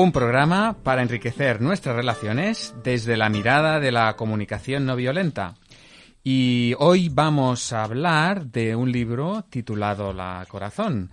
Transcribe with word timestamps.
Un 0.00 0.12
programa 0.12 0.78
para 0.82 1.02
enriquecer 1.02 1.60
nuestras 1.60 1.94
relaciones 1.94 2.74
desde 2.82 3.18
la 3.18 3.28
mirada 3.28 3.80
de 3.80 3.92
la 3.92 4.16
comunicación 4.16 4.86
no 4.86 4.96
violenta. 4.96 5.56
Y 6.24 6.72
hoy 6.78 7.10
vamos 7.10 7.74
a 7.74 7.84
hablar 7.84 8.46
de 8.46 8.74
un 8.74 8.90
libro 8.90 9.44
titulado 9.50 10.14
La 10.14 10.46
Corazón. 10.48 11.10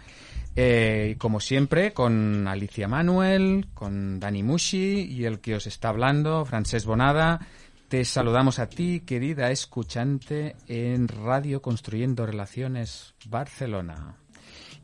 Eh, 0.55 1.17
como 1.17 1.41
siempre, 1.41 1.91
con 1.91 2.47
Alicia 2.47 2.87
Manuel, 2.87 3.67
con 3.73 4.21
Dani 4.21 4.41
Mushi 4.41 5.01
y 5.01 5.25
el 5.25 5.41
que 5.41 5.55
os 5.55 5.67
está 5.67 5.89
hablando, 5.89 6.45
Francés 6.45 6.85
Bonada. 6.85 7.45
Te 7.89 8.05
saludamos 8.05 8.57
a 8.57 8.69
ti, 8.69 9.01
querida 9.01 9.51
escuchante, 9.51 10.55
en 10.69 11.09
Radio 11.09 11.61
Construyendo 11.61 12.25
Relaciones 12.25 13.15
Barcelona. 13.25 14.15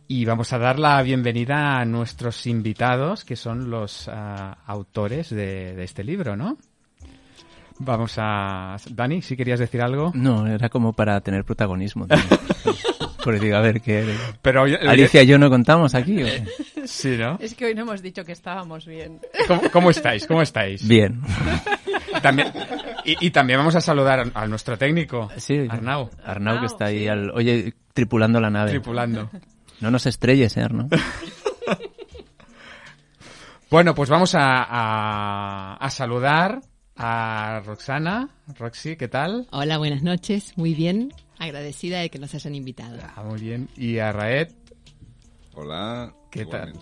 Y 0.08 0.26
vamos 0.26 0.52
a 0.54 0.58
dar 0.58 0.80
la 0.80 1.02
bienvenida 1.02 1.80
a 1.80 1.86
nuestros 1.86 2.46
invitados, 2.46 3.24
que 3.24 3.36
son 3.36 3.70
los 3.70 4.08
ah, 4.10 4.58
autores 4.66 5.30
de, 5.30 5.74
de 5.74 5.84
este 5.84 6.04
libro, 6.04 6.36
¿no? 6.36 6.58
Vamos 7.80 8.16
a... 8.18 8.76
Dani, 8.92 9.22
si 9.22 9.36
querías 9.36 9.60
decir 9.60 9.82
algo. 9.82 10.12
No, 10.14 10.46
era 10.48 10.70
como 10.70 10.94
para 10.94 11.20
tener 11.22 11.44
protagonismo. 11.44 12.06
también. 12.08 12.30
Por 13.24 13.34
decir, 13.36 13.56
a 13.56 13.62
ver, 13.62 13.82
¿qué... 13.82 14.06
Pero 14.42 14.64
oye, 14.64 14.76
Alicia 14.76 15.24
y 15.24 15.28
yo 15.28 15.38
no 15.40 15.50
contamos 15.50 15.96
aquí. 15.96 16.22
¿o 16.22 16.26
qué? 16.26 16.44
Sí, 16.86 17.16
¿no? 17.18 17.38
Es 17.40 17.56
que 17.56 17.64
hoy 17.66 17.76
no 17.76 17.84
hemos 17.84 18.02
dicho 18.02 18.26
que 18.26 18.34
estábamos 18.34 18.86
bien. 18.86 19.22
¿Cómo, 19.48 19.62
cómo 19.72 19.90
estáis? 19.90 20.28
¿Cómo 20.28 20.42
estáis? 20.42 20.86
Bien. 20.86 21.22
También, 22.22 22.52
y, 23.06 23.28
y 23.28 23.32
también 23.32 23.58
vamos 23.60 23.74
a 23.76 23.82
saludar 23.82 24.20
a, 24.20 24.42
a 24.42 24.48
nuestro 24.48 24.78
técnico, 24.78 25.30
Sí, 25.38 25.66
Arnau, 25.70 26.10
Arnau, 26.26 26.60
que 26.60 26.66
está 26.66 26.88
ahí, 26.88 27.00
sí. 27.00 27.08
al, 27.08 27.32
oye, 27.32 27.74
tripulando 27.94 28.42
la 28.42 28.50
nave. 28.50 28.72
tripulando. 28.72 29.30
No 29.84 29.92
nos 29.92 30.06
estrelles, 30.06 30.56
¿eh, 30.56 30.62
Arnau? 30.62 30.88
Bueno, 33.70 33.94
pues 33.96 34.08
vamos 34.10 34.34
a, 34.36 34.64
a- 34.64 35.76
a 35.78 35.90
saludar 35.90 36.62
a 36.96 37.60
Roxana. 37.66 38.30
Roxy, 38.56 38.96
¿qué 38.98 39.08
tal? 39.08 39.48
Hola, 39.52 39.80
buenas 39.80 40.04
noches. 40.04 40.54
Muy 40.58 40.76
bien. 40.76 41.12
Agradecida 41.40 42.00
de 42.00 42.10
que 42.12 42.20
nos 42.20 42.34
hayan 42.36 42.54
invitado. 42.54 43.00
Ah, 43.16 43.24
muy 43.24 43.42
bien. 43.42 43.68
Y 43.76 43.98
a 43.98 44.12
Raed, 44.12 44.50
Hola. 45.56 46.14
¿Qué 46.32 46.46
tal? 46.46 46.74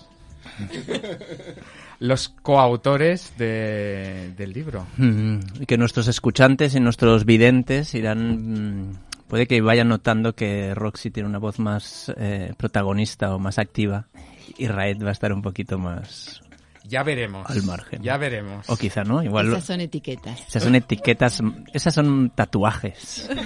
los 2.00 2.28
coautores 2.30 3.33
de- 3.38 4.33
del 4.36 4.52
libro. 4.52 4.86
Mm, 4.98 5.39
y 5.61 5.66
que 5.66 5.78
nuestros 5.78 6.08
escuchantes 6.09 6.76
y 6.76 6.80
nuestros 6.81 7.23
videntes 7.26 7.95
irán... 7.95 9.00
Puede 9.32 9.48
que 9.48 9.62
vayan 9.62 9.88
notando 9.88 10.36
que 10.36 10.76
Roxy 10.76 11.10
tiene 11.10 11.30
una 11.30 11.40
voz 11.40 11.58
más 11.58 12.12
eh, 12.18 12.54
protagonista 12.58 13.34
o 13.34 13.40
más 13.40 13.60
activa 13.60 14.10
y 14.58 14.68
Raed 14.68 15.02
va 15.02 15.08
a 15.08 15.14
estar 15.14 15.32
un 15.32 15.42
poquito 15.42 15.78
más... 15.78 16.42
Ya 16.84 17.02
veremos. 17.04 17.50
Al 17.50 17.64
margen. 17.64 18.04
Ya 18.04 18.18
veremos. 18.18 18.70
O 18.70 18.76
quizá 18.76 19.06
no, 19.06 19.23
igual... 19.23 19.48
Esas 19.48 19.64
son 19.64 19.80
etiquetas. 19.80 20.38
Esas 20.50 20.64
son 20.64 20.76
etiquetas, 20.76 21.42
esas 21.72 21.94
son 21.94 22.32
tatuajes. 22.32 23.30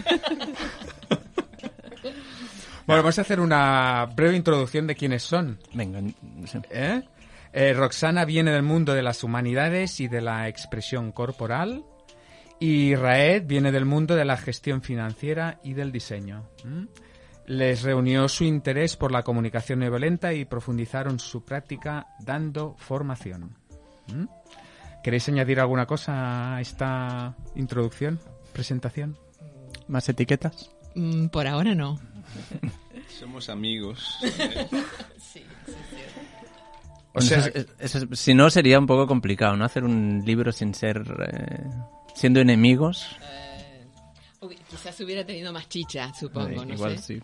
Bueno, 2.87 3.01
vamos 3.01 3.17
a 3.17 3.21
hacer 3.21 3.39
una 3.39 4.05
breve 4.15 4.35
introducción 4.35 4.85
de 4.85 4.93
quiénes 4.93 5.23
son. 5.23 5.57
Venga, 5.73 6.01
no 6.01 6.45
sé. 6.45 6.61
¿eh? 6.69 7.01
Eh, 7.51 7.73
Roxana 7.73 8.25
viene 8.25 8.51
del 8.51 8.61
mundo 8.61 8.93
de 8.93 9.01
las 9.01 9.23
humanidades 9.23 9.99
y 9.99 10.07
de 10.07 10.21
la 10.21 10.47
expresión 10.47 11.11
corporal. 11.11 11.83
Y 12.59 12.95
Raed 12.95 13.45
viene 13.45 13.71
del 13.71 13.85
mundo 13.85 14.15
de 14.15 14.25
la 14.25 14.37
gestión 14.37 14.81
financiera 14.81 15.59
y 15.63 15.73
del 15.73 15.91
diseño. 15.91 16.47
Les 17.47 17.83
reunió 17.83 18.27
su 18.27 18.43
interés 18.43 18.95
por 18.95 19.11
la 19.11 19.23
comunicación 19.23 19.79
no 19.79 19.89
violenta 19.89 20.33
y 20.33 20.45
profundizaron 20.45 21.19
su 21.19 21.43
práctica 21.43 22.07
dando 22.19 22.75
formación. 22.77 23.55
¿Queréis 25.03 25.27
añadir 25.29 25.59
alguna 25.59 25.85
cosa 25.85 26.55
a 26.55 26.61
esta 26.61 27.35
introducción, 27.55 28.19
presentación? 28.53 29.17
¿Más 29.87 30.07
etiquetas? 30.09 30.71
Mm, 30.95 31.27
por 31.27 31.45
ahora 31.47 31.75
no. 31.75 31.99
Somos 33.19 33.49
amigos. 33.49 34.17
O 37.17 37.21
sea, 37.21 37.37
Eso 37.39 37.49
es- 37.53 37.67
eso 37.79 37.97
es- 38.11 38.19
si 38.19 38.33
no, 38.33 38.49
sería 38.49 38.77
un 38.77 38.87
poco 38.87 39.07
complicado, 39.07 39.55
¿no? 39.55 39.63
Hacer 39.63 39.85
un 39.85 40.21
libro 40.25 40.51
sin 40.51 40.73
ser... 40.73 41.01
eh, 41.31 41.63
siendo 42.15 42.39
enemigos. 42.39 43.07
Uy, 44.41 44.57
quizás 44.69 44.99
hubiera 45.01 45.23
tenido 45.23 45.53
más 45.53 45.69
chicha, 45.69 46.11
supongo, 46.13 46.61
Eh, 46.61 46.65
no 46.65 46.73
igual 46.73 46.97
sé. 46.97 47.19
sí. 47.19 47.21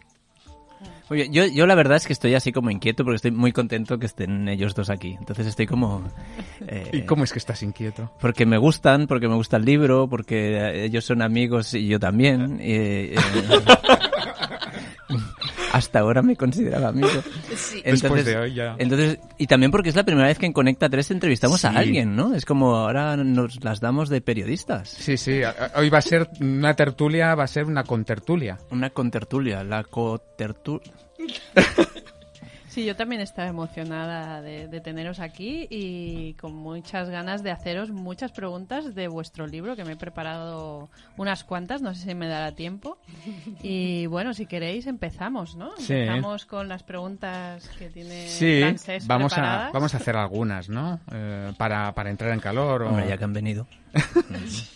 Muy 1.10 1.18
bien, 1.20 1.32
yo, 1.34 1.46
yo 1.46 1.68
la 1.68 1.76
verdad 1.76 1.98
es 1.98 2.08
que 2.08 2.14
estoy 2.14 2.34
así 2.34 2.52
como 2.52 2.72
inquieto 2.72 3.04
porque 3.04 3.18
estoy 3.18 3.30
muy 3.32 3.52
contento 3.52 4.00
que 4.00 4.08
estén 4.08 4.48
ellos 4.48 4.74
dos 4.74 4.90
aquí. 4.90 5.16
Entonces 5.20 5.46
estoy 5.46 5.68
como... 5.68 6.04
eh, 6.68 6.90
¿Y 6.94 7.02
cómo 7.04 7.24
es 7.24 7.32
que 7.32 7.38
estás 7.40 7.62
inquieto? 7.62 8.12
Porque 8.20 8.46
me 8.48 8.58
gustan, 8.58 9.06
porque 9.08 9.28
me 9.28 9.36
gusta 9.36 9.58
el 9.58 9.66
libro, 9.66 10.08
porque 10.08 10.58
eh, 10.58 10.86
ellos 10.86 11.06
son 11.06 11.22
amigos 11.22 11.74
y 11.76 11.88
yo 11.88 12.00
también. 12.00 12.58
eh, 12.62 13.14
eh, 13.14 13.20
hasta 15.72 16.00
ahora 16.00 16.22
me 16.22 16.36
consideraba 16.36 16.90
amigo. 16.90 17.10
Sí. 17.56 17.82
Después 17.84 18.26
de 18.26 18.38
hoy 18.38 18.54
ya. 18.54 18.76
Entonces, 18.78 19.20
y 19.38 19.46
también 19.48 19.72
porque 19.72 19.90
es 19.90 19.96
la 19.96 20.04
primera 20.04 20.28
vez 20.28 20.40
que 20.40 20.46
en 20.46 20.54
Conecta 20.54 20.90
3 20.90 21.12
entrevistamos 21.12 21.64
a 21.66 21.70
alguien, 21.70 22.16
¿no? 22.16 22.34
Es 22.34 22.46
como 22.46 22.76
ahora 22.76 23.18
nos 23.18 23.64
las 23.64 23.80
damos 23.82 24.10
de 24.10 24.22
periodistas. 24.22 24.90
Sí, 24.90 25.18
sí. 25.18 25.42
Hoy 25.76 25.90
va 25.90 26.00
a 26.00 26.02
ser 26.02 26.30
una 26.40 26.76
tertulia, 26.76 27.36
va 27.36 27.44
a 27.44 27.48
ser 27.48 27.66
una 27.66 27.84
contertulia. 27.84 28.58
Una 28.72 28.90
contertulia, 28.90 29.64
la 29.64 29.84
cotertulia. 29.84 30.92
Sí, 32.72 32.86
yo 32.86 32.96
también 32.96 33.22
estaba 33.22 33.50
emocionada 33.50 34.42
de, 34.42 34.70
de 34.70 34.80
teneros 34.80 35.20
aquí 35.20 35.68
y 35.70 36.36
con 36.36 36.56
muchas 36.56 37.10
ganas 37.10 37.44
de 37.44 37.52
haceros 37.52 37.92
muchas 37.92 38.32
preguntas 38.32 38.96
de 38.96 39.10
vuestro 39.10 39.46
libro, 39.46 39.76
que 39.76 39.84
me 39.84 39.92
he 39.92 39.96
preparado 39.98 40.90
unas 41.18 41.44
cuantas, 41.44 41.82
no 41.82 41.94
sé 41.94 42.06
si 42.08 42.16
me 42.16 42.30
dará 42.30 42.54
tiempo. 42.54 42.98
Y 43.62 44.06
bueno, 44.06 44.34
si 44.34 44.46
queréis 44.46 44.88
empezamos, 44.88 45.58
¿no? 45.58 45.76
Sí. 45.80 45.94
Empezamos 45.96 46.46
con 46.46 46.70
las 46.70 46.84
preguntas 46.84 47.68
que 47.78 47.90
tiene 47.90 48.30
Sí, 48.30 48.62
vamos 49.06 49.38
a, 49.38 49.70
vamos 49.74 49.94
a 49.94 49.98
hacer 49.98 50.16
algunas, 50.16 50.70
¿no? 50.70 51.02
Eh, 51.12 51.52
para, 51.58 51.94
para 51.94 52.10
entrar 52.10 52.32
en 52.32 52.40
calor. 52.40 52.84
o- 52.84 52.88
Hombre, 52.90 53.06
ya 53.10 53.18
que 53.18 53.24
han 53.26 53.34
venido. 53.34 53.68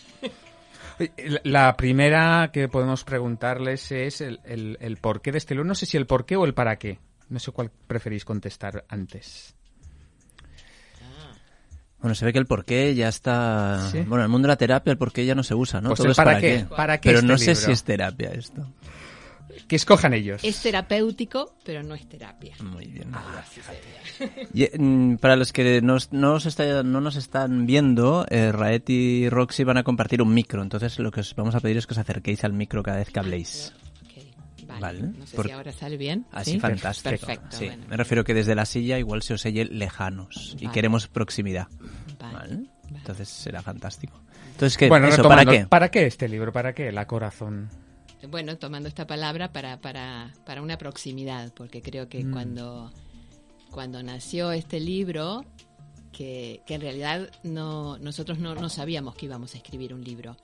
La 1.43 1.75
primera 1.75 2.51
que 2.53 2.69
podemos 2.69 3.03
preguntarles 3.03 3.91
es 3.91 4.21
el, 4.21 4.39
el, 4.45 4.77
el 4.79 4.95
porqué 4.97 5.33
de 5.33 5.39
este 5.39 5.53
libro. 5.53 5.67
No 5.67 5.75
sé 5.75 5.85
si 5.85 5.97
el 5.97 6.07
porqué 6.07 6.37
o 6.37 6.45
el 6.45 6.53
para 6.53 6.77
qué. 6.77 6.99
No 7.29 7.39
sé 7.39 7.51
cuál 7.51 7.71
preferís 7.87 8.23
contestar 8.25 8.85
antes. 8.89 9.55
Bueno, 11.99 12.13
se 12.13 12.25
ve 12.25 12.33
que 12.33 12.39
el 12.39 12.45
porqué 12.45 12.93
ya 12.93 13.07
está... 13.07 13.89
Sí. 13.91 13.99
Bueno, 13.99 14.17
en 14.17 14.21
el 14.23 14.29
mundo 14.29 14.47
de 14.47 14.51
la 14.51 14.57
terapia 14.57 14.91
el 14.91 14.97
porqué 14.97 15.25
ya 15.25 15.33
no 15.33 15.41
se 15.43 15.55
usa, 15.55 15.81
¿no? 15.81 15.89
Pues 15.89 15.97
Todo 15.97 16.07
el 16.07 16.11
es 16.11 16.17
para 16.17 16.31
para 16.33 16.41
qué, 16.41 16.57
qué. 16.69 16.75
para 16.75 16.97
qué 16.99 17.09
Pero 17.09 17.19
este 17.19 17.27
no 17.27 17.37
sé 17.37 17.45
libro. 17.51 17.61
si 17.61 17.71
es 17.71 17.83
terapia 17.83 18.29
esto. 18.31 18.67
Que 19.67 19.77
escojan 19.77 20.13
ellos. 20.13 20.43
Es 20.43 20.61
terapéutico, 20.61 21.55
pero 21.63 21.81
no 21.81 21.95
es 21.95 22.07
terapia. 22.07 22.55
Muy 22.61 22.85
bien. 22.87 23.09
Ah, 23.13 23.43
Y, 24.53 24.67
mm, 24.77 25.15
para 25.15 25.35
los 25.35 25.51
que 25.51 25.81
nos- 25.81 26.11
no, 26.11 26.33
os 26.33 26.45
está- 26.45 26.83
no 26.83 27.01
nos 27.01 27.15
están 27.15 27.65
viendo, 27.65 28.25
eh, 28.29 28.51
Raet 28.51 28.87
y 28.89 29.29
Roxy 29.29 29.63
van 29.63 29.77
a 29.77 29.83
compartir 29.83 30.21
un 30.21 30.31
micro. 30.33 30.61
Entonces 30.61 30.99
lo 30.99 31.09
que 31.09 31.21
os 31.21 31.33
vamos 31.35 31.55
a 31.55 31.59
pedir 31.59 31.77
es 31.77 31.87
que 31.87 31.93
os 31.93 31.97
acerquéis 31.97 32.43
al 32.43 32.53
micro 32.53 32.83
cada 32.83 32.97
vez 32.97 33.09
que 33.09 33.19
habléis. 33.19 33.73
Vale. 34.79 35.01
Vale. 35.01 35.17
No 35.17 35.25
sé 35.27 35.35
Por- 35.35 35.45
si 35.47 35.51
ahora 35.51 35.71
sale 35.71 35.97
bien. 35.97 36.25
Así 36.31 36.51
¿Sí? 36.53 36.59
fantástico. 36.59 37.09
Perfecto. 37.09 37.57
Sí, 37.57 37.65
bueno. 37.67 37.85
Me 37.89 37.97
refiero 37.97 38.23
que 38.23 38.33
desde 38.33 38.55
la 38.55 38.65
silla 38.65 38.97
igual 38.99 39.21
se 39.21 39.33
os 39.33 39.45
oye 39.45 39.65
lejanos 39.65 40.55
y 40.59 40.65
Vale. 40.65 40.73
queremos 40.73 41.07
proximidad. 41.07 41.67
Vale. 42.19 42.65
Entonces 42.93 43.29
será 43.29 43.61
fantástico. 43.61 44.21
Entonces, 44.51 44.77
¿qué? 44.77 44.87
bueno, 44.87 45.07
eso, 45.07 45.23
¿para 45.23 45.45
qué? 45.45 45.65
¿Para 45.67 45.89
qué 45.89 46.05
este 46.05 46.29
libro? 46.29 46.53
¿Para 46.53 46.73
qué? 46.73 46.91
La 46.91 47.05
corazón. 47.07 47.69
Bueno, 48.29 48.57
tomando 48.57 48.87
esta 48.87 49.05
palabra 49.05 49.51
para, 49.51 49.79
para, 49.81 50.31
para 50.45 50.61
una 50.61 50.77
proximidad, 50.77 51.51
porque 51.53 51.81
creo 51.81 52.07
que 52.09 52.23
Mm. 52.23 52.31
cuando, 52.31 52.91
cuando 53.69 54.01
nació 54.01 54.51
este 54.51 54.79
libro, 54.79 55.43
que, 56.11 56.61
que 56.65 56.75
en 56.75 56.81
realidad 56.81 57.29
no, 57.43 57.97
nosotros 57.99 58.39
no, 58.39 58.55
no 58.55 58.69
sabíamos 58.69 59.15
que 59.15 59.25
íbamos 59.25 59.53
a 59.53 59.57
escribir 59.57 59.93
un 59.93 60.01
libro, 60.03 60.37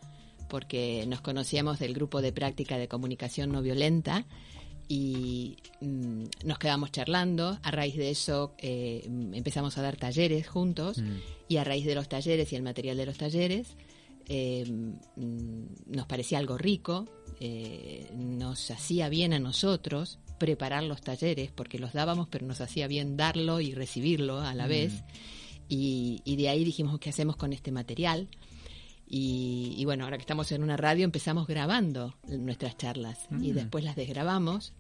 porque 0.52 1.06
nos 1.08 1.22
conocíamos 1.22 1.80
del 1.80 1.94
grupo 1.94 2.22
de 2.22 2.34
práctica 2.34 2.78
de 2.78 2.90
comunicación 2.90 3.54
no 3.54 3.62
violenta 3.62 4.26
y 4.90 5.56
mm, 5.80 6.24
nos 6.44 6.60
quedamos 6.60 6.92
charlando. 6.92 7.58
A 7.64 7.72
raíz 7.72 7.96
de 7.96 8.10
eso 8.10 8.54
eh, 8.58 9.08
empezamos 9.32 9.78
a 9.78 9.82
dar 9.82 9.96
talleres 9.96 10.50
juntos 10.50 10.98
Mm. 10.98 11.20
y 11.48 11.56
a 11.56 11.64
raíz 11.64 11.86
de 11.86 11.96
los 11.96 12.10
talleres 12.10 12.52
y 12.52 12.58
el 12.58 12.64
material 12.64 12.98
de 12.98 13.06
los 13.06 13.18
talleres 13.18 13.78
eh, 14.28 14.66
mm, 15.16 15.96
nos 15.96 16.06
parecía 16.06 16.38
algo 16.38 16.58
rico, 16.58 17.08
eh, 17.40 18.12
nos 18.14 18.70
hacía 18.72 19.08
bien 19.08 19.32
a 19.32 19.40
nosotros 19.40 20.20
preparar 20.38 20.84
los 20.84 21.00
talleres 21.00 21.50
porque 21.56 21.80
los 21.80 21.94
dábamos 21.94 22.28
pero 22.30 22.46
nos 22.46 22.60
hacía 22.60 22.88
bien 22.88 23.16
darlo 23.16 23.62
y 23.62 23.74
recibirlo 23.74 24.42
a 24.42 24.54
la 24.54 24.68
vez 24.68 24.92
y, 25.70 26.20
y 26.26 26.36
de 26.36 26.50
ahí 26.50 26.66
dijimos 26.66 27.00
qué 27.00 27.10
hacemos 27.10 27.38
con 27.38 27.54
este 27.54 27.72
material 27.72 28.28
y, 29.14 29.74
y 29.78 29.84
bueno 29.86 30.06
ahora 30.06 30.16
que 30.18 30.22
estamos 30.22 30.52
en 30.54 30.64
una 30.64 30.78
radio 30.78 31.04
empezamos 31.04 31.46
grabando 31.46 32.16
nuestras 32.30 32.78
charlas 32.78 33.28
y 33.42 33.52
después 33.52 33.84
las 33.84 33.96
desgrabamos 33.98 34.74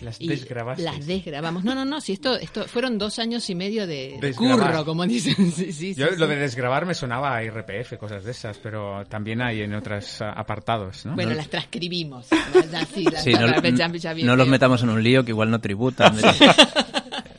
Las 0.00 0.20
y 0.20 0.26
desgrabasteis. 0.28 0.84
Las 0.84 1.06
desgrabamos. 1.06 1.62
No, 1.64 1.74
no, 1.74 1.84
no, 1.84 2.00
si 2.00 2.12
esto, 2.14 2.34
esto 2.36 2.64
fueron 2.66 2.96
dos 2.98 3.18
años 3.20 3.48
y 3.50 3.54
medio 3.54 3.86
de, 3.86 4.18
Desgrabar. 4.20 4.70
curro, 4.72 4.84
como 4.86 5.06
dicen. 5.06 5.34
Sí, 5.52 5.72
sí, 5.72 5.94
Yo 5.94 6.08
sí, 6.08 6.16
lo 6.16 6.26
sí. 6.26 6.32
de 6.34 6.38
desgrabar 6.40 6.84
me 6.86 6.94
sonaba 6.94 7.36
a 7.36 7.44
IRPF, 7.44 7.96
cosas 7.98 8.24
de 8.24 8.30
esas, 8.32 8.58
pero 8.58 9.04
también 9.06 9.40
hay 9.42 9.60
en 9.62 9.74
otros 9.74 10.20
apartados, 10.22 11.04
¿no? 11.06 11.14
Bueno, 11.14 11.32
las 11.34 11.48
transcribimos. 11.48 12.26
¿no? 12.32 12.60
Ya, 12.72 12.84
sí, 12.86 13.04
las- 13.04 13.22
Sí, 13.22 13.32
no, 13.34 13.46
ya- 13.46 13.60
ya- 13.70 13.92
ya 13.92 14.14
bien 14.14 14.26
no 14.26 14.34
los 14.34 14.48
metamos 14.48 14.82
en 14.82 14.88
un 14.88 15.02
lío 15.02 15.24
que 15.24 15.30
igual 15.30 15.50
no 15.50 15.60
tributan. 15.60 16.16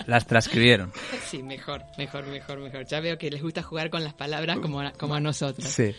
Las 0.07 0.27
transcribieron. 0.27 0.91
Sí, 1.25 1.41
mejor, 1.41 1.81
mejor, 1.97 2.27
mejor, 2.27 2.59
mejor. 2.59 2.85
Ya 2.85 2.99
veo 2.99 3.17
que 3.17 3.31
les 3.31 3.41
gusta 3.41 3.63
jugar 3.63 3.89
con 3.89 4.03
las 4.03 4.13
palabras 4.13 4.59
como 4.59 4.81
a, 4.81 4.91
como 4.91 5.15
a 5.15 5.19
nosotros. 5.19 5.67
Sí. 5.67 5.95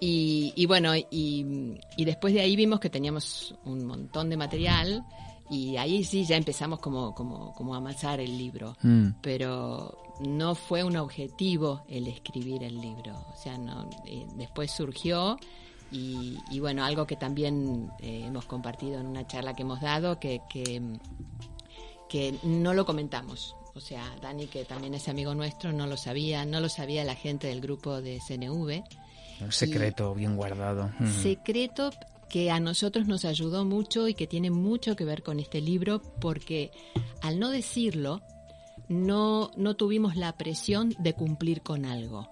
Y, 0.00 0.52
y 0.54 0.66
bueno, 0.66 0.94
y, 0.94 1.76
y 1.96 2.04
después 2.04 2.32
de 2.32 2.40
ahí 2.40 2.54
vimos 2.54 2.78
que 2.78 2.90
teníamos 2.90 3.54
un 3.64 3.84
montón 3.84 4.30
de 4.30 4.36
material 4.36 5.04
y 5.50 5.76
ahí 5.76 6.04
sí 6.04 6.24
ya 6.24 6.36
empezamos 6.36 6.78
como, 6.78 7.14
como, 7.14 7.52
como 7.54 7.74
a 7.74 7.78
amasar 7.78 8.20
el 8.20 8.36
libro. 8.36 8.76
Mm. 8.82 9.08
Pero 9.22 9.96
no 10.20 10.54
fue 10.54 10.84
un 10.84 10.96
objetivo 10.96 11.82
el 11.88 12.06
escribir 12.06 12.62
el 12.62 12.80
libro. 12.80 13.26
O 13.32 13.36
sea, 13.36 13.56
no, 13.56 13.88
eh, 14.04 14.26
después 14.36 14.70
surgió 14.70 15.38
y, 15.90 16.38
y 16.50 16.60
bueno, 16.60 16.84
algo 16.84 17.06
que 17.06 17.16
también 17.16 17.90
eh, 18.00 18.24
hemos 18.26 18.44
compartido 18.44 19.00
en 19.00 19.06
una 19.06 19.26
charla 19.26 19.54
que 19.54 19.62
hemos 19.62 19.80
dado, 19.80 20.20
que, 20.20 20.42
que, 20.50 20.82
que 22.08 22.38
no 22.42 22.74
lo 22.74 22.84
comentamos. 22.84 23.56
O 23.74 23.80
sea, 23.80 24.04
Dani, 24.20 24.48
que 24.48 24.64
también 24.64 24.94
es 24.94 25.08
amigo 25.08 25.34
nuestro, 25.34 25.72
no 25.72 25.86
lo 25.86 25.96
sabía, 25.96 26.44
no 26.44 26.60
lo 26.60 26.68
sabía 26.68 27.04
la 27.04 27.14
gente 27.14 27.46
del 27.46 27.60
grupo 27.60 28.02
de 28.02 28.18
CNV 28.18 28.82
Un 29.40 29.52
secreto 29.52 30.14
bien 30.14 30.36
guardado. 30.36 30.90
secreto 31.22 31.90
que 32.28 32.50
a 32.50 32.60
nosotros 32.60 33.06
nos 33.06 33.24
ayudó 33.24 33.64
mucho 33.64 34.08
y 34.08 34.14
que 34.14 34.26
tiene 34.26 34.50
mucho 34.50 34.96
que 34.96 35.04
ver 35.04 35.22
con 35.22 35.40
este 35.40 35.60
libro 35.60 36.02
porque 36.20 36.70
al 37.22 37.38
no 37.38 37.50
decirlo 37.50 38.20
no, 38.88 39.50
no 39.56 39.76
tuvimos 39.76 40.16
la 40.16 40.36
presión 40.36 40.94
de 40.98 41.14
cumplir 41.14 41.62
con 41.62 41.84
algo. 41.84 42.28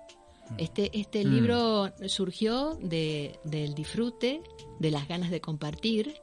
Este, 0.59 0.97
este 0.97 1.25
libro 1.25 1.93
surgió 2.07 2.79
de, 2.81 3.41
del 3.45 3.75
disfrute, 3.75 4.43
de 4.79 4.91
las 4.91 5.09
ganas 5.09 5.31
de 5.31 5.41
compartir 5.41 6.21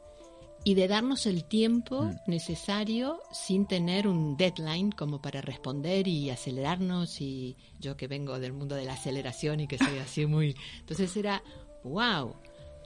y 0.66 0.76
de 0.76 0.88
darnos 0.88 1.26
el 1.26 1.44
tiempo 1.44 2.10
necesario 2.26 3.20
sin 3.32 3.66
tener 3.68 4.08
un 4.08 4.38
deadline 4.38 4.92
como 4.92 5.22
para 5.22 5.42
responder 5.42 6.08
y 6.08 6.30
acelerarnos 6.30 7.20
y 7.22 7.58
yo 7.80 7.98
que 7.98 8.08
vengo 8.08 8.40
del 8.40 8.54
mundo 8.54 8.76
de 8.76 8.86
la 8.86 8.94
aceleración 8.94 9.60
y 9.60 9.68
que 9.68 9.78
soy 9.78 9.98
así 10.00 10.26
muy... 10.26 10.56
Entonces 10.80 11.16
era, 11.18 11.44
wow, 11.84 12.36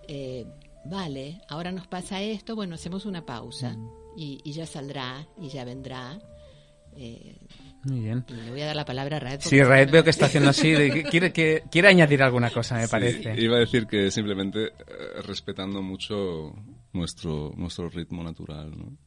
eh, 0.07 0.45
vale, 0.85 1.39
ahora 1.49 1.71
nos 1.71 1.87
pasa 1.87 2.21
esto, 2.21 2.55
bueno, 2.55 2.75
hacemos 2.75 3.05
una 3.05 3.25
pausa 3.25 3.75
y, 4.17 4.39
y 4.43 4.53
ya 4.53 4.65
saldrá 4.65 5.27
y 5.39 5.49
ya 5.49 5.63
vendrá. 5.63 6.19
Eh, 6.99 7.37
Muy 7.83 7.99
bien. 7.99 8.25
y 8.27 8.33
le 8.33 8.49
voy 8.49 8.61
a 8.61 8.65
dar 8.65 8.75
la 8.75 8.85
palabra 8.85 9.17
a 9.17 9.19
Raed. 9.19 9.41
Sí, 9.41 9.61
Raed 9.61 9.91
veo 9.91 10.03
que 10.03 10.09
está 10.09 10.25
haciendo 10.25 10.49
así. 10.49 10.71
de 10.71 11.03
quiere, 11.03 11.31
que, 11.31 11.61
quiere 11.69 11.89
añadir 11.89 12.23
alguna 12.23 12.49
cosa, 12.49 12.73
me 12.77 12.85
Sí, 12.85 12.91
parece. 12.91 13.39
iba 13.39 13.57
a 13.57 13.59
decir 13.59 13.85
que 13.85 14.09
simplemente 14.09 14.69
eh, 14.69 15.21
respetando 15.23 15.83
mucho 15.83 16.53
nuestro, 16.97 17.53
nuestro 17.55 17.89
ritmo 17.89 18.23
natural, 18.23 18.71
¿no? 18.77 18.97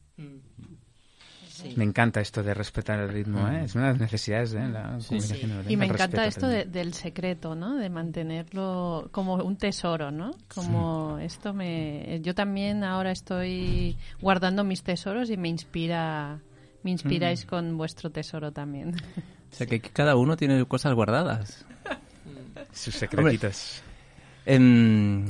Sí. 1.47 1.73
Me 1.75 1.83
encanta 1.83 2.21
esto 2.21 2.41
de 2.41 2.53
respetar 2.55 2.99
el 2.99 3.09
ritmo, 3.09 3.47
¿eh? 3.47 3.65
Es 3.65 3.75
una 3.75 3.87
de 3.87 3.91
las 3.91 4.01
necesidades 4.01 4.51
de 4.51 4.67
la 4.67 4.97
comunicación. 5.07 5.63
no 5.63 5.69
Y 5.69 5.77
me 5.77 5.85
encanta 5.85 6.25
esto 6.25 6.47
de- 6.47 6.65
del 6.65 6.93
secreto, 6.95 7.53
¿no? 7.53 7.75
De 7.75 7.89
mantenerlo 7.89 9.09
como 9.11 9.35
un 9.35 9.57
tesoro, 9.57 10.09
¿no? 10.09 10.31
Como 10.55 11.19
esto 11.19 11.53
me... 11.53 12.19
Yo 12.23 12.33
también 12.33 12.83
ahora 12.83 13.11
estoy 13.11 13.95
guardando 14.21 14.63
mis 14.63 14.81
tesoros 14.81 15.29
y 15.29 15.37
me 15.37 15.49
inspira... 15.49 16.39
Me 16.83 16.89
Mm. 16.89 16.93
inspiráis 16.93 17.45
con 17.45 17.77
vuestro 17.77 18.09
tesoro 18.09 18.51
también. 18.51 18.95
O 19.51 19.53
sea 19.55 19.67
que 19.67 19.79
cada 19.81 20.15
uno 20.15 20.35
tiene 20.37 20.65
cosas 20.65 20.95
guardadas. 20.95 21.63
Sus 22.73 22.95
secretitos. 22.95 23.83
Em, 24.47 25.27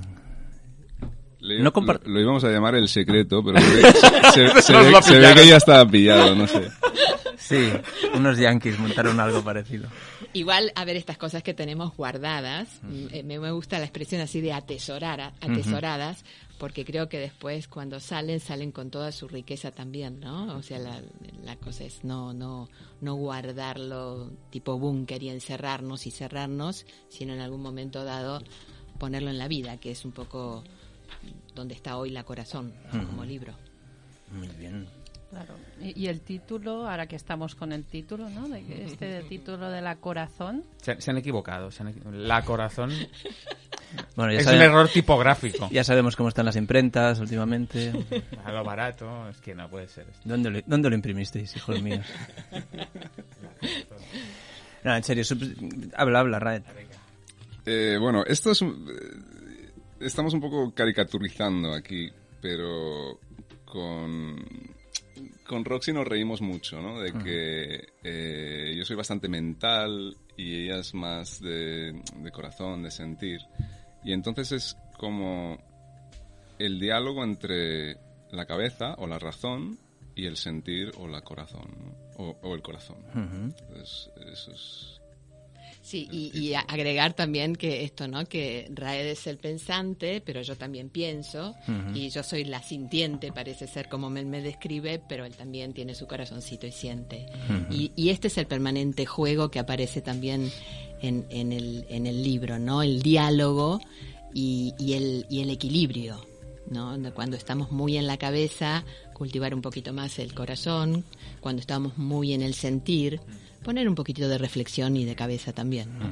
Le- 1.42 1.60
No 1.62 1.74
compar- 1.74 2.02
lo, 2.06 2.14
lo 2.14 2.22
íbamos 2.22 2.44
a 2.44 2.50
llamar 2.50 2.76
el 2.76 2.88
secreto, 2.88 3.44
pero 3.44 3.60
se, 3.62 3.76
ve- 3.76 3.92
se- 4.54 4.62
se 4.62 4.74
Nos 4.74 4.86
ve, 4.86 4.92
lo 4.92 5.02
se 5.02 5.14
ve 5.14 5.18
pillaron. 5.20 5.38
que 5.44 5.48
ya 5.50 5.58
estaba 5.58 5.86
pillado, 5.90 6.36
no 6.36 6.48
sé. 6.48 6.70
sí, 7.38 7.70
unos 8.14 8.38
yankees 8.38 8.80
montaron 8.80 9.20
algo 9.20 9.44
parecido. 9.44 9.88
Igual, 10.34 10.72
a 10.76 10.86
ver, 10.86 10.96
estas 10.96 11.18
cosas 11.18 11.44
que 11.44 11.54
tenemos 11.54 11.96
guardadas, 11.98 12.80
eh, 13.12 13.24
me, 13.24 13.38
me 13.40 13.52
gusta 13.52 13.80
la 13.80 13.86
expresión 13.86 14.22
así 14.22 14.40
de 14.40 14.54
atesorar, 14.54 15.34
atesoradas, 15.42 16.24
porque 16.58 16.86
creo 16.86 17.10
que 17.10 17.18
después 17.20 17.68
cuando 17.68 18.00
salen, 18.00 18.40
salen 18.40 18.72
con 18.72 18.92
toda 18.92 19.12
su 19.12 19.28
riqueza 19.28 19.72
también, 19.72 20.20
¿no? 20.22 20.56
O 20.56 20.62
sea, 20.62 20.78
la, 20.80 21.02
la 21.44 21.56
cosa 21.58 21.84
es 21.84 22.04
no, 22.06 22.34
no, 22.34 22.70
no 23.02 23.16
guardarlo 23.16 24.32
tipo 24.52 24.78
búnker 24.78 25.22
y 25.24 25.30
encerrarnos 25.30 26.06
y 26.08 26.12
cerrarnos, 26.12 26.86
sino 27.10 27.34
en 27.34 27.42
algún 27.42 27.62
momento 27.62 28.06
dado 28.06 28.42
ponerlo 29.00 29.32
en 29.32 29.38
la 29.40 29.48
vida, 29.48 29.78
que 29.78 29.92
es 29.92 30.06
un 30.06 30.12
poco 30.12 30.64
donde 31.56 31.74
está 31.76 31.98
hoy 31.98 32.10
la 32.12 32.24
corazón, 32.24 32.74
¿no? 32.94 33.06
como 33.06 33.24
libro. 33.26 33.54
Muy 34.32 34.48
bien. 34.60 34.88
Claro. 35.30 35.56
Y, 35.82 35.98
y 36.04 36.08
el 36.08 36.20
título, 36.22 36.90
ahora 36.90 37.08
que 37.08 37.16
estamos 37.16 37.56
con 37.56 37.72
el 37.72 37.86
título, 37.86 38.30
¿no? 38.30 38.50
De 38.50 38.84
este 38.86 39.06
de 39.06 39.24
título 39.24 39.70
de 39.70 39.82
la 39.82 39.96
corazón. 39.96 40.66
Se, 40.82 41.00
se 41.00 41.10
han 41.12 41.18
equivocado. 41.18 41.72
se 41.72 41.84
han 41.84 41.94
equi- 41.94 42.12
La 42.12 42.44
corazón 42.44 42.92
Bueno, 44.16 44.32
ya, 44.34 44.40
es 44.40 44.48
un 44.48 44.54
error 44.56 44.88
tipográfico. 44.90 45.68
ya 45.72 45.84
sabemos 45.84 46.16
cómo 46.16 46.30
están 46.30 46.46
las 46.46 46.56
imprentas 46.58 47.20
últimamente. 47.20 47.92
A 48.46 48.52
lo 48.52 48.64
barato, 48.64 49.28
es 49.30 49.38
que 49.42 49.54
no 49.56 49.70
puede 49.70 49.88
ser 49.88 50.06
esto. 50.10 50.22
¿Dónde 50.26 50.50
lo, 50.50 50.60
dónde 50.66 50.90
lo 50.90 50.96
imprimisteis, 50.96 51.56
hijos 51.56 51.82
míos? 51.82 52.06
No, 54.84 54.96
en 54.96 55.04
serio, 55.04 55.24
habla, 55.96 56.22
habla, 56.22 56.40
Raed. 56.40 56.64
Eh, 57.68 57.98
bueno, 58.00 58.24
esto 58.26 58.52
es... 58.52 58.64
Estamos 60.02 60.34
un 60.34 60.42
poco 60.42 60.74
caricaturizando 60.74 61.74
aquí, 61.74 62.10
pero 62.42 63.20
con... 63.66 64.36
Con 65.46 65.66
Roxy 65.66 65.92
nos 65.92 66.08
reímos 66.08 66.42
mucho, 66.42 66.82
¿no? 66.82 67.02
De 67.02 67.12
que 67.12 67.90
eh, 68.04 68.74
yo 68.76 68.86
soy 68.86 68.96
bastante 68.96 69.28
mental 69.28 70.16
y 70.38 70.64
ella 70.64 70.80
es 70.80 70.94
más 70.94 71.42
de, 71.42 72.02
de 72.18 72.32
corazón, 72.32 72.84
de 72.84 72.90
sentir. 72.92 73.42
Y 74.04 74.14
entonces 74.14 74.52
es 74.54 74.78
como 74.98 75.58
el 76.58 76.80
diálogo 76.80 77.24
entre 77.24 77.98
la 78.32 78.46
cabeza 78.46 78.96
o 78.98 79.08
la 79.08 79.20
razón 79.20 79.78
y 80.16 80.26
el 80.26 80.38
sentir 80.38 80.92
o 80.98 81.08
la 81.08 81.22
corazón, 81.22 81.68
¿no? 81.78 82.24
o, 82.24 82.38
o 82.42 82.56
el 82.56 82.62
corazón. 82.62 82.98
Entonces, 83.14 84.10
eso 84.32 84.52
es... 84.54 85.01
Sí, 85.92 86.08
y, 86.10 86.32
y 86.40 86.54
agregar 86.54 87.16
también 87.16 87.54
que 87.54 87.84
esto, 87.84 88.08
¿no? 88.08 88.24
Que 88.24 88.72
Raed 88.74 89.08
es 89.08 89.28
el 89.28 89.38
pensante, 89.38 90.22
pero 90.26 90.42
yo 90.42 90.56
también 90.56 90.88
pienso, 90.88 91.54
y 91.94 92.08
yo 92.08 92.24
soy 92.24 92.46
la 92.46 92.64
sintiente, 92.64 93.34
parece 93.34 93.68
ser 93.68 93.90
como 93.90 94.08
él 94.16 94.26
me 94.26 94.42
describe, 94.42 95.02
pero 95.10 95.26
él 95.26 95.36
también 95.36 95.74
tiene 95.74 95.94
su 95.94 96.08
corazoncito 96.08 96.66
y 96.66 96.72
siente. 96.72 97.26
y, 97.70 97.92
y 97.98 98.08
este 98.08 98.30
es 98.30 98.38
el 98.38 98.48
permanente 98.48 99.06
juego 99.06 99.52
que 99.52 99.60
aparece 99.60 100.00
también 100.00 100.50
en, 101.02 101.26
en, 101.30 101.52
el, 101.52 101.86
en 101.90 102.08
el 102.08 102.24
libro, 102.24 102.58
¿no? 102.58 102.84
El 102.84 103.02
diálogo 103.02 103.82
y, 104.34 104.74
y, 104.80 104.94
el, 104.94 105.26
y 105.30 105.42
el 105.42 105.50
equilibrio, 105.50 106.26
¿no? 106.70 106.98
Cuando 107.14 107.36
estamos 107.36 107.70
muy 107.70 107.98
en 107.98 108.08
la 108.08 108.16
cabeza, 108.16 108.86
cultivar 109.14 109.54
un 109.54 109.62
poquito 109.62 109.92
más 109.92 110.20
el 110.20 110.34
corazón, 110.34 111.04
cuando 111.42 111.60
estamos 111.60 111.98
muy 111.98 112.32
en 112.32 112.44
el 112.44 112.54
sentir, 112.54 113.20
poner 113.64 113.88
un 113.88 113.96
poquitito 113.96 114.28
de 114.30 114.38
reflexión 114.38 114.96
y 114.96 115.06
de 115.06 115.16
cabeza 115.16 115.54
también. 115.54 115.90
¿no? 116.00 116.06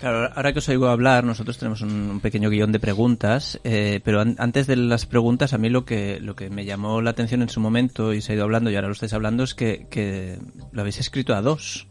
Claro, 0.00 0.30
ahora 0.34 0.52
que 0.52 0.60
os 0.60 0.68
oigo 0.68 0.86
hablar, 0.88 1.24
nosotros 1.24 1.58
tenemos 1.58 1.80
un, 1.82 2.20
pequeño 2.22 2.50
guion 2.50 2.70
de 2.70 2.78
preguntas, 2.78 3.58
eh, 3.64 4.00
pero 4.04 4.20
an- 4.20 4.36
antes 4.38 4.68
de 4.68 4.76
las 4.76 5.06
preguntas, 5.06 5.52
a 5.54 5.58
mí 5.58 5.70
lo 5.70 5.84
que, 5.84 6.20
lo 6.20 6.36
que 6.36 6.50
me 6.50 6.64
llamó 6.64 7.02
la 7.02 7.10
atención 7.10 7.42
en 7.42 7.48
su 7.48 7.58
momento 7.58 8.14
y 8.14 8.20
se 8.20 8.30
ha 8.32 8.34
ido 8.36 8.44
hablando 8.44 8.70
y 8.70 8.76
ahora 8.76 8.86
lo 8.86 8.92
estáis 8.92 9.12
hablando 9.12 9.42
es 9.42 9.54
que, 9.54 9.88
que 9.90 10.38
lo 10.70 10.80
habéis 10.82 11.00
escrito 11.00 11.34
a 11.34 11.42
dos. 11.42 11.88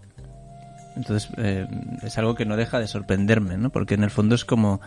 Entonces, 0.96 1.30
eh, 1.38 1.68
es 2.02 2.18
algo 2.18 2.34
que 2.36 2.46
no 2.46 2.56
deja 2.56 2.80
de 2.80 2.88
sorprenderme, 2.88 3.58
¿no? 3.58 3.72
Porque 3.72 3.96
en 3.96 4.04
el 4.04 4.10
fondo 4.10 4.36
es 4.36 4.46
como 4.46 4.80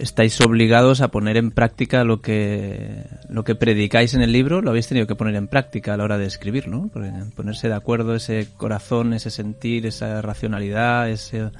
estáis 0.00 0.40
obligados 0.40 1.00
a 1.00 1.08
poner 1.08 1.36
en 1.36 1.50
práctica 1.50 2.04
lo 2.04 2.20
que, 2.20 3.04
lo 3.28 3.44
que 3.44 3.54
predicáis 3.54 4.14
en 4.14 4.22
el 4.22 4.32
libro, 4.32 4.62
lo 4.62 4.70
habéis 4.70 4.88
tenido 4.88 5.06
que 5.06 5.14
poner 5.14 5.34
en 5.36 5.48
práctica 5.48 5.94
a 5.94 5.96
la 5.96 6.04
hora 6.04 6.18
de 6.18 6.26
escribir, 6.26 6.68
¿no? 6.68 6.88
Ponerse 7.36 7.68
de 7.68 7.74
acuerdo, 7.74 8.14
ese 8.14 8.48
corazón, 8.56 9.12
ese 9.12 9.30
sentir, 9.30 9.86
esa 9.86 10.22
racionalidad, 10.22 11.10
ese, 11.10 11.50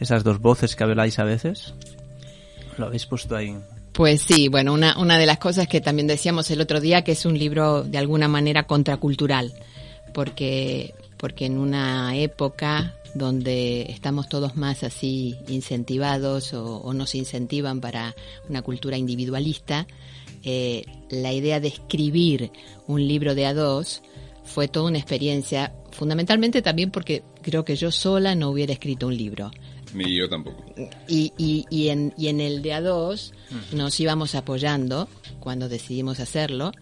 esas 0.00 0.24
dos 0.24 0.40
voces 0.40 0.76
que 0.76 0.84
habláis 0.84 1.18
a 1.18 1.24
veces, 1.24 1.74
lo 2.76 2.86
habéis 2.86 3.06
puesto 3.06 3.36
ahí. 3.36 3.56
Pues 3.92 4.20
sí, 4.20 4.48
bueno, 4.48 4.74
una, 4.74 4.98
una 4.98 5.16
de 5.16 5.26
las 5.26 5.38
cosas 5.38 5.68
que 5.68 5.80
también 5.80 6.06
decíamos 6.06 6.50
el 6.50 6.60
otro 6.60 6.80
día, 6.80 7.02
que 7.02 7.12
es 7.12 7.24
un 7.24 7.38
libro 7.38 7.82
de 7.82 7.98
alguna 7.98 8.28
manera 8.28 8.64
contracultural, 8.64 9.54
porque, 10.12 10.94
porque 11.16 11.46
en 11.46 11.58
una 11.58 12.14
época 12.16 12.94
donde 13.16 13.82
estamos 13.90 14.28
todos 14.28 14.56
más 14.56 14.82
así 14.82 15.36
incentivados 15.48 16.52
o, 16.52 16.76
o 16.78 16.92
nos 16.92 17.14
incentivan 17.14 17.80
para 17.80 18.14
una 18.48 18.62
cultura 18.62 18.96
individualista, 18.96 19.86
eh, 20.42 20.84
la 21.10 21.32
idea 21.32 21.60
de 21.60 21.68
escribir 21.68 22.52
un 22.86 23.06
libro 23.06 23.34
de 23.34 23.46
a 23.46 23.54
dos 23.54 24.02
fue 24.44 24.68
toda 24.68 24.88
una 24.88 24.98
experiencia, 24.98 25.74
fundamentalmente 25.90 26.62
también 26.62 26.90
porque 26.90 27.24
creo 27.42 27.64
que 27.64 27.74
yo 27.74 27.90
sola 27.90 28.34
no 28.34 28.50
hubiera 28.50 28.72
escrito 28.72 29.08
un 29.08 29.16
libro. 29.16 29.50
Ni 29.92 30.16
yo 30.16 30.28
tampoco. 30.28 30.64
Y, 31.08 31.32
y, 31.36 31.64
y, 31.70 31.88
en, 31.88 32.12
y 32.16 32.28
en 32.28 32.40
el 32.40 32.62
de 32.62 32.74
a 32.74 32.80
dos 32.80 33.32
nos 33.72 33.98
íbamos 33.98 34.34
apoyando 34.34 35.08
cuando 35.40 35.68
decidimos 35.68 36.20
hacerlo 36.20 36.72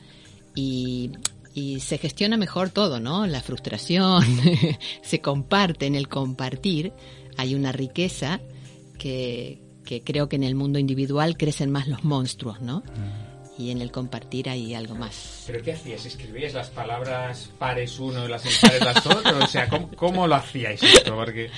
y, 0.55 1.13
y 1.55 1.81
se 1.81 1.99
gestiona 1.99 2.37
mejor 2.37 2.71
todo, 2.71 2.99
¿no? 2.99 3.27
La 3.27 3.41
frustración 3.41 4.25
se 5.03 5.21
comparte 5.21 5.87
en 5.87 5.95
el 5.95 6.09
compartir, 6.09 6.93
hay 7.37 7.55
una 7.55 7.71
riqueza 7.71 8.41
que, 8.99 9.61
que 9.85 10.03
creo 10.03 10.29
que 10.29 10.37
en 10.37 10.43
el 10.43 10.57
mundo 10.57 10.81
individual 10.81 11.37
crecen 11.37 11.71
más 11.71 11.87
los 11.87 12.03
monstruos, 12.03 12.61
¿no? 12.61 12.83
Y 13.57 13.71
en 13.71 13.81
el 13.81 13.93
compartir 13.93 14.49
hay 14.49 14.75
algo 14.75 14.97
más. 14.97 15.45
¿Pero 15.47 15.63
qué 15.63 15.75
hacías? 15.75 16.05
¿Escribíais 16.05 16.55
las 16.55 16.71
palabras 16.71 17.51
pares 17.57 18.01
uno 18.01 18.27
y 18.27 18.29
las 18.29 18.45
impares 18.45 18.85
las 18.85 19.07
otras? 19.07 19.35
O 19.35 19.47
sea, 19.47 19.69
¿cómo, 19.69 19.91
cómo 19.95 20.27
lo 20.27 20.35
hacíais 20.35 20.83
esto? 20.83 21.15
Porque... 21.15 21.51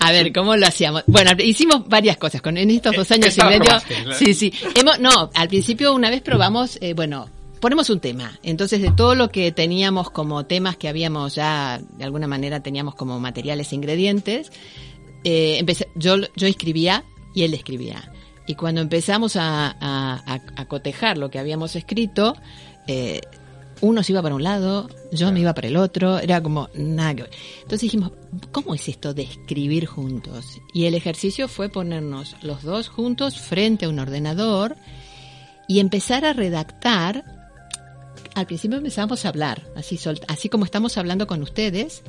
A 0.00 0.10
ver, 0.10 0.32
¿cómo 0.32 0.56
lo 0.56 0.66
hacíamos? 0.66 1.04
Bueno, 1.06 1.30
hicimos 1.38 1.86
varias 1.88 2.16
cosas 2.16 2.42
con 2.42 2.58
en 2.58 2.70
estos 2.70 2.96
dos 2.96 3.10
años 3.12 3.38
y 3.38 3.42
medio. 3.44 3.60
probaste, 3.60 4.04
¿no? 4.04 4.12
Sí, 4.14 4.34
sí. 4.34 4.52
Hemos, 4.74 4.98
no, 4.98 5.30
al 5.32 5.48
principio 5.48 5.94
una 5.94 6.10
vez 6.10 6.20
probamos, 6.20 6.78
eh, 6.80 6.94
bueno, 6.94 7.30
ponemos 7.60 7.90
un 7.90 8.00
tema. 8.00 8.38
Entonces, 8.42 8.80
de 8.82 8.90
todo 8.90 9.14
lo 9.14 9.28
que 9.28 9.52
teníamos 9.52 10.10
como 10.10 10.46
temas 10.46 10.76
que 10.76 10.88
habíamos 10.88 11.34
ya, 11.34 11.80
de 11.98 12.04
alguna 12.04 12.26
manera 12.26 12.60
teníamos 12.60 12.94
como 12.94 13.18
materiales 13.20 13.72
e 13.72 13.74
ingredientes, 13.76 14.52
eh, 15.24 15.56
empecé, 15.58 15.88
yo, 15.94 16.16
yo 16.36 16.46
escribía 16.46 17.04
y 17.34 17.42
él 17.42 17.54
escribía. 17.54 18.12
Y 18.46 18.54
cuando 18.54 18.80
empezamos 18.80 19.36
a, 19.36 19.76
a- 19.80 20.64
cotejar 20.68 21.18
lo 21.18 21.30
que 21.30 21.38
habíamos 21.38 21.74
escrito, 21.74 22.36
eh, 22.86 23.20
uno 23.80 24.02
se 24.02 24.12
iba 24.12 24.22
para 24.22 24.34
un 24.36 24.42
lado, 24.42 24.88
yo 25.12 25.32
me 25.32 25.40
iba 25.40 25.52
para 25.52 25.68
el 25.68 25.76
otro, 25.76 26.18
era 26.18 26.40
como 26.42 26.68
nada 26.74 27.14
que 27.14 27.22
ver. 27.24 27.30
Entonces 27.56 27.80
dijimos, 27.82 28.12
¿cómo 28.52 28.74
es 28.74 28.88
esto 28.88 29.14
de 29.14 29.22
escribir 29.22 29.86
juntos? 29.86 30.60
Y 30.72 30.84
el 30.86 30.94
ejercicio 30.94 31.48
fue 31.48 31.68
ponernos 31.68 32.36
los 32.42 32.62
dos 32.62 32.88
juntos 32.88 33.38
frente 33.40 33.84
a 33.86 33.88
un 33.88 33.98
ordenador 33.98 34.76
y 35.68 35.80
empezar 35.80 36.24
a 36.24 36.32
redactar. 36.32 37.35
Al 38.36 38.46
principio 38.46 38.76
empezamos 38.76 39.24
a 39.24 39.30
hablar, 39.30 39.66
así, 39.76 39.96
sol- 39.96 40.20
así 40.28 40.50
como 40.50 40.66
estamos 40.66 40.98
hablando 40.98 41.26
con 41.26 41.40
ustedes, 41.42 42.02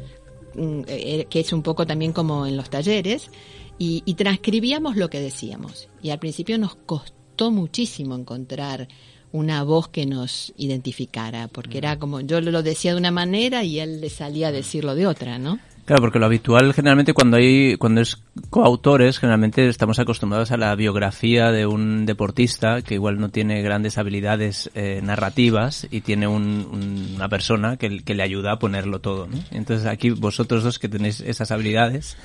mm, 0.55 0.81
eh, 0.87 1.25
que 1.29 1.39
es 1.39 1.53
un 1.53 1.63
poco 1.63 1.87
también 1.87 2.11
como 2.11 2.45
en 2.45 2.57
los 2.57 2.69
talleres, 2.69 3.31
y, 3.79 4.03
y 4.05 4.15
transcribíamos 4.15 4.97
lo 4.97 5.09
que 5.09 5.21
decíamos. 5.21 5.87
Y 6.03 6.09
al 6.09 6.19
principio 6.19 6.57
nos 6.57 6.75
costó 6.75 7.49
muchísimo 7.49 8.13
encontrar 8.15 8.89
una 9.31 9.63
voz 9.63 9.87
que 9.87 10.05
nos 10.05 10.51
identificara, 10.57 11.47
porque 11.47 11.77
era 11.77 11.97
como 11.97 12.19
yo 12.19 12.41
lo 12.41 12.61
decía 12.61 12.91
de 12.91 12.97
una 12.97 13.11
manera 13.11 13.63
y 13.63 13.79
él 13.79 14.01
le 14.01 14.09
salía 14.09 14.49
a 14.49 14.51
decirlo 14.51 14.95
de 14.95 15.07
otra, 15.07 15.39
¿no? 15.39 15.59
Claro, 15.87 16.01
porque 16.01 16.19
lo 16.19 16.25
habitual 16.25 16.73
generalmente 16.73 17.13
cuando 17.13 17.37
hay 17.37 17.77
cuando 17.77 18.01
es 18.01 18.21
coautores, 18.49 19.19
generalmente 19.19 19.69
estamos 19.69 19.97
acostumbrados 19.99 20.51
a 20.51 20.57
la 20.57 20.75
biografía 20.75 21.49
de 21.51 21.65
un 21.65 22.05
deportista 22.05 22.81
que 22.81 22.95
igual 22.95 23.19
no 23.21 23.29
tiene 23.29 23.61
grandes 23.61 23.97
habilidades 23.97 24.69
eh, 24.75 24.99
narrativas 25.01 25.87
y 25.89 26.01
tiene 26.01 26.27
un- 26.27 26.67
un- 26.69 27.13
una 27.15 27.29
persona 27.29 27.77
que, 27.77 28.03
que 28.03 28.15
le 28.15 28.23
ayuda 28.23 28.51
a 28.51 28.59
ponerlo 28.59 28.99
todo. 28.99 29.27
¿no? 29.27 29.37
Entonces 29.51 29.87
aquí 29.87 30.09
vosotros 30.09 30.61
dos 30.63 30.77
que 30.77 30.89
tenéis 30.89 31.21
esas 31.21 31.51
habilidades, 31.51 32.17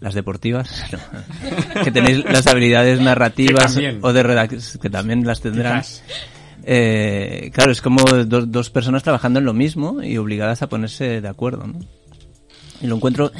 las 0.00 0.14
deportivas, 0.14 0.84
no, 0.92 1.84
que 1.84 1.92
tenéis 1.92 2.24
las 2.24 2.48
habilidades 2.48 3.00
narrativas 3.00 3.76
o 4.02 4.12
de 4.12 4.22
redacción, 4.24 4.62
que 4.82 4.90
también 4.90 5.24
las 5.24 5.40
tendrán. 5.40 5.80
Quizás. 5.82 6.02
Eh, 6.64 7.52
claro, 7.54 7.70
es 7.70 7.80
como 7.80 8.02
dos, 8.02 8.50
dos 8.50 8.70
personas 8.70 9.04
trabajando 9.04 9.38
en 9.38 9.44
lo 9.44 9.52
mismo 9.54 10.02
y 10.02 10.18
obligadas 10.18 10.62
a 10.62 10.68
ponerse 10.68 11.20
de 11.20 11.28
acuerdo, 11.28 11.68
¿no? 11.68 11.78
Y 12.80 12.86
lo 12.86 12.96
encuentro, 12.96 13.32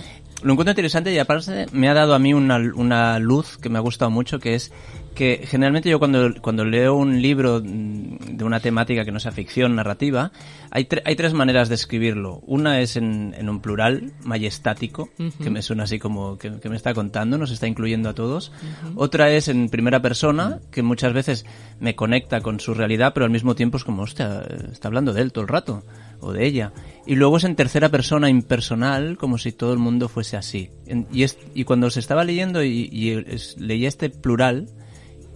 lo 0.43 0.52
encuentro 0.52 0.71
interesante 0.71 1.12
y 1.12 1.19
aparte 1.19 1.66
me 1.73 1.88
ha 1.88 1.95
dado 1.95 2.14
a 2.14 2.19
mí 2.19 2.35
una, 2.35 2.57
una 2.57 3.19
luz 3.19 3.59
que 3.59 3.69
me 3.69 3.78
ha 3.78 3.83
gustado 3.83 4.11
mucho, 4.11 4.38
que 4.38 4.55
es 4.55 4.73
que 5.17 5.45
generalmente 5.49 5.91
yo 5.91 5.99
cuando, 5.99 6.33
cuando 6.41 6.65
leo 6.65 6.95
un 6.95 7.21
libro 7.21 7.61
mm, 7.65 8.37
de 8.37 8.45
una 8.45 8.61
temática 8.61 9.05
que 9.05 9.11
no 9.11 9.19
sea 9.19 9.33
ficción, 9.33 9.75
narrativa, 9.75 10.31
hay, 10.71 10.85
tre- 10.85 11.03
hay 11.05 11.17
tres 11.17 11.33
maneras 11.33 11.69
de 11.69 11.75
escribirlo. 11.75 12.41
Una 12.47 12.81
es 12.81 12.97
en, 12.97 13.35
en 13.37 13.49
un 13.49 13.61
plural, 13.61 14.13
majestático, 14.23 15.09
que 15.43 15.51
me 15.51 15.63
suena 15.63 15.85
así 15.85 15.99
como 15.99 16.39
que, 16.39 16.61
que 16.61 16.69
me 16.69 16.77
está 16.77 16.95
contando, 16.95 17.39
nos 17.39 17.51
está 17.51 17.67
incluyendo 17.67 18.09
a 18.11 18.15
todos. 18.15 18.53
Otra 18.95 19.31
es 19.33 19.49
en 19.49 19.69
primera 19.69 20.01
persona, 20.01 20.61
que 20.71 20.83
muchas 20.83 21.13
veces 21.13 21.47
me 21.81 21.97
conecta 21.97 22.41
con 22.41 22.61
su 22.61 22.75
realidad, 22.75 23.13
pero 23.15 23.25
al 23.25 23.33
mismo 23.33 23.55
tiempo 23.55 23.79
es 23.79 23.85
como, 23.85 24.03
hostia, 24.03 24.43
está 24.71 24.89
hablando 24.89 25.13
de 25.13 25.23
él 25.23 25.33
todo 25.33 25.43
el 25.43 25.49
rato, 25.49 25.83
o 26.21 26.33
de 26.33 26.47
ella. 26.47 26.73
Y 27.07 27.15
luego 27.17 27.39
es 27.39 27.45
en 27.45 27.57
tercera 27.57 27.89
persona 27.89 28.29
impersonal, 28.31 29.17
como 29.17 29.39
si 29.39 29.53
todo 29.53 29.73
el 29.73 29.79
mundo 29.79 30.09
fuese 30.09 30.37
así. 30.37 30.71
En- 30.87 31.07
y, 31.13 31.23
es, 31.23 31.39
y 31.55 31.65
cuando 31.65 31.91
se 31.91 32.01
estaba 32.01 32.23
leyendo 32.25 32.63
y, 32.63 32.89
y 32.93 33.11
es- 33.11 33.57
leía 33.59 33.89
este 33.89 34.11
plural, 34.11 34.69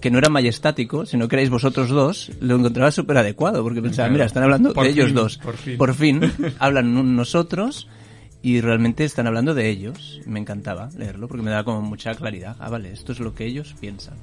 que 0.00 0.10
no 0.10 0.18
era 0.18 0.28
majestático, 0.28 1.04
sino 1.06 1.28
que 1.28 1.36
erais 1.36 1.50
vosotros 1.50 1.88
dos, 1.90 2.30
lo 2.40 2.56
encontraba 2.56 2.90
súper 2.90 3.18
adecuado, 3.18 3.62
porque 3.62 3.82
pensaba, 3.82 4.06
Claro. 4.06 4.12
mira, 4.14 4.24
están 4.26 4.42
hablando 4.44 4.72
Por 4.72 4.84
de 4.84 4.90
ellos 4.90 5.12
dos. 5.12 5.38
por 5.78 5.94
fin. 5.94 6.20
hablan 6.58 7.16
nosotros 7.16 7.86
y 8.42 8.60
realmente 8.60 9.04
están 9.04 9.26
hablando 9.26 9.54
de 9.54 9.68
ellos. 9.68 10.20
Me 10.26 10.40
encantaba 10.40 10.88
leerlo 10.96 11.28
porque 11.28 11.42
me 11.42 11.50
da 11.50 11.62
como 11.64 11.82
mucha 11.82 12.14
claridad. 12.14 12.56
Ah, 12.58 12.70
vale, 12.70 12.92
esto 12.92 13.12
es 13.12 13.20
lo 13.20 13.34
que 13.34 13.44
ellos 13.44 13.74
piensan. 13.80 14.14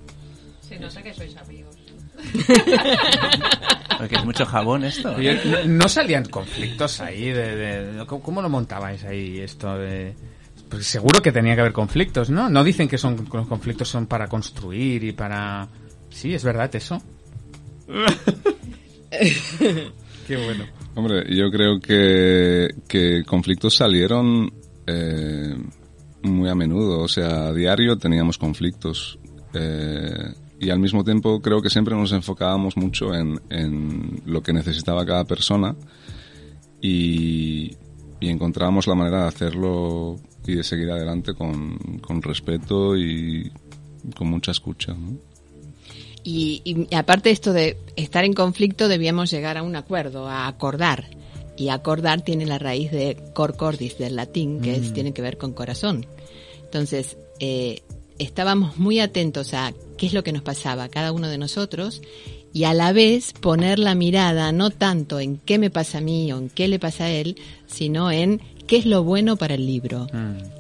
Sí, 0.62 0.75
no 0.81 0.89
sé 0.89 1.01
que 1.03 1.13
sois 1.13 1.36
amigos. 1.38 1.75
Porque 3.98 4.15
es 4.15 4.25
mucho 4.25 4.46
jabón 4.46 4.84
esto. 4.84 5.12
Oye, 5.15 5.39
¿no, 5.46 5.63
no 5.65 5.88
salían 5.89 6.25
conflictos 6.25 7.00
ahí? 7.01 7.29
De, 7.31 7.55
de- 7.55 8.05
¿cómo, 8.05 8.22
cómo 8.24 8.41
lo 8.41 8.50
montabais 8.50 9.03
ahí 9.03 9.39
esto 9.39 9.75
de...? 9.77 10.13
Pues 10.69 10.86
seguro 10.86 11.21
que 11.21 11.31
tenía 11.31 11.55
que 11.55 11.62
haber 11.62 11.74
conflictos, 11.74 12.29
¿no? 12.29 12.50
No 12.50 12.63
dicen 12.63 12.88
que 12.88 12.97
son 12.97 13.27
los 13.31 13.47
conflictos 13.47 13.88
son 13.88 14.07
para 14.07 14.27
construir 14.27 15.03
y 15.03 15.12
para... 15.13 15.67
Sí, 16.09 16.33
es 16.33 16.43
verdad 16.43 16.74
eso. 16.75 17.01
Qué 19.09 20.36
bueno. 20.36 20.65
Hombre, 20.95 21.24
yo 21.33 21.50
creo 21.51 21.79
que, 21.79 22.67
que 22.88 23.24
conflictos 23.25 23.75
salieron 23.75 24.51
eh, 24.86 25.55
muy 26.24 26.50
a 26.50 26.55
menudo. 26.55 27.01
O 27.01 27.07
sea, 27.07 27.47
a 27.47 27.53
diario 27.53 27.97
teníamos 27.97 28.38
conflictos. 28.38 29.19
Eh, 29.53 30.33
y 30.59 30.69
al 30.69 30.79
mismo 30.79 31.03
tiempo 31.03 31.39
creo 31.41 31.62
que 31.62 31.69
siempre 31.69 31.95
nos 31.95 32.12
enfocábamos 32.12 32.75
mucho 32.77 33.13
en, 33.13 33.39
en 33.50 34.21
lo 34.25 34.41
que 34.41 34.53
necesitaba 34.53 35.05
cada 35.05 35.24
persona 35.24 35.75
y, 36.81 37.75
y 38.19 38.29
encontrábamos 38.29 38.88
la 38.88 38.95
manera 38.95 39.21
de 39.21 39.27
hacerlo 39.27 40.19
y 40.48 40.56
de 40.56 40.63
seguir 40.63 40.89
adelante 40.89 41.34
con, 41.34 41.77
con 42.00 42.22
respeto 42.22 42.98
y 42.98 43.51
con 44.16 44.30
mucha 44.30 44.51
escucha. 44.51 44.94
¿no? 44.94 45.18
Y, 46.24 46.62
y 46.66 46.96
aparte 46.96 47.30
de 47.30 47.34
esto 47.34 47.54
de 47.54 47.77
estar 47.96 48.25
en 48.25 48.34
conflicto, 48.34 48.88
debíamos 48.88 49.32
llegar 49.32 49.58
a 49.58 49.63
un 49.63 49.75
acuerdo, 49.75 50.27
a 50.27 50.48
acordar. 50.48 51.06
Y 51.56 51.70
acordar 51.70 52.22
tiene 52.22 52.46
la 52.46 52.60
raíz 52.60 52.92
de 52.92 53.18
cor 53.34 53.58
cordis 53.58 53.98
del 53.98 54.16
latín, 54.16 54.62
que 54.62 54.75
es, 54.75 54.94
tiene 54.94 55.13
que 55.13 55.22
ver 55.22 55.38
con 55.38 55.54
corazón. 55.54 56.06
Entonces, 56.63 57.18
eh, 57.39 57.82
estábamos 58.20 58.77
muy 58.77 59.00
atentos 59.00 59.54
a 59.54 59.74
qué 59.98 60.06
es 60.06 60.13
lo 60.13 60.24
que 60.24 60.34
nos 60.34 60.44
pasaba 60.44 60.84
a 60.84 60.89
cada 60.89 61.12
uno 61.12 61.30
de 61.30 61.38
nosotros 61.38 62.01
y 62.54 62.63
a 62.63 62.74
la 62.74 62.92
vez 62.92 63.34
poner 63.34 63.80
la 63.80 63.96
mirada 63.96 64.51
no 64.51 64.70
tanto 64.70 65.20
en 65.20 65.38
qué 65.38 65.58
me 65.58 65.70
pasa 65.70 66.00
a 66.00 66.01
mí 66.01 66.32
o 66.32 66.38
en 66.38 66.50
qué 66.50 66.68
le 66.68 66.80
pasa 66.80 67.06
a 67.06 67.12
él, 67.12 67.38
sino 67.68 68.12
en 68.12 68.42
qué 68.67 68.77
es 68.77 68.86
lo 68.86 69.03
bueno 69.03 69.36
para 69.38 69.55
el 69.55 69.65
libro, 69.65 70.07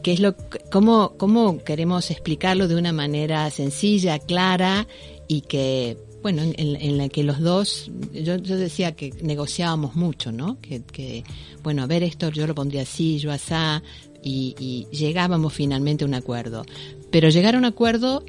qué 0.03 0.13
es 0.13 0.19
lo, 0.19 0.35
cómo, 0.71 1.13
cómo 1.17 1.63
queremos 1.63 2.09
explicarlo 2.11 2.67
de 2.67 2.75
una 2.75 2.93
manera 2.93 3.49
sencilla, 3.51 4.17
clara 4.19 4.87
y 5.27 5.41
que, 5.41 5.97
bueno, 6.23 6.41
en, 6.43 6.97
la 6.97 7.09
que 7.09 7.23
los 7.23 7.39
dos, 7.39 7.91
yo, 8.13 8.37
yo 8.37 8.55
decía 8.57 8.93
que 8.95 9.11
negociábamos 9.21 9.95
mucho, 9.95 10.31
¿no? 10.31 10.57
Que, 10.61 10.81
que, 10.81 11.23
bueno, 11.63 11.83
a 11.83 11.85
ver, 11.87 12.03
esto 12.03 12.29
yo 12.29 12.47
lo 12.47 12.55
pondría 12.55 12.83
así, 12.83 13.19
yo 13.19 13.31
asá, 13.31 13.83
y, 14.23 14.55
y 14.59 14.87
llegábamos 14.95 15.53
finalmente 15.53 16.03
a 16.03 16.07
un 16.07 16.13
acuerdo. 16.13 16.65
Pero 17.11 17.29
llegar 17.29 17.55
a 17.55 17.57
un 17.57 17.65
acuerdo 17.65 18.23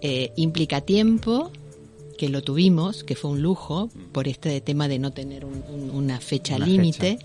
eh, 0.00 0.32
implica 0.36 0.80
tiempo, 0.80 1.50
que 2.18 2.28
lo 2.28 2.42
tuvimos, 2.42 3.02
que 3.04 3.14
fue 3.16 3.30
un 3.30 3.42
lujo, 3.42 3.88
por 4.12 4.28
este 4.28 4.60
tema 4.60 4.86
de 4.88 4.98
no 4.98 5.12
tener 5.12 5.44
un- 5.44 5.62
un- 5.72 5.90
una 5.90 6.20
fecha 6.20 6.56
límite, 6.66 7.18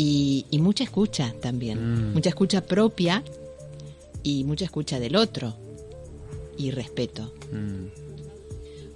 y, 0.00 0.46
y 0.50 0.58
mucha 0.60 0.84
escucha 0.84 1.34
también, 1.42 1.78
Mm. 2.10 2.12
mucha 2.14 2.28
escucha 2.28 2.60
propia 2.60 3.24
y 4.22 4.44
mucha 4.44 4.64
escucha 4.64 5.00
del 5.00 5.16
otro, 5.16 5.54
y 6.56 6.70
respeto. 6.70 7.32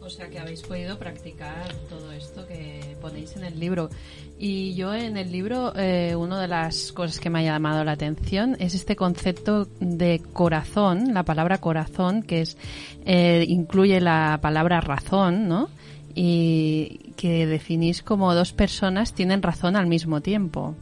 O 0.01 0.11
sea 0.11 0.29
que 0.29 0.39
habéis 0.39 0.63
podido 0.63 0.99
practicar 0.99 1.73
todo 1.89 2.13
esto 2.13 2.47
que 2.47 2.97
ponéis 3.01 3.35
en 3.37 3.45
el 3.45 3.59
libro. 3.59 3.89
Y 4.39 4.75
yo 4.75 4.93
en 4.95 5.17
el 5.17 5.31
libro, 5.33 5.73
eh, 5.77 6.15
una 6.17 6.41
de 6.41 6.49
las 6.49 6.93
cosas 6.93 7.19
que 7.21 7.31
me 7.31 7.39
ha 7.41 7.43
llamado 7.43 7.83
la 7.85 7.93
atención 7.93 8.57
es 8.59 8.75
este 8.75 8.95
concepto 8.97 9.67
de 9.81 10.21
corazón, 10.33 11.15
la 11.15 11.23
palabra 11.25 11.59
corazón, 11.59 12.23
que 12.23 12.43
es 12.43 12.57
eh, 13.07 13.45
incluye 13.49 14.01
la 14.01 14.39
palabra 14.43 14.81
razón, 14.81 15.49
¿no? 15.49 15.69
y 16.15 17.13
que 17.17 17.47
definís 17.47 18.03
como 18.03 18.35
dos 18.35 18.53
personas 18.53 19.15
tienen 19.15 19.41
razón 19.41 19.77
al 19.77 19.87
mismo 19.87 20.21
tiempo. 20.21 20.75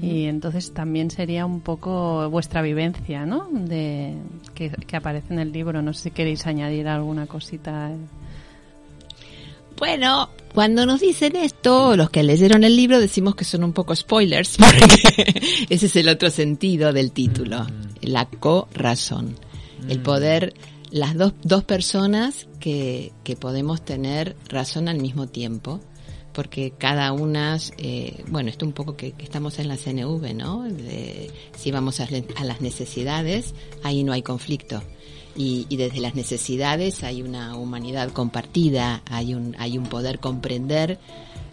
Y 0.00 0.24
entonces 0.24 0.74
también 0.74 1.10
sería 1.10 1.46
un 1.46 1.60
poco 1.60 2.28
vuestra 2.28 2.60
vivencia, 2.60 3.24
¿no? 3.24 3.48
De, 3.50 4.14
que, 4.54 4.70
que 4.70 4.96
aparece 4.96 5.32
en 5.32 5.38
el 5.38 5.52
libro. 5.52 5.80
No 5.80 5.94
sé 5.94 6.04
si 6.04 6.10
queréis 6.10 6.46
añadir 6.46 6.86
alguna 6.86 7.26
cosita. 7.26 7.90
Bueno, 9.78 10.30
cuando 10.54 10.86
nos 10.86 11.00
dicen 11.00 11.36
esto, 11.36 11.96
los 11.96 12.08
que 12.08 12.22
leyeron 12.22 12.64
el 12.64 12.76
libro 12.76 12.98
decimos 12.98 13.34
que 13.34 13.44
son 13.44 13.62
un 13.62 13.74
poco 13.74 13.94
spoilers, 13.94 14.56
porque 14.58 15.42
ese 15.68 15.86
es 15.86 15.96
el 15.96 16.08
otro 16.08 16.30
sentido 16.30 16.92
del 16.92 17.12
título, 17.12 17.66
la 18.00 18.24
co-razón, 18.24 19.36
el 19.88 20.00
poder, 20.00 20.54
las 20.90 21.14
dos, 21.14 21.34
dos 21.42 21.64
personas 21.64 22.48
que, 22.58 23.12
que 23.22 23.36
podemos 23.36 23.84
tener 23.84 24.34
razón 24.48 24.88
al 24.88 24.98
mismo 24.98 25.26
tiempo, 25.26 25.80
porque 26.36 26.74
cada 26.76 27.14
una, 27.14 27.58
eh, 27.78 28.22
bueno, 28.28 28.50
esto 28.50 28.66
un 28.66 28.72
poco 28.72 28.94
que, 28.94 29.12
que, 29.12 29.24
estamos 29.24 29.58
en 29.58 29.68
la 29.68 29.78
CNV, 29.78 30.34
¿no? 30.34 30.64
De, 30.64 31.30
si 31.56 31.70
vamos 31.70 31.98
a, 32.00 32.08
a 32.36 32.44
las 32.44 32.60
necesidades, 32.60 33.54
ahí 33.82 34.04
no 34.04 34.12
hay 34.12 34.20
conflicto 34.20 34.82
y, 35.34 35.64
y, 35.70 35.78
desde 35.78 35.98
las 36.00 36.14
necesidades 36.14 37.02
hay 37.04 37.22
una 37.22 37.56
humanidad 37.56 38.10
compartida, 38.10 39.02
hay 39.06 39.32
un, 39.32 39.56
hay 39.58 39.78
un 39.78 39.84
poder 39.84 40.18
comprender 40.18 40.98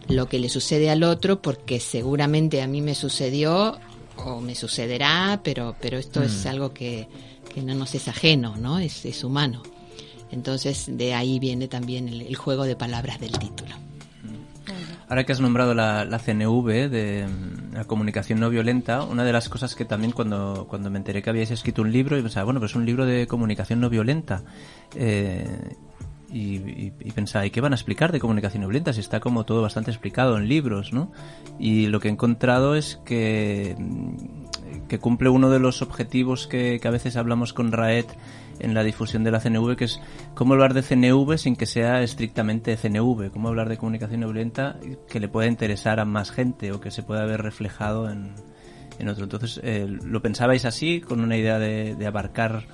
lo 0.10 0.28
que 0.28 0.38
le 0.38 0.50
sucede 0.50 0.90
al 0.90 1.04
otro 1.04 1.42
porque 1.42 1.80
seguramente 1.80 2.62
a 2.62 2.68
mí 2.68 2.82
me 2.82 2.94
sucedió 2.94 3.80
o 4.18 4.42
me 4.42 4.54
sucederá, 4.54 5.40
pero, 5.46 5.78
pero 5.80 5.98
esto 5.98 6.20
mm. 6.20 6.24
es 6.24 6.46
algo 6.46 6.74
que, 6.74 7.08
que, 7.56 7.62
no 7.62 7.74
nos 7.74 7.96
es 7.96 8.10
ajeno, 8.10 8.58
¿no? 8.58 8.80
Es, 8.80 9.06
es, 9.06 9.24
humano. 9.24 9.64
Entonces 10.30 10.88
de 10.90 11.14
ahí 11.14 11.40
viene 11.40 11.70
también 11.70 12.10
el, 12.10 12.24
el 12.24 12.36
juego 12.36 12.66
de 12.66 12.76
palabras 12.76 13.22
del 13.22 13.40
título. 13.40 13.76
Ahora 15.14 15.26
que 15.26 15.32
has 15.32 15.42
nombrado 15.42 15.76
la, 15.76 16.08
CNV 16.08 16.90
de 16.90 17.28
mm, 17.28 17.76
la 17.76 17.84
comunicación 17.84 18.40
no 18.40 18.50
violenta, 18.50 19.04
una 19.04 19.24
de 19.24 19.32
las 19.32 19.48
cosas 19.48 19.76
que 19.76 19.86
también 19.86 20.12
cuando, 20.12 20.66
cuando 20.68 20.90
me 20.90 20.98
enteré 20.98 21.22
que 21.22 21.30
habíais 21.30 21.52
escrito 21.52 21.84
un 21.84 21.92
libro, 21.92 22.18
y 22.18 22.24
pensaba, 22.24 22.46
bueno, 22.46 22.60
pues 22.60 22.72
es 22.72 22.76
un 22.76 22.88
libro 22.88 23.06
de 23.06 23.28
comunicación 23.28 23.80
no 23.80 23.92
violenta. 23.92 24.42
Eh, 24.96 25.76
y, 26.32 26.90
pensaba, 27.12 27.46
¿y 27.46 27.52
qué 27.52 27.62
van 27.62 27.74
a 27.74 27.76
explicar 27.76 28.12
de 28.12 28.20
comunicación 28.20 28.62
no 28.64 28.70
violenta? 28.70 28.92
Si 28.92 29.02
está 29.02 29.20
como 29.20 29.44
todo 29.44 29.62
bastante 29.62 29.92
explicado 29.92 30.36
en 30.36 30.48
libros, 30.48 30.94
¿no? 30.94 31.12
Y 31.60 31.86
lo 31.86 32.00
que 32.00 32.08
he 32.08 32.12
encontrado 32.12 32.74
es 32.74 33.00
que, 33.06 33.76
mm, 33.78 34.88
que 34.88 34.98
cumple 34.98 35.30
uno 35.30 35.52
de 35.52 35.60
los 35.60 35.84
objetivos 35.84 36.48
que, 36.48 36.80
que 36.82 36.88
a 36.88 36.92
veces 36.92 37.18
hablamos 37.18 37.54
con 37.54 37.72
Raed 37.72 38.08
en 38.60 38.74
la 38.74 38.84
difusión 38.84 39.24
de 39.24 39.32
la 39.32 39.40
CNV, 39.40 39.76
que 39.76 39.86
es 39.86 40.00
cómo 40.36 40.54
hablar 40.54 40.74
de 40.74 40.84
CNV 40.84 41.38
sin 41.38 41.56
que 41.56 41.66
sea 41.66 42.02
estrictamente 42.02 42.78
CNV, 42.78 43.32
cómo 43.32 43.50
hablar 43.50 43.70
de 43.70 43.78
comunicación 43.78 44.22
no 44.22 44.28
violenta 44.28 44.78
que 45.10 45.20
le 45.20 45.28
pueda 45.28 45.48
interesar 45.48 46.00
a 46.00 46.06
más 46.06 46.32
gente 46.32 46.72
o 46.72 46.80
que 46.80 46.92
se 46.92 47.04
pueda 47.04 47.26
ver 47.26 47.42
reflejado 47.42 48.10
en, 48.10 48.34
en 49.00 49.10
otro. 49.10 49.24
Entonces, 49.24 49.60
eh, 49.64 49.88
¿lo 49.88 50.22
pensabais 50.22 50.66
así, 50.66 51.02
con 51.02 51.22
una 51.22 51.38
idea 51.38 51.60
de, 51.60 52.06
abarcar 52.06 52.66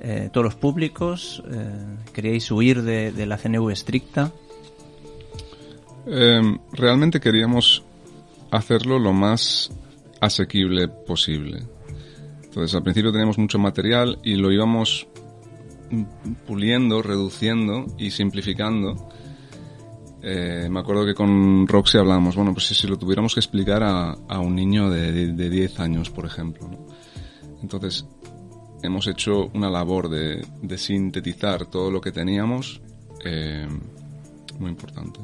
eh, 0.00 0.30
todos 0.32 0.44
los 0.44 0.54
públicos? 0.54 1.42
Eh, 1.50 1.96
¿Queríais 2.12 2.50
huir 2.50 2.82
de, 2.82 3.12
de, 3.12 3.26
la 3.26 3.38
CNV 3.38 3.70
estricta? 3.70 4.32
Em, 6.06 6.58
realmente 6.72 7.20
queríamos 7.20 7.82
hacerlo 8.50 8.98
lo 8.98 9.12
más 9.12 9.70
asequible 10.20 10.88
posible. 10.88 11.62
Entonces, 12.54 12.76
al 12.76 12.84
principio 12.84 13.10
teníamos 13.10 13.36
mucho 13.36 13.58
material 13.58 14.20
y 14.22 14.36
lo 14.36 14.52
íbamos 14.52 15.08
puliendo, 16.46 17.02
reduciendo 17.02 17.84
y 17.98 18.12
simplificando. 18.12 19.08
Eh, 20.22 20.68
me 20.70 20.78
acuerdo 20.78 21.04
que 21.04 21.14
con 21.14 21.66
Roxy 21.66 21.98
hablábamos, 21.98 22.36
bueno, 22.36 22.52
pues 22.52 22.66
si, 22.66 22.86
lo 22.86 22.96
tuviéramos 22.96 23.34
que 23.34 23.40
explicar 23.40 23.82
a, 23.82 24.12
a 24.12 24.38
un 24.38 24.54
niño 24.54 24.88
de, 24.88 25.10
de, 25.10 25.32
de, 25.32 25.50
10 25.50 25.80
años, 25.80 26.10
por 26.10 26.26
ejemplo. 26.26 26.70
Entonces, 27.60 28.06
hemos 28.84 29.08
hecho 29.08 29.50
una 29.52 29.68
labor 29.68 30.08
de, 30.08 30.46
de 30.62 30.78
sintetizar 30.78 31.66
todo 31.66 31.90
lo 31.90 32.00
que 32.00 32.12
teníamos, 32.12 32.80
eh, 33.24 33.66
muy 34.60 34.70
importante. 34.70 35.18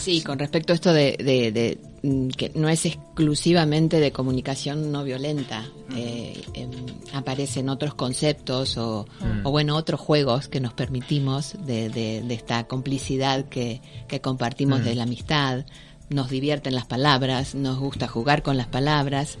Sí, 0.00 0.22
con 0.22 0.38
respecto 0.38 0.72
a 0.72 0.76
esto 0.76 0.94
de, 0.94 1.14
de, 1.18 1.78
que 2.02 2.50
no 2.54 2.68
es 2.68 2.86
exclusivamente 2.86 4.00
de 4.00 4.12
comunicación 4.12 4.90
no 4.90 5.04
violenta, 5.04 5.66
eh, 5.94 6.40
eh, 6.54 6.68
aparecen 7.12 7.68
otros 7.68 7.94
conceptos 7.94 8.78
o, 8.78 9.06
mm. 9.20 9.46
o, 9.46 9.50
bueno, 9.50 9.76
otros 9.76 10.00
juegos 10.00 10.48
que 10.48 10.60
nos 10.60 10.72
permitimos 10.72 11.56
de, 11.66 11.90
de, 11.90 12.22
de 12.22 12.34
esta 12.34 12.64
complicidad 12.66 13.44
que, 13.48 13.82
que 14.08 14.20
compartimos 14.20 14.80
mm. 14.80 14.84
de 14.84 14.94
la 14.94 15.02
amistad, 15.02 15.66
nos 16.08 16.30
divierten 16.30 16.74
las 16.74 16.86
palabras, 16.86 17.54
nos 17.54 17.78
gusta 17.78 18.08
jugar 18.08 18.42
con 18.42 18.56
las 18.56 18.66
palabras, 18.66 19.38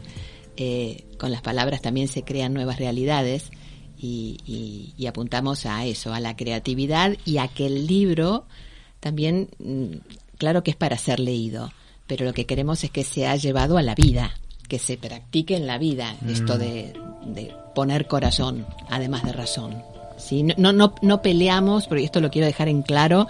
eh, 0.56 1.06
con 1.18 1.32
las 1.32 1.40
palabras 1.40 1.80
también 1.80 2.08
se 2.08 2.24
crean 2.24 2.52
nuevas 2.52 2.78
realidades 2.78 3.50
y, 3.96 4.38
y, 4.44 4.92
y 4.98 5.06
apuntamos 5.06 5.64
a 5.64 5.86
eso, 5.86 6.12
a 6.12 6.20
la 6.20 6.36
creatividad 6.36 7.16
y 7.24 7.38
a 7.38 7.48
que 7.48 7.66
el 7.66 7.86
libro 7.86 8.44
también 9.00 9.48
claro 10.40 10.62
que 10.62 10.70
es 10.70 10.76
para 10.76 10.96
ser 10.96 11.20
leído, 11.20 11.70
pero 12.10 12.24
lo 12.24 12.32
que 12.32 12.44
queremos 12.44 12.82
es 12.82 12.90
que 12.90 13.04
se 13.04 13.28
ha 13.28 13.36
llevado 13.36 13.78
a 13.78 13.84
la 13.84 13.94
vida, 13.94 14.32
que 14.66 14.80
se 14.80 14.96
practique 14.96 15.54
en 15.54 15.68
la 15.68 15.78
vida 15.78 16.16
mm. 16.20 16.28
esto 16.28 16.58
de, 16.58 16.92
de, 17.24 17.54
poner 17.72 18.08
corazón, 18.08 18.66
además 18.88 19.22
de 19.22 19.32
razón. 19.32 19.80
¿sí? 20.16 20.42
No, 20.42 20.72
no, 20.72 20.92
no 21.02 21.22
peleamos, 21.22 21.86
porque 21.86 22.02
esto 22.02 22.20
lo 22.20 22.32
quiero 22.32 22.48
dejar 22.48 22.66
en 22.66 22.82
claro, 22.82 23.28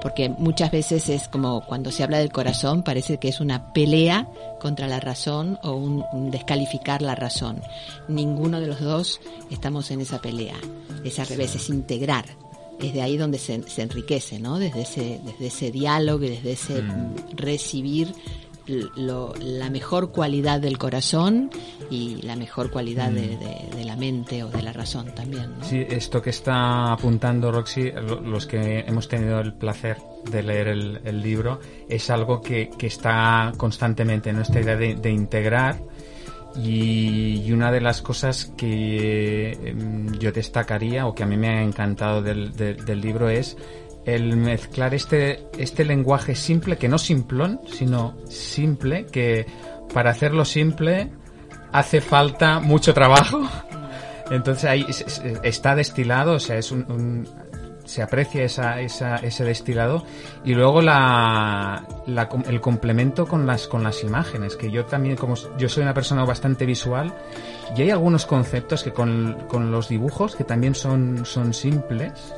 porque 0.00 0.30
muchas 0.30 0.70
veces 0.70 1.10
es 1.10 1.28
como 1.28 1.66
cuando 1.66 1.90
se 1.90 2.04
habla 2.04 2.20
del 2.20 2.32
corazón, 2.32 2.82
parece 2.82 3.18
que 3.18 3.28
es 3.28 3.38
una 3.38 3.74
pelea 3.74 4.26
contra 4.62 4.88
la 4.88 4.98
razón 4.98 5.58
o 5.62 5.72
un, 5.72 6.02
un 6.14 6.30
descalificar 6.30 7.02
la 7.02 7.14
razón. 7.14 7.60
Ninguno 8.08 8.60
de 8.60 8.66
los 8.66 8.80
dos 8.80 9.20
estamos 9.50 9.90
en 9.90 10.00
esa 10.00 10.22
pelea. 10.22 10.56
Es 11.04 11.18
al 11.18 11.26
revés, 11.26 11.54
es 11.54 11.68
integrar 11.68 12.24
es 12.80 12.92
de 12.92 13.02
ahí 13.02 13.16
donde 13.16 13.38
se, 13.38 13.62
se 13.68 13.82
enriquece, 13.82 14.38
¿no? 14.38 14.58
Desde 14.58 14.82
ese, 14.82 15.20
desde 15.24 15.46
ese 15.46 15.70
diálogo 15.70 16.24
y 16.24 16.30
desde 16.30 16.52
ese 16.52 16.82
mm. 16.82 17.36
recibir 17.36 18.14
lo, 18.66 19.34
la 19.40 19.70
mejor 19.70 20.12
cualidad 20.12 20.60
del 20.60 20.78
corazón 20.78 21.50
y 21.90 22.22
la 22.22 22.36
mejor 22.36 22.70
cualidad 22.70 23.10
mm. 23.10 23.14
de, 23.14 23.28
de, 23.36 23.76
de, 23.76 23.84
la 23.84 23.96
mente 23.96 24.42
o 24.44 24.48
de 24.48 24.62
la 24.62 24.72
razón 24.72 25.14
también. 25.14 25.58
¿no? 25.58 25.64
Sí, 25.64 25.84
esto 25.88 26.22
que 26.22 26.30
está 26.30 26.92
apuntando 26.92 27.50
Roxy, 27.50 27.90
los 28.24 28.46
que 28.46 28.80
hemos 28.80 29.08
tenido 29.08 29.40
el 29.40 29.54
placer 29.54 29.98
de 30.30 30.42
leer 30.42 30.68
el, 30.68 31.00
el 31.04 31.20
libro, 31.20 31.60
es 31.88 32.08
algo 32.10 32.40
que, 32.40 32.70
que, 32.78 32.86
está 32.86 33.52
constantemente 33.56 34.30
en 34.30 34.36
nuestra 34.36 34.60
idea 34.60 34.76
de, 34.76 34.94
de 34.94 35.10
integrar 35.10 35.82
y, 36.56 37.50
una 37.52 37.70
de 37.70 37.80
las 37.80 38.00
cosas 38.02 38.46
que 38.56 39.52
em, 39.52 40.12
yo 40.18 40.32
destacaría 40.32 41.06
o 41.06 41.14
que 41.14 41.22
a 41.22 41.26
mí 41.26 41.36
me 41.36 41.48
ha 41.48 41.62
encantado 41.62 42.22
del, 42.22 42.54
del, 42.56 42.84
del 42.84 43.00
libro 43.00 43.28
es 43.28 43.56
el 44.04 44.36
mezclar 44.36 44.94
este, 44.94 45.46
este 45.58 45.84
lenguaje 45.84 46.34
simple, 46.34 46.76
que 46.76 46.88
no 46.88 46.98
simplón, 46.98 47.60
sino 47.66 48.16
simple, 48.28 49.06
que 49.06 49.46
para 49.92 50.10
hacerlo 50.10 50.44
simple 50.44 51.10
hace 51.72 52.00
falta 52.00 52.60
mucho 52.60 52.94
trabajo. 52.94 53.40
Entonces 54.30 54.64
ahí 54.64 54.86
está 55.42 55.74
destilado, 55.74 56.34
o 56.34 56.40
sea, 56.40 56.56
es 56.56 56.72
un, 56.72 56.90
un 56.90 57.28
se 57.92 58.00
aprecia 58.00 58.42
esa, 58.42 58.80
ese 58.80 59.44
destilado 59.44 60.02
y 60.44 60.54
luego 60.54 60.80
la, 60.80 61.84
el 62.06 62.60
complemento 62.62 63.26
con 63.26 63.46
las, 63.46 63.68
con 63.68 63.82
las 63.82 64.02
imágenes, 64.02 64.56
que 64.56 64.70
yo 64.70 64.86
también, 64.86 65.16
como 65.16 65.34
yo 65.58 65.68
soy 65.68 65.82
una 65.82 65.92
persona 65.92 66.24
bastante 66.24 66.64
visual, 66.64 67.12
y 67.76 67.82
hay 67.82 67.90
algunos 67.90 68.24
conceptos 68.24 68.82
que 68.82 68.92
con, 68.92 69.44
con 69.46 69.70
los 69.70 69.90
dibujos, 69.90 70.36
que 70.36 70.44
también 70.44 70.74
son, 70.74 71.26
son 71.26 71.52
simples, 71.52 72.34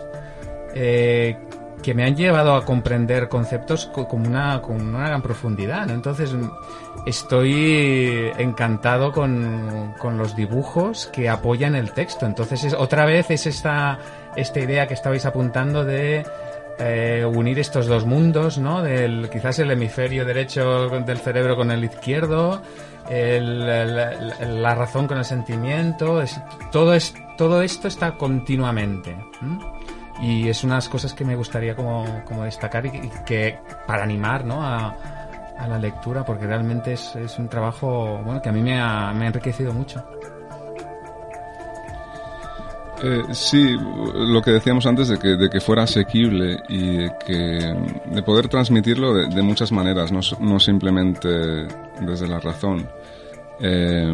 eh, 0.74 1.38
que 1.84 1.94
me 1.94 2.02
han 2.02 2.16
llevado 2.16 2.56
a 2.56 2.64
comprender 2.64 3.28
conceptos 3.28 3.86
con 3.86 4.26
una, 4.26 4.60
con 4.62 4.80
una 4.80 5.06
gran 5.06 5.22
profundidad. 5.22 5.90
Entonces, 5.90 6.34
estoy 7.04 8.32
encantado 8.38 9.12
con, 9.12 9.94
con, 9.98 10.16
los 10.16 10.34
dibujos 10.34 11.10
que 11.12 11.28
apoyan 11.28 11.74
el 11.74 11.92
texto. 11.92 12.24
Entonces, 12.24 12.64
es, 12.64 12.72
otra 12.72 13.04
vez 13.04 13.30
es 13.30 13.46
esta, 13.46 13.98
esta 14.36 14.60
idea 14.60 14.86
que 14.86 14.94
estabais 14.94 15.26
apuntando 15.26 15.84
de 15.84 16.24
eh, 16.78 17.24
unir 17.24 17.58
estos 17.58 17.86
dos 17.86 18.04
mundos, 18.04 18.58
¿no? 18.58 18.82
Del, 18.82 19.30
quizás 19.30 19.58
el 19.60 19.70
hemisferio 19.70 20.24
derecho 20.24 20.88
del 20.88 21.18
cerebro 21.18 21.56
con 21.56 21.70
el 21.70 21.84
izquierdo, 21.84 22.62
la 23.08 24.74
razón 24.74 25.06
con 25.06 25.18
el 25.18 25.24
sentimiento, 25.24 26.20
es, 26.20 26.40
todo, 26.72 26.94
es, 26.94 27.14
todo 27.36 27.62
esto 27.62 27.88
está 27.88 28.16
continuamente. 28.16 29.16
y 30.20 30.48
es 30.48 30.64
unas 30.64 30.88
cosas 30.88 31.14
que 31.14 31.24
me 31.24 31.36
gustaría 31.36 31.76
como, 31.76 32.22
como 32.24 32.44
destacar 32.44 32.86
y, 32.86 32.88
y, 32.88 33.10
que 33.24 33.58
para 33.86 34.04
animar 34.04 34.44
¿no? 34.44 34.62
a, 34.62 34.96
a 35.58 35.68
la 35.68 35.78
lectura 35.78 36.24
porque 36.24 36.46
realmente 36.46 36.94
es, 36.94 37.14
es, 37.16 37.38
un 37.38 37.48
trabajo 37.48 38.20
bueno 38.24 38.40
que 38.40 38.48
a 38.48 38.52
mí 38.52 38.62
me 38.62 38.80
ha, 38.80 39.12
me 39.12 39.24
ha 39.24 39.28
enriquecido 39.28 39.72
mucho 39.72 40.04
Eh, 43.02 43.22
sí, 43.32 43.76
lo 44.14 44.40
que 44.40 44.52
decíamos 44.52 44.86
antes 44.86 45.08
de 45.08 45.18
que, 45.18 45.60
fuera 45.60 45.82
asequible 45.82 46.58
y 46.68 46.96
de, 46.98 47.12
que, 47.26 47.74
de 48.06 48.22
poder 48.22 48.48
transmitirlo 48.48 49.12
de, 49.14 49.42
muchas 49.42 49.72
maneras, 49.72 50.12
no, 50.12 50.20
no, 50.40 50.60
simplemente 50.60 51.28
desde 52.00 52.28
la 52.28 52.40
razón. 52.40 52.88
Eh, 53.60 54.12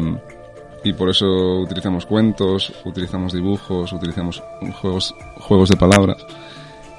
y 0.83 0.93
por 0.93 1.09
eso 1.09 1.59
utilizamos 1.59 2.05
cuentos, 2.05 2.73
utilizamos 2.85 3.33
dibujos, 3.33 3.93
utilizamos 3.93 4.41
juegos, 4.81 5.13
juegos 5.37 5.69
de 5.69 5.77
palabras. 5.77 6.17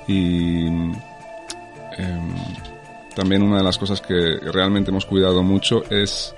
Y 0.06 0.66
em, 0.66 0.92
también 3.14 3.42
una 3.42 3.58
de 3.58 3.64
las 3.64 3.78
cosas 3.78 4.00
que 4.00 4.38
realmente 4.52 4.90
hemos 4.90 5.04
cuidado 5.04 5.42
mucho 5.42 5.82
es 5.90 6.34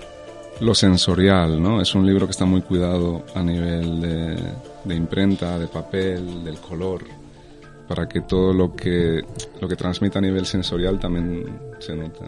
lo 0.61 0.75
sensorial, 0.75 1.63
¿no? 1.63 1.81
Es 1.81 1.95
un 1.95 2.07
libro 2.07 2.27
que 2.27 2.33
está 2.33 2.45
muy 2.45 2.63
cuidado 2.63 3.25
a 3.35 3.43
nivel 3.43 4.01
de, 4.01 4.95
imprenta, 4.95 5.59
de 5.59 5.67
papel, 5.67 6.45
del 6.45 6.59
color, 6.59 7.05
para 7.89 8.09
que 8.09 8.23
todo 8.23 8.53
lo 8.53 8.75
que, 8.75 9.23
lo 9.61 9.69
que 9.69 9.77
transmita 9.77 10.19
a 10.19 10.23
nivel 10.23 10.47
sensorial 10.47 10.99
también 10.99 11.45
se 11.79 11.95
note, 11.95 12.25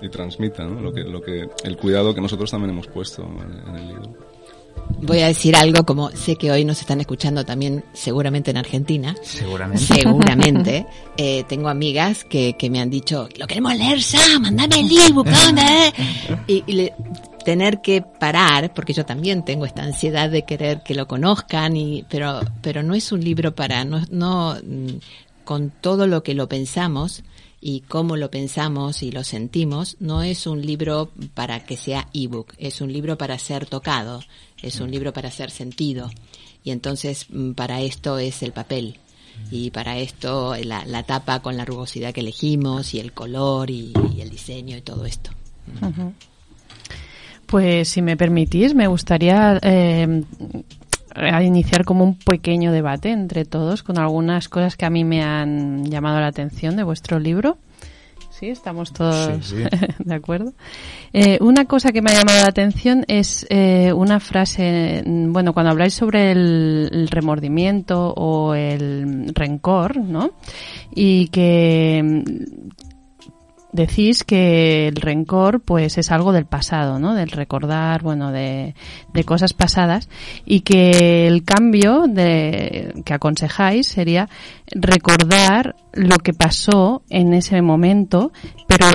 Y 0.00 0.08
transmita, 0.08 0.64
¿no? 0.64 0.80
Lo 0.80 0.92
que, 0.92 1.02
lo 1.02 1.20
que, 1.20 1.48
el 1.64 1.76
cuidado 1.76 2.14
que 2.14 2.20
nosotros 2.20 2.50
también 2.50 2.70
hemos 2.70 2.86
puesto 2.86 3.22
en 3.68 3.74
el 3.76 3.88
libro 3.88 4.28
voy 5.00 5.20
a 5.20 5.28
decir 5.28 5.56
algo 5.56 5.84
como 5.84 6.10
sé 6.10 6.36
que 6.36 6.50
hoy 6.50 6.64
nos 6.64 6.80
están 6.80 7.00
escuchando 7.00 7.44
también 7.44 7.84
seguramente 7.92 8.50
en 8.50 8.56
Argentina. 8.56 9.14
Seguramente. 9.22 9.84
Seguramente. 9.84 10.86
Eh, 11.20 11.44
tengo 11.48 11.68
amigas 11.68 12.22
que, 12.22 12.54
que 12.56 12.70
me 12.70 12.80
han 12.80 12.90
dicho, 12.90 13.28
lo 13.38 13.48
queremos 13.48 13.76
leer, 13.76 14.00
Sam, 14.00 14.40
mandame 14.40 14.78
el 14.78 14.98
ebook, 14.98 15.26
¿dónde? 15.26 15.92
Y, 16.46 16.62
y 16.64 16.92
tener 17.48 17.80
que 17.80 18.02
parar, 18.02 18.74
porque 18.74 18.92
yo 18.92 19.06
también 19.06 19.42
tengo 19.42 19.64
esta 19.64 19.82
ansiedad 19.82 20.28
de 20.28 20.44
querer 20.44 20.82
que 20.82 20.94
lo 20.94 21.08
conozcan, 21.08 21.78
y, 21.78 22.04
pero, 22.10 22.40
pero 22.60 22.82
no 22.82 22.94
es 22.94 23.10
un 23.10 23.24
libro 23.24 23.54
para, 23.54 23.86
no, 23.86 24.02
no, 24.10 24.54
mm, 24.62 24.98
con 25.44 25.70
todo 25.70 26.06
lo 26.06 26.22
que 26.22 26.34
lo 26.34 26.46
pensamos, 26.46 27.22
y 27.58 27.80
cómo 27.88 28.18
lo 28.18 28.30
pensamos 28.30 29.02
y 29.02 29.12
lo 29.12 29.24
sentimos, 29.24 29.96
no 29.98 30.22
es 30.22 30.46
un 30.46 30.60
libro 30.60 31.10
para 31.32 31.64
que 31.64 31.78
sea 31.78 32.08
ebook, 32.12 32.52
es 32.58 32.82
un 32.82 32.92
libro 32.92 33.16
para 33.16 33.38
ser 33.38 33.64
tocado, 33.64 34.22
es 34.60 34.78
un 34.80 34.90
libro 34.90 35.14
para 35.14 35.30
ser 35.30 35.50
sentido. 35.50 36.10
Y 36.64 36.70
entonces 36.70 37.28
mm, 37.30 37.52
para 37.52 37.80
esto 37.80 38.18
es 38.18 38.42
el 38.42 38.52
papel. 38.52 38.98
Y 39.50 39.70
para 39.70 39.96
esto 39.96 40.54
la, 40.64 41.02
tapa 41.04 41.40
con 41.40 41.56
la 41.56 41.64
rugosidad 41.64 42.12
que 42.12 42.20
elegimos 42.20 42.92
y 42.92 43.00
el 43.00 43.14
color 43.14 43.70
y, 43.70 43.94
el 44.18 44.28
diseño 44.28 44.76
y 44.76 44.82
todo 44.82 45.06
esto. 45.06 45.30
Pues 47.48 47.88
si 47.88 48.02
me 48.02 48.16
permitís, 48.16 48.74
me 48.74 48.86
gustaría 48.86 49.58
eh, 49.62 50.22
iniciar 51.42 51.86
como 51.86 52.04
un 52.04 52.18
pequeño 52.18 52.72
debate 52.72 53.10
entre 53.10 53.46
todos 53.46 53.82
con 53.82 53.98
algunas 53.98 54.50
cosas 54.50 54.76
que 54.76 54.84
a 54.84 54.90
mí 54.90 55.02
me 55.02 55.22
han 55.22 55.84
llamado 55.90 56.20
la 56.20 56.26
atención 56.26 56.76
de 56.76 56.82
vuestro 56.82 57.18
libro. 57.18 57.56
Sí, 58.38 58.50
estamos 58.50 58.92
todos 58.92 59.54
de 59.98 60.14
acuerdo. 60.14 60.52
Eh, 61.14 61.38
una 61.40 61.64
cosa 61.64 61.90
que 61.90 62.02
me 62.02 62.10
ha 62.10 62.18
llamado 62.18 62.38
la 62.42 62.48
atención 62.48 63.06
es 63.08 63.46
eh, 63.48 63.92
una 63.94 64.20
frase, 64.20 65.02
bueno, 65.06 65.54
cuando 65.54 65.70
habláis 65.70 65.94
sobre 65.94 66.30
el, 66.32 67.08
remordimiento 67.10 68.12
o 68.12 68.54
el 68.54 69.32
rencor, 69.34 69.96
¿no? 69.96 70.32
Y 70.94 71.28
que 71.28 72.22
decís 73.72 74.24
que 74.24 74.88
el 74.88 74.96
rencor 74.96 75.60
pues 75.60 75.98
es 75.98 76.10
algo 76.10 76.32
del 76.32 76.46
pasado, 76.46 76.98
¿no? 76.98 77.14
Del 77.14 77.30
recordar, 77.30 78.02
bueno, 78.02 78.32
de, 78.32 78.74
de 79.12 79.24
cosas 79.24 79.52
pasadas 79.52 80.08
y 80.44 80.60
que 80.60 81.26
el 81.26 81.44
cambio 81.44 82.04
de, 82.08 83.02
que 83.04 83.14
aconsejáis 83.14 83.88
sería 83.88 84.28
recordar 84.70 85.76
lo 85.92 86.16
que 86.16 86.32
pasó 86.32 87.02
en 87.10 87.34
ese 87.34 87.60
momento, 87.62 88.32
pero 88.66 88.86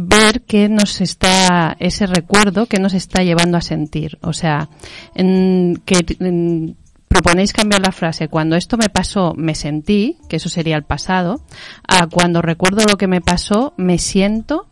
ver 0.00 0.42
qué 0.42 0.68
nos 0.68 1.00
está, 1.00 1.76
ese 1.80 2.06
recuerdo 2.06 2.66
que 2.66 2.78
nos 2.78 2.94
está 2.94 3.24
llevando 3.24 3.58
a 3.58 3.62
sentir. 3.62 4.18
O 4.22 4.32
sea, 4.32 4.68
en, 5.14 5.82
que 5.84 6.04
proponéis 7.08 7.52
cambiar 7.52 7.80
la 7.80 7.92
frase 7.92 8.28
cuando 8.28 8.56
esto 8.56 8.76
me 8.76 8.88
pasó 8.88 9.34
me 9.36 9.54
sentí, 9.54 10.18
que 10.28 10.36
eso 10.36 10.48
sería 10.48 10.76
el 10.76 10.84
pasado, 10.84 11.40
a 11.86 12.06
cuando 12.06 12.42
recuerdo 12.42 12.84
lo 12.88 12.96
que 12.96 13.08
me 13.08 13.20
pasó 13.20 13.74
me 13.76 13.98
siento 13.98 14.66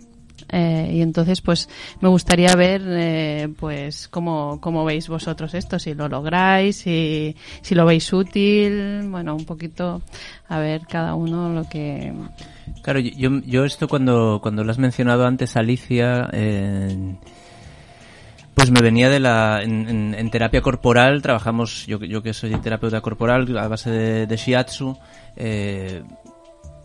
eh, 0.49 0.91
y 0.93 1.01
entonces 1.03 1.41
pues 1.41 1.69
me 2.01 2.09
gustaría 2.09 2.55
ver 2.55 2.83
eh, 2.87 3.49
pues 3.59 4.07
cómo, 4.09 4.61
cómo 4.61 4.85
veis 4.85 5.09
vosotros 5.09 5.55
esto, 5.55 5.79
si 5.79 5.95
lo 5.95 6.09
lográis, 6.09 6.77
si, 6.77 7.35
si 7.63 7.75
lo 7.75 7.85
veis 7.85 8.13
útil, 8.13 9.09
bueno, 9.09 9.35
un 9.35 9.45
poquito 9.45 10.03
a 10.49 10.59
ver 10.59 10.83
cada 10.89 11.15
uno 11.15 11.53
lo 11.53 11.69
que... 11.69 12.13
Claro, 12.83 13.01
yo, 13.01 13.41
yo 13.45 13.65
esto 13.65 13.89
cuando, 13.89 14.39
cuando 14.41 14.63
lo 14.63 14.71
has 14.71 14.79
mencionado 14.79 15.27
antes, 15.27 15.57
Alicia, 15.57 16.29
eh, 16.33 17.17
pues 18.57 18.71
me 18.71 18.81
venía 18.81 19.11
de 19.11 19.21
la. 19.21 19.63
En, 19.63 20.31
terapia 20.31 20.63
corporal 20.63 21.21
trabajamos, 21.21 21.87
yo, 21.87 21.99
yo 21.99 22.23
que 22.23 22.33
soy 22.33 22.57
terapeuta 22.57 23.03
corporal 23.03 23.57
a 23.59 23.69
base 23.69 23.91
de, 23.91 24.27
de 24.27 24.37
shiatsu, 24.37 24.97
eh, 25.37 26.03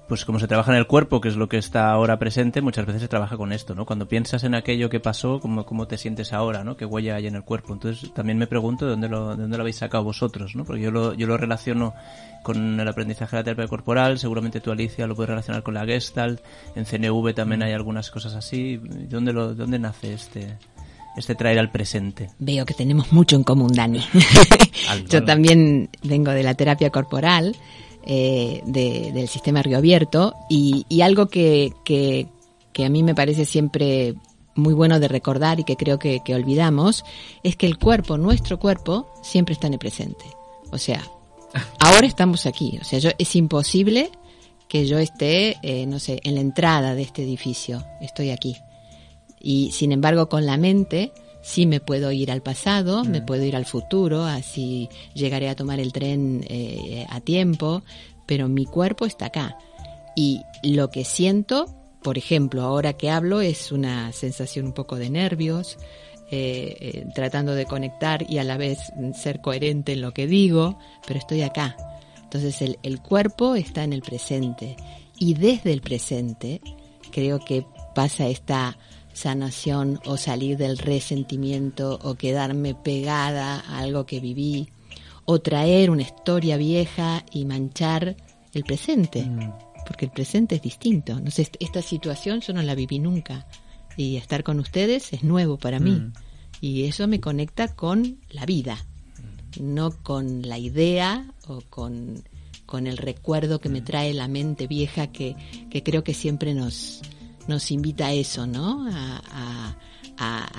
pues 0.10 0.26
como 0.26 0.38
se 0.38 0.50
trabaja 0.50 0.74
en 0.74 0.78
el 0.78 0.86
cuerpo, 0.86 1.22
que 1.22 1.30
es 1.30 1.38
lo 1.38 1.48
que 1.48 1.58
está 1.58 1.90
ahora 1.90 2.20
presente, 2.20 2.60
muchas 2.60 2.86
veces 2.86 3.04
se 3.04 3.08
trabaja 3.08 3.38
con 3.38 3.54
esto, 3.54 3.74
¿no? 3.74 3.86
Cuando 3.86 4.10
piensas 4.10 4.44
en 4.44 4.54
aquello 4.54 4.90
que 4.90 5.00
pasó, 5.00 5.40
¿cómo, 5.40 5.66
cómo 5.66 5.88
te 5.88 5.98
sientes 5.98 6.34
ahora, 6.34 6.66
¿no? 6.66 6.76
¿Qué 6.76 6.84
huella 6.84 7.16
hay 7.16 7.28
en 7.28 7.36
el 7.36 7.46
cuerpo? 7.46 7.72
Entonces 7.72 8.14
también 8.14 8.38
me 8.38 8.48
pregunto 8.48 8.84
de 8.84 8.92
dónde 8.92 9.08
lo, 9.08 9.30
de 9.38 9.44
dónde 9.44 9.56
lo 9.56 9.64
habéis 9.64 9.78
sacado 9.78 10.04
vosotros, 10.04 10.58
¿no? 10.58 10.66
Porque 10.66 10.82
yo 10.82 10.92
lo, 10.92 11.14
yo 11.14 11.26
lo 11.26 11.38
relaciono 11.38 11.94
con 12.44 12.78
el 12.82 12.86
aprendizaje 12.86 13.38
de 13.38 13.40
la 13.40 13.44
terapia 13.46 13.70
corporal, 13.70 14.20
seguramente 14.20 14.60
tú 14.60 14.72
Alicia 14.72 15.08
lo 15.08 15.16
puedes 15.16 15.30
relacionar 15.30 15.64
con 15.64 15.76
la 15.76 15.86
Gestalt, 15.86 16.42
en 16.76 16.84
CNV 16.84 17.34
también 17.34 17.64
hay 17.64 17.72
algunas 17.72 18.12
cosas 18.12 18.36
así. 18.36 18.76
¿De 18.76 19.08
dónde, 19.08 19.32
lo, 19.32 19.48
de 19.48 19.56
dónde 19.56 19.80
nace 19.80 20.14
este, 20.14 20.58
este 21.16 21.36
traer 21.36 21.60
al 21.60 21.72
presente. 21.72 22.30
Veo 22.40 22.66
que 22.66 22.74
tenemos 22.74 23.12
mucho 23.12 23.36
en 23.36 23.44
común, 23.44 23.72
Dani. 23.74 24.02
Yo 25.10 25.24
también 25.24 25.90
vengo 26.04 26.32
de 26.32 26.44
la 26.44 26.54
terapia 26.54 26.90
corporal, 26.90 27.56
eh, 28.06 28.62
del 28.66 29.28
sistema 29.28 29.62
río 29.62 29.78
abierto, 29.78 30.36
y, 30.50 30.86
algo 31.02 31.28
que, 31.28 31.74
que, 31.84 32.28
a 32.84 32.90
mí 32.90 33.04
me 33.04 33.14
parece 33.14 33.46
siempre 33.46 34.16
muy 34.56 34.74
bueno 34.74 35.00
de 35.00 35.08
recordar 35.08 35.60
y 35.60 35.64
que 35.64 35.76
creo 35.76 36.00
que, 36.00 36.22
olvidamos, 36.34 37.04
es 37.44 37.56
que 37.56 37.68
el 37.68 37.78
cuerpo, 37.78 38.18
nuestro 38.18 38.60
cuerpo, 38.60 39.14
siempre 39.22 39.54
está 39.54 39.68
en 39.68 39.74
el 39.74 39.80
presente. 39.80 40.26
O 40.72 40.78
sea, 40.78 41.02
ahora 41.80 42.08
estamos 42.08 42.46
aquí. 42.46 42.80
O 42.82 42.86
sea, 42.86 43.00
yo, 43.00 43.10
es 43.18 43.36
imposible 43.36 44.10
que 44.68 44.88
yo 44.88 44.98
esté, 44.98 45.58
eh, 45.62 45.86
no 45.86 46.00
sé, 46.00 46.22
en 46.24 46.36
la 46.36 46.42
entrada 46.42 46.96
de 46.96 47.02
este 47.02 47.24
edificio. 47.24 47.84
Estoy 48.00 48.32
aquí. 48.32 48.56
Y 49.42 49.72
sin 49.72 49.92
embargo, 49.92 50.30
con 50.30 50.46
la 50.46 50.58
mente 50.58 51.12
sí 51.42 51.66
me 51.66 51.80
puedo 51.80 52.12
ir 52.12 52.32
al 52.32 52.42
pasado, 52.42 53.04
me 53.04 53.22
mm. 53.22 53.26
puedo 53.26 53.44
ir 53.44 53.56
al 53.56 53.66
futuro, 53.66 54.24
así 54.24 54.90
llegaré 55.14 55.50
a 55.50 55.56
tomar 55.56 55.80
el 55.80 55.92
tren 55.92 56.46
eh, 56.48 57.06
a 57.10 57.20
tiempo, 57.20 57.84
pero 58.26 58.48
mi 58.48 58.66
cuerpo 58.66 59.06
está 59.06 59.28
acá. 59.28 59.58
Y 60.16 60.42
lo 60.64 60.90
que 60.92 61.04
siento, 61.04 61.66
por 62.04 62.18
ejemplo, 62.18 62.62
ahora 62.62 62.94
que 62.94 63.10
hablo, 63.10 63.42
es 63.42 63.72
una 63.72 64.12
sensación 64.12 64.68
un 64.68 64.74
poco 64.74 64.98
de 64.98 65.10
nervios, 65.10 65.78
eh, 66.30 66.78
eh, 66.80 67.06
tratando 67.14 67.56
de 67.56 67.66
conectar 67.66 68.26
y 68.30 68.38
a 68.38 68.44
la 68.44 68.58
vez 68.58 68.80
ser 69.16 69.42
coherente 69.42 69.94
en 69.94 70.02
lo 70.02 70.14
que 70.14 70.28
digo, 70.28 70.78
pero 71.06 71.20
estoy 71.20 71.42
acá. 71.42 71.76
Entonces 72.24 72.62
el, 72.62 72.80
el 72.84 73.02
cuerpo 73.02 73.56
está 73.56 73.84
en 73.84 73.92
el 73.92 74.02
presente 74.02 74.78
y 75.18 75.34
desde 75.34 75.74
el 75.74 75.82
presente 75.82 76.62
creo 77.12 77.40
que 77.40 77.66
pasa 77.94 78.28
esta 78.28 78.78
sanación 79.14 80.00
o 80.06 80.18
salir 80.18 80.58
del 80.58 80.78
resentimiento 80.78 82.00
o 82.04 82.16
quedarme 82.16 82.76
pegada 82.76 83.60
a 83.60 83.80
algo 83.80 84.06
que 84.06 84.20
viví 84.20 84.70
o 85.26 85.40
traer 85.40 85.90
una 85.90 86.02
historia 86.02 86.58
vieja 86.58 87.26
y 87.32 87.46
manchar 87.46 88.16
el 88.54 88.64
presente, 88.64 89.24
mm. 89.24 89.54
porque 89.86 90.06
el 90.06 90.12
presente 90.12 90.56
es 90.56 90.62
distinto. 90.62 91.20
No 91.20 91.32
sé, 91.32 91.50
esta 91.60 91.82
situación 91.82 92.42
yo 92.42 92.54
no 92.54 92.62
la 92.62 92.76
viví 92.76 93.00
nunca 93.00 93.48
y 93.98 94.18
estar 94.18 94.44
con 94.44 94.60
ustedes 94.60 95.14
es 95.14 95.24
nuevo 95.24 95.58
para 95.58 95.80
mí 95.80 95.92
mm. 95.92 96.14
y 96.62 96.84
eso 96.84 97.08
me 97.08 97.20
conecta 97.20 97.76
con 97.76 98.20
la 98.30 98.46
vida, 98.46 98.86
no 99.60 99.92
con 100.04 100.48
la 100.48 100.58
idea 100.58 101.34
o 101.48 101.62
con, 101.70 102.24
con 102.66 102.88
el 102.88 102.98
recuerdo 102.98 103.60
que 103.60 103.70
me 103.70 103.82
mm. 103.82 103.86
trae 103.86 104.14
la 104.14 104.28
mente 104.28 104.68
vieja 104.68 105.08
que, 105.08 105.36
que 105.70 105.84
creo 105.84 106.04
que 106.04 106.14
siempre 106.14 106.54
nos, 106.54 107.02
nos 107.48 107.72
invita 107.72 108.08
a 108.08 108.14
eso, 108.14 108.46
¿no? 108.48 108.88
A, 108.90 109.76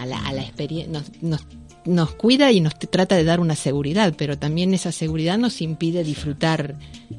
la, 0.06 0.42
experiencia, 0.42 0.92
nos, 1.20 1.42
nos, 1.84 2.14
cuida 2.14 2.50
y 2.50 2.60
nos 2.60 2.76
trata 2.78 3.14
de 3.16 3.24
dar 3.24 3.38
una 3.40 3.54
seguridad, 3.54 4.14
pero 4.16 4.36
también 4.38 4.74
esa 4.74 4.90
seguridad 4.92 5.38
nos 5.38 5.60
impide 5.62 6.02
disfrutar 6.04 6.74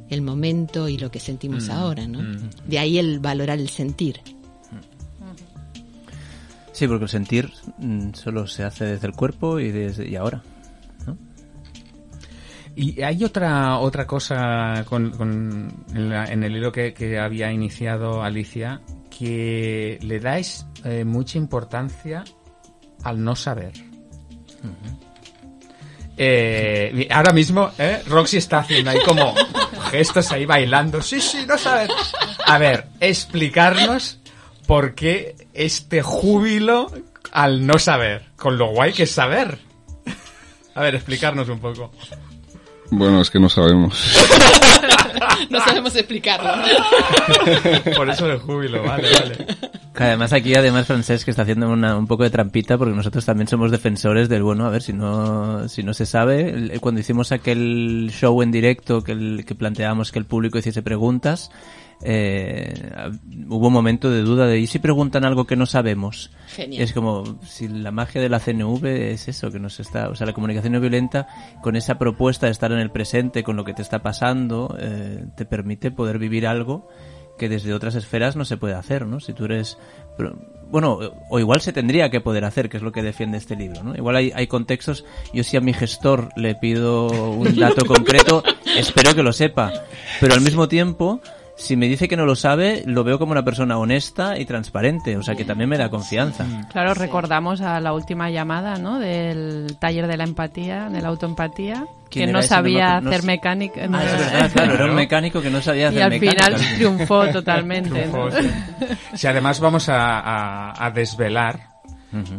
el 0.10 0.22
momento 0.22 0.90
y 0.90 0.98
lo 0.98 1.10
que 1.10 1.20
sentimos 1.20 1.68
mm, 1.68 1.72
ahora, 1.72 2.08
¿no? 2.08 2.20
Mm. 2.22 2.50
De 2.68 2.80
ahí 2.80 2.98
el 2.98 3.20
valorar 3.20 3.60
el 3.60 3.70
sentir. 3.70 4.20
Sí, 6.74 6.88
porque 6.88 7.04
el 7.06 7.10
sentir 7.10 7.52
mm, 7.78 8.14
solo 8.14 8.48
se 8.48 8.64
hace 8.64 8.86
desde 8.86 9.08
el 9.08 9.14
cuerpo 9.14 9.60
y 9.60 9.72
desde 9.72 10.10
y 10.10 10.16
ahora. 10.16 10.42
Y 12.76 13.04
hay 13.04 13.24
otra 13.24 13.78
otra 13.78 14.08
cosa 14.08 14.84
con, 14.90 15.12
con- 15.12 15.72
en, 15.94 16.10
la- 16.10 16.26
en 16.26 16.42
el 16.44 16.56
hilo 16.58 16.72
que, 16.72 16.92
que 16.96 17.20
había 17.20 17.52
iniciado 17.52 18.24
Alicia, 18.24 18.82
que 19.18 20.00
le 20.02 20.20
dais 20.20 20.66
eh, 20.84 21.04
mucha 21.06 21.38
importancia 21.38 22.24
al 23.04 23.24
no 23.24 23.36
saber. 23.36 23.74
Eh, 26.16 27.08
ahora 27.10 27.34
mismo, 27.34 27.72
¿eh? 27.78 28.04
Roxy 28.08 28.38
está 28.38 28.60
haciendo 28.60 28.92
ahí 28.92 29.00
como 29.06 29.34
gestos 29.92 30.32
ahí 30.32 30.46
bailando. 30.46 31.02
Sí, 31.02 31.20
sí, 31.20 31.46
no 31.48 31.58
saber. 31.58 31.90
A 32.46 32.58
ver, 32.58 32.88
explicarnos 33.00 34.20
por 34.68 34.96
qué 34.96 35.36
este 35.54 36.02
júbilo 36.02 36.92
al 37.32 37.66
no 37.66 37.80
saber. 37.80 38.32
Con 38.36 38.58
lo 38.58 38.68
guay 38.70 38.94
que 38.94 39.04
es 39.04 39.12
saber. 39.12 39.60
A 40.76 40.82
ver, 40.82 40.96
explicarnos 40.96 41.50
un 41.50 41.60
poco. 41.60 41.92
Bueno, 42.92 43.22
es 43.22 43.30
que 43.32 43.40
no 43.40 43.50
sabemos. 43.50 44.18
No 45.50 45.60
sabemos 45.64 45.96
explicarlo. 45.96 46.50
Por 47.96 48.10
eso 48.10 48.26
el 48.32 48.40
júbilo, 48.40 48.82
vale, 48.84 49.08
vale. 49.14 49.46
Que 49.96 50.04
además 50.04 50.34
aquí, 50.34 50.56
además, 50.56 50.88
Francesc 50.88 51.28
está 51.28 51.44
haciendo 51.44 51.70
una- 51.70 51.96
un 51.96 52.08
poco 52.08 52.24
de 52.24 52.30
trampita 52.32 52.78
porque 52.78 52.96
nosotros 52.96 53.24
también 53.26 53.48
somos 53.48 53.70
defensores 53.70 54.30
del, 54.30 54.42
bueno, 54.42 54.66
a 54.66 54.70
ver, 54.70 54.82
si 54.82 54.94
no, 54.94 55.68
si 55.70 55.84
no 55.84 55.94
se 55.94 56.06
sabe, 56.08 56.72
cuando 56.80 57.02
hicimos 57.02 57.32
aquel 57.32 58.10
show 58.12 58.42
en 58.42 58.52
directo 58.52 59.04
que, 59.04 59.12
el- 59.12 59.44
que 59.46 59.54
planteábamos 59.54 60.12
que 60.12 60.20
el 60.20 60.26
público 60.26 60.58
hiciese 60.58 60.82
preguntas, 60.82 61.52
eh, 62.06 62.74
hubo 63.48 63.68
un 63.68 63.74
momento 63.74 64.12
de 64.12 64.22
duda 64.22 64.46
de, 64.46 64.60
¿y 64.60 64.68
si 64.68 64.80
preguntan 64.80 65.24
algo 65.24 65.46
que 65.46 65.56
no 65.56 65.66
sabemos? 65.66 66.32
Genial. 66.48 66.84
Es 66.84 66.94
como, 66.94 67.40
si 67.44 67.68
la 67.68 67.92
magia 67.92 68.22
de 68.22 68.30
la 68.30 68.40
CNV 68.40 68.86
es 68.86 69.28
eso, 69.28 69.52
que 69.52 69.60
nos 69.60 69.80
está, 69.80 70.10
o 70.10 70.16
sea, 70.16 70.28
la 70.28 70.34
comunicación 70.34 70.74
no 70.74 70.82
violenta, 70.82 71.28
con 71.62 71.76
esa 71.76 71.98
propuesta 71.98 72.48
de 72.48 72.52
estar 72.52 72.72
en 72.72 72.80
el 72.80 72.92
presente, 72.92 73.44
con 73.44 73.56
lo 73.56 73.64
que 73.64 73.74
te 73.74 73.82
está 73.82 74.00
pasando, 74.00 74.76
eh, 74.80 75.26
te 75.36 75.46
permite 75.46 75.92
poder 75.92 76.20
vivir 76.20 76.46
algo 76.46 76.90
que 77.38 77.50
desde 77.50 77.74
otras 77.74 77.96
esferas 77.96 78.36
no 78.36 78.46
se 78.46 78.58
puede 78.58 78.76
hacer, 78.76 79.08
¿no? 79.08 79.20
Si 79.20 79.34
tú 79.34 79.46
eres... 79.46 79.78
bueno, 80.70 81.00
o 81.30 81.40
igual 81.40 81.62
se 81.62 81.74
tendría 81.74 82.10
que 82.10 82.22
poder 82.22 82.46
hacer, 82.46 82.70
que 82.70 82.78
es 82.78 82.84
lo 82.84 82.92
que 82.92 83.02
defiende 83.02 83.38
este 83.38 83.56
libro, 83.56 83.84
¿no? 83.84 83.96
Igual 83.96 84.18
hay, 84.18 84.32
hay 84.36 84.48
contextos, 84.48 85.06
yo 85.34 85.44
si 85.44 85.58
a 85.58 85.62
mi 85.62 85.74
gestor 85.74 86.30
le 86.36 86.56
pido 86.56 87.08
un 87.32 87.56
dato 87.56 87.86
concreto, 87.88 88.44
espero 88.78 89.16
que 89.16 89.24
lo 89.24 89.34
sepa, 89.34 89.72
pero 90.20 90.36
al 90.36 90.42
mismo 90.42 90.68
tiempo, 90.68 91.22
si 91.64 91.76
me 91.78 91.88
dice 91.88 92.08
que 92.08 92.18
no 92.18 92.26
lo 92.26 92.36
sabe, 92.36 92.84
lo 92.86 93.04
veo 93.04 93.18
como 93.18 93.32
una 93.32 93.44
persona 93.44 93.78
honesta 93.78 94.38
y 94.38 94.46
transparente, 94.46 95.18
o 95.18 95.24
sea 95.24 95.36
que 95.36 95.46
también 95.46 95.70
me 95.70 95.78
da 95.78 95.90
confianza. 95.90 96.46
Claro, 96.72 96.94
recordamos 96.94 97.62
a 97.62 97.80
la 97.80 97.94
última 97.94 98.30
llamada, 98.30 98.78
¿no? 98.78 99.00
Del 99.00 99.78
taller 99.80 100.08
de 100.08 100.18
la 100.18 100.26
empatía, 100.26 100.90
de 100.90 101.02
la 101.02 101.08
autoempatía, 101.10 101.86
que 102.10 102.20
¿Quién 102.20 102.32
no? 102.34 102.40
No 102.40 102.44
sabía 102.44 103.00
no 103.02 103.10
hacer 103.10 103.22
sé. 103.22 103.28
mecánica. 103.28 103.82
Ah, 103.92 104.04
es 104.04 104.12
verdad, 104.32 104.52
claro, 104.54 104.74
era 104.76 104.86
un 104.86 104.96
mecánico 104.96 105.42
que 105.42 105.50
no 105.50 105.62
sabía 105.62 105.88
hacer 105.88 106.00
Y 106.00 106.04
al 106.04 106.10
mecánica. 106.12 106.46
final 106.58 106.76
triunfó 106.76 107.28
totalmente. 107.30 107.90
Triunfó, 107.90 108.30
¿no? 108.30 108.32
sí. 108.42 108.50
Si 109.16 109.28
además 109.28 109.60
vamos 109.60 109.90
a, 109.90 110.20
a- 110.20 110.86
a 110.86 110.92
desvelar 110.92 111.73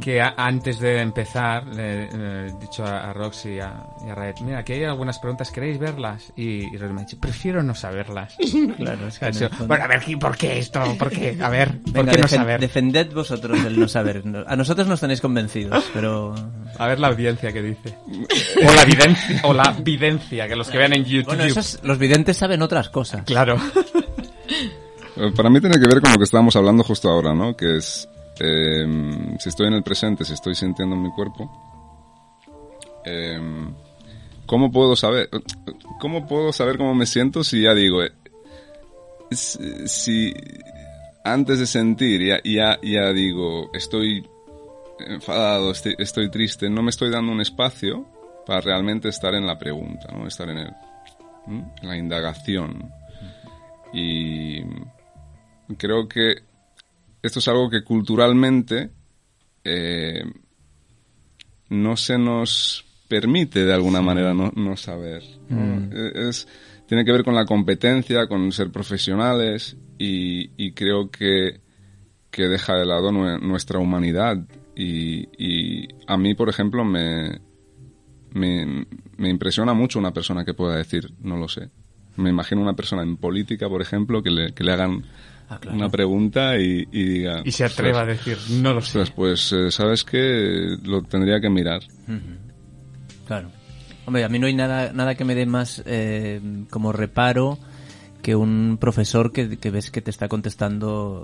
que 0.00 0.20
a- 0.20 0.34
antes 0.36 0.78
de 0.80 1.00
empezar 1.00 1.66
le 1.66 2.10
le 2.12 2.48
he 2.48 2.52
dicho 2.60 2.84
a, 2.84 3.10
a 3.10 3.12
Roxy 3.12 3.54
y 3.54 3.60
a, 3.60 3.72
y 4.06 4.10
a 4.10 4.14
Raed, 4.14 4.34
mira, 4.42 4.58
aquí 4.58 4.72
hay 4.74 4.84
algunas 4.84 5.18
preguntas, 5.18 5.50
¿queréis 5.50 5.78
verlas? 5.78 6.32
Y, 6.36 6.64
y 6.74 6.76
Roxy 6.78 6.94
me 6.94 7.00
ha 7.00 7.04
dicho, 7.04 7.18
prefiero 7.20 7.62
no 7.62 7.74
saberlas. 7.74 8.36
Claro, 8.76 9.06
es 9.08 9.18
que 9.18 9.30
dicho, 9.30 9.48
bueno, 9.66 9.84
a 9.84 9.86
ver, 9.86 10.02
¿y 10.06 10.16
¿por 10.16 10.36
qué 10.36 10.58
esto? 10.58 10.82
¿Por 10.98 11.10
qué? 11.10 11.36
A 11.42 11.48
ver, 11.48 11.80
¿por 11.82 11.92
Venga, 11.92 12.12
qué 12.12 12.18
no 12.18 12.24
defen- 12.26 12.36
saber? 12.36 12.60
defended 12.60 13.12
vosotros 13.12 13.58
el 13.64 13.78
no 13.78 13.88
saber. 13.88 14.22
A 14.46 14.56
nosotros 14.56 14.86
nos 14.86 15.00
tenéis 15.00 15.20
convencidos, 15.20 15.84
pero... 15.92 16.34
A 16.78 16.86
ver 16.88 16.98
la 16.98 17.08
audiencia 17.08 17.52
que 17.52 17.62
dice. 17.62 17.94
O 18.66 18.74
la 18.74 18.84
videncia, 18.84 19.40
o 19.44 19.52
la 19.54 19.72
videncia, 19.82 20.48
que 20.48 20.56
los 20.56 20.68
que 20.68 20.78
vean 20.78 20.92
en 20.94 21.04
YouTube. 21.04 21.26
Bueno, 21.36 21.44
esos- 21.44 21.78
los 21.84 21.98
videntes 21.98 22.36
saben 22.36 22.62
otras 22.62 22.88
cosas. 22.90 23.22
Claro. 23.24 23.56
Eh, 25.16 25.32
Para 25.36 25.50
mí 25.50 25.60
tiene 25.60 25.78
que 25.78 25.86
ver 25.86 26.00
con 26.00 26.10
lo 26.12 26.18
que 26.18 26.24
estábamos 26.24 26.56
hablando 26.56 26.82
justo 26.82 27.08
ahora, 27.08 27.34
¿no? 27.34 27.56
Que 27.56 27.76
es, 27.76 28.08
eh, 28.40 29.36
si 29.38 29.48
estoy 29.48 29.68
en 29.68 29.74
el 29.74 29.82
presente, 29.82 30.24
si 30.24 30.34
estoy 30.34 30.54
sintiendo 30.54 30.96
en 30.96 31.02
mi 31.02 31.10
cuerpo, 31.10 31.50
eh, 33.04 33.40
¿cómo 34.46 34.70
puedo 34.70 34.96
saber? 34.96 35.28
¿Cómo 36.00 36.26
puedo 36.26 36.52
saber 36.52 36.78
cómo 36.78 36.94
me 36.94 37.06
siento 37.06 37.44
si 37.44 37.62
ya 37.62 37.74
digo, 37.74 38.02
eh, 38.02 38.12
si, 39.30 40.32
antes 41.24 41.58
de 41.58 41.66
sentir 41.66 42.22
ya, 42.22 42.40
ya, 42.44 42.78
ya 42.82 43.12
digo, 43.12 43.70
estoy 43.72 44.26
enfadado, 44.98 45.70
estoy, 45.70 45.94
estoy 45.98 46.30
triste, 46.30 46.68
no 46.68 46.82
me 46.82 46.90
estoy 46.90 47.10
dando 47.10 47.32
un 47.32 47.40
espacio 47.40 48.06
para 48.46 48.60
realmente 48.60 49.08
estar 49.08 49.34
en 49.34 49.46
la 49.46 49.58
pregunta, 49.58 50.08
¿no? 50.12 50.26
Estar 50.26 50.48
en 50.50 50.58
el, 50.58 50.70
en 51.46 51.72
la 51.82 51.96
indagación. 51.96 52.90
Y 53.92 54.62
creo 55.78 56.08
que 56.08 56.42
esto 57.26 57.38
es 57.40 57.48
algo 57.48 57.68
que 57.70 57.82
culturalmente 57.82 58.90
eh, 59.64 60.22
no 61.70 61.96
se 61.96 62.18
nos 62.18 62.84
permite 63.08 63.64
de 63.64 63.72
alguna 63.74 64.00
manera 64.02 64.34
no, 64.34 64.52
no 64.54 64.76
saber. 64.76 65.22
¿no? 65.48 65.88
Eh, 65.92 66.28
Es, 66.28 66.46
tiene 66.86 67.04
que 67.04 67.12
ver 67.12 67.24
con 67.24 67.34
la 67.34 67.44
competencia, 67.46 68.26
con 68.26 68.50
ser 68.52 68.70
profesionales 68.70 69.76
y, 69.98 70.50
y 70.62 70.72
creo 70.72 71.10
que, 71.10 71.60
que 72.30 72.48
deja 72.48 72.74
de 72.74 72.86
lado 72.86 73.10
nue- 73.10 73.40
nuestra 73.40 73.78
humanidad. 73.78 74.38
Y, 74.76 75.28
y 75.38 75.88
a 76.06 76.16
mí, 76.16 76.34
por 76.34 76.48
ejemplo, 76.48 76.84
me, 76.84 77.40
me, 78.32 78.86
me 79.16 79.28
impresiona 79.28 79.72
mucho 79.72 79.98
una 79.98 80.12
persona 80.12 80.44
que 80.44 80.54
pueda 80.54 80.76
decir, 80.76 81.12
no 81.20 81.36
lo 81.36 81.48
sé. 81.48 81.70
Me 82.16 82.30
imagino 82.30 82.60
una 82.60 82.74
persona 82.76 83.02
en 83.02 83.16
política, 83.16 83.68
por 83.68 83.80
ejemplo, 83.82 84.22
que 84.22 84.30
le, 84.30 84.52
que 84.52 84.64
le 84.64 84.72
hagan 84.72 85.04
Ah, 85.48 85.58
claro. 85.60 85.76
una 85.76 85.90
pregunta 85.90 86.58
y, 86.58 86.88
y 86.90 87.04
diga... 87.04 87.42
Y 87.44 87.52
se 87.52 87.64
atreva 87.64 88.00
a 88.00 88.06
decir, 88.06 88.38
no 88.50 88.72
lo 88.72 88.80
sé. 88.80 88.98
Ostras, 89.00 89.10
pues, 89.10 89.52
eh, 89.52 89.70
¿sabes 89.70 90.02
qué? 90.04 90.76
Lo 90.82 91.02
tendría 91.02 91.40
que 91.40 91.50
mirar. 91.50 91.82
Claro. 93.26 93.50
Hombre, 94.06 94.24
a 94.24 94.28
mí 94.28 94.38
no 94.38 94.46
hay 94.46 94.54
nada, 94.54 94.92
nada 94.92 95.14
que 95.14 95.24
me 95.24 95.34
dé 95.34 95.46
más 95.46 95.82
eh, 95.86 96.40
como 96.70 96.92
reparo 96.92 97.58
que 98.22 98.34
un 98.36 98.78
profesor 98.80 99.32
que, 99.32 99.58
que 99.58 99.70
ves 99.70 99.90
que 99.90 100.00
te 100.00 100.10
está 100.10 100.28
contestando, 100.28 101.22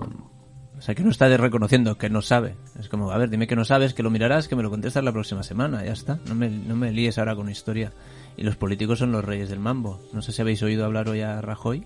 o 0.77 0.81
sea, 0.81 0.93
que 0.93 1.03
no 1.03 1.09
está 1.09 1.35
reconociendo 1.37 1.97
que 1.97 2.09
no 2.09 2.21
sabe. 2.21 2.55
Es 2.79 2.89
como, 2.89 3.11
a 3.11 3.17
ver, 3.17 3.29
dime 3.31 3.47
que 3.47 3.55
no 3.55 3.65
sabes, 3.65 3.93
que 3.95 4.03
lo 4.03 4.11
mirarás, 4.11 4.47
que 4.47 4.55
me 4.55 4.63
lo 4.63 4.69
contestas 4.69 5.03
la 5.03 5.11
próxima 5.11 5.41
semana, 5.43 5.83
ya 5.83 5.93
está. 5.93 6.19
No 6.27 6.35
me, 6.35 6.49
no 6.49 6.75
me 6.75 6.91
líes 6.91 7.17
ahora 7.17 7.35
con 7.35 7.49
historia. 7.49 7.91
Y 8.37 8.43
los 8.43 8.55
políticos 8.55 8.99
son 8.99 9.11
los 9.11 9.25
reyes 9.25 9.49
del 9.49 9.59
mambo. 9.59 9.99
No 10.13 10.21
sé 10.21 10.31
si 10.31 10.41
habéis 10.41 10.61
oído 10.63 10.85
hablar 10.85 11.09
hoy 11.09 11.21
a 11.21 11.41
Rajoy, 11.41 11.85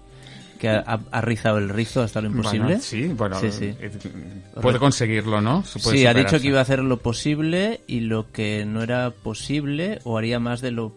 que 0.60 0.70
ha, 0.70 1.22
rizado 1.22 1.58
el 1.58 1.70
rizo 1.70 2.02
hasta 2.02 2.22
lo 2.22 2.28
imposible. 2.28 2.65
Bueno, 2.65 2.82
sí, 2.82 3.08
bueno, 3.08 3.39
Sí, 3.39 3.52
sí. 3.52 3.74
eh, 3.80 3.91
puede 4.62 4.80
conseguirlo, 4.80 5.41
¿no? 5.41 5.63
Se 5.63 5.80
puede 5.80 5.98
Sí, 5.98 6.06
ha 6.06 6.13
dicho 6.13 6.39
que 6.39 6.48
iba 6.48 6.60
a 6.60 6.63
hacer 6.63 6.80
lo 6.80 6.98
posible 6.98 7.82
y 7.88 8.02
lo 8.02 8.32
que 8.32 8.65
no 8.65 8.82
era 8.82 9.12
posible 9.12 10.00
o 10.04 10.18
haría 10.18 10.39
más 10.39 10.62
de 10.62 10.72
lo 10.72 10.94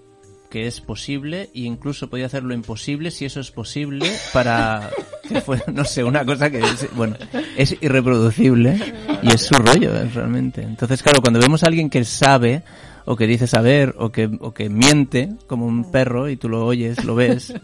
que 0.51 0.67
es 0.67 0.81
posible 0.81 1.51
e 1.55 1.61
incluso 1.61 2.09
podía 2.09 2.27
hacer 2.27 2.43
lo 2.43 2.55
imposible 2.55 3.11
si 3.11 3.25
eso 3.27 3.41
es 3.41 3.51
posible 3.51 4.11
para 4.33 4.91
que 5.29 5.41
fuera, 5.41 5.65
no 5.73 5.85
sé, 5.85 6.05
una 6.05 6.25
cosa 6.25 6.51
que 6.51 6.61
es, 6.61 6.89
bueno, 6.95 7.17
es 7.57 7.77
irreproducible 7.81 8.81
y 9.23 9.33
es 9.35 9.43
su 9.43 9.55
rollo 9.55 9.93
realmente. 10.15 10.63
Entonces, 10.63 11.03
claro, 11.03 11.21
cuando 11.21 11.41
vemos 11.41 11.63
a 11.63 11.67
alguien 11.67 11.91
que 11.91 12.05
sabe 12.05 12.63
o 13.05 13.17
que 13.17 13.27
dice 13.27 13.47
saber 13.47 13.95
o 13.99 14.11
que, 14.11 14.31
o 14.41 14.53
que 14.53 14.69
miente 14.69 15.31
como 15.47 15.67
un 15.67 15.91
perro 15.91 16.29
y 16.29 16.37
tú 16.37 16.49
lo 16.49 16.65
oyes, 16.65 17.05
lo 17.05 17.15
ves, 17.15 17.55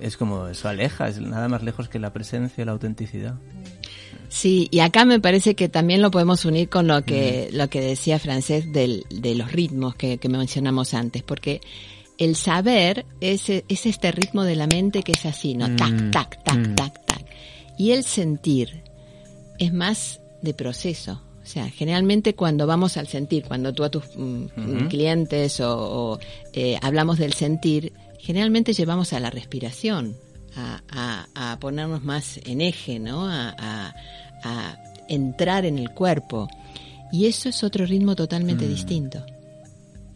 es 0.00 0.16
como 0.16 0.48
eso 0.48 0.68
aleja, 0.68 1.08
es 1.08 1.20
nada 1.20 1.48
más 1.48 1.62
lejos 1.62 1.88
que 1.88 1.98
la 1.98 2.12
presencia, 2.12 2.64
la 2.64 2.72
autenticidad. 2.72 3.34
Sí, 4.28 4.68
y 4.70 4.78
acá 4.78 5.04
me 5.04 5.18
parece 5.18 5.56
que 5.56 5.68
también 5.68 6.02
lo 6.02 6.10
podemos 6.10 6.44
unir 6.44 6.68
con 6.68 6.86
lo 6.86 7.04
que, 7.04 7.50
lo 7.52 7.68
que 7.68 7.80
decía 7.80 8.18
Francés 8.18 8.72
del, 8.72 9.04
de 9.10 9.34
los 9.34 9.50
ritmos 9.50 9.96
que, 9.96 10.18
que 10.18 10.28
mencionamos 10.28 10.94
antes, 10.94 11.24
porque 11.24 11.60
el 12.16 12.36
saber 12.36 13.06
es, 13.20 13.48
es 13.48 13.86
este 13.86 14.12
ritmo 14.12 14.44
de 14.44 14.54
la 14.54 14.66
mente 14.66 15.02
que 15.02 15.12
es 15.12 15.26
así, 15.26 15.54
¿no? 15.54 15.74
Tac, 15.74 16.10
tac, 16.12 16.44
tac, 16.44 16.74
tac, 16.76 17.06
tac. 17.06 17.24
Y 17.76 17.90
el 17.90 18.04
sentir 18.04 18.82
es 19.58 19.72
más 19.72 20.20
de 20.42 20.54
proceso. 20.54 21.22
O 21.42 21.46
sea, 21.46 21.68
generalmente 21.70 22.34
cuando 22.34 22.66
vamos 22.66 22.96
al 22.98 23.08
sentir, 23.08 23.44
cuando 23.44 23.72
tú 23.72 23.82
a 23.82 23.90
tus 23.90 24.04
mm, 24.14 24.86
clientes 24.88 25.60
o, 25.60 26.12
o, 26.12 26.18
eh, 26.52 26.78
hablamos 26.82 27.18
del 27.18 27.32
sentir, 27.32 27.92
generalmente 28.20 28.72
llevamos 28.72 29.12
a 29.12 29.20
la 29.20 29.30
respiración, 29.30 30.16
a, 30.56 30.82
a- 31.34 31.52
a 31.52 31.58
ponernos 31.60 32.02
más 32.04 32.38
en 32.44 32.60
eje, 32.60 32.98
¿no? 32.98 33.26
A, 33.28 33.94
entrar 35.08 35.64
en 35.66 35.78
el 35.78 35.90
cuerpo. 35.90 36.48
Y 37.12 37.26
eso 37.26 37.48
es 37.48 37.62
otro 37.64 37.84
ritmo 37.84 38.14
totalmente 38.14 38.66
distinto 38.68 39.26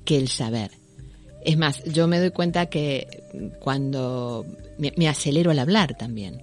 que 0.05 0.17
el 0.17 0.29
saber. 0.29 0.71
Es 1.45 1.59
más, 1.59 1.83
yo 1.85 2.07
me 2.07 2.19
doy 2.21 2.31
cuenta 2.31 2.67
que 2.67 3.25
cuando 3.61 4.47
me, 4.79 4.93
me 4.97 5.09
acelero 5.09 5.51
al 5.51 5.59
hablar 5.59 5.97
también. 5.99 6.41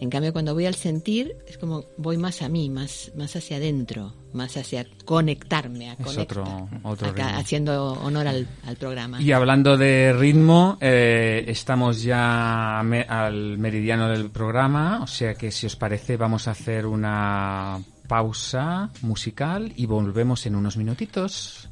En 0.00 0.08
cambio, 0.08 0.32
cuando 0.32 0.54
voy 0.54 0.64
al 0.64 0.74
sentir, 0.74 1.36
es 1.46 1.58
como 1.58 1.84
voy 1.98 2.16
más 2.16 2.40
a 2.40 2.48
mí, 2.48 2.70
más, 2.70 3.12
más 3.16 3.36
hacia 3.36 3.58
adentro, 3.58 4.14
más 4.32 4.56
hacia 4.56 4.86
conectarme, 5.04 5.90
a 5.90 5.92
Es 5.92 6.16
otro- 6.16 6.68
otro 6.82 7.08
acá, 7.08 7.26
ritmo. 7.26 7.38
haciendo 7.40 7.92
honor 7.92 8.26
al, 8.26 8.48
al 8.64 8.76
programa. 8.76 9.20
Y 9.20 9.32
hablando 9.32 9.76
de 9.76 10.14
ritmo, 10.18 10.78
eh, 10.80 11.44
estamos 11.48 12.02
ya 12.02 12.80
me- 12.82 13.02
al 13.02 13.58
meridiano 13.58 14.08
del 14.08 14.30
programa, 14.30 15.00
o 15.02 15.06
sea 15.06 15.34
que 15.34 15.50
si 15.50 15.66
os 15.66 15.76
parece 15.76 16.16
vamos 16.16 16.48
a 16.48 16.52
hacer 16.52 16.86
una 16.86 17.78
pausa 18.08 18.90
musical 19.02 19.70
y 19.76 19.84
volvemos 19.84 20.46
en 20.46 20.56
unos 20.56 20.76
minutitos. 20.78 21.68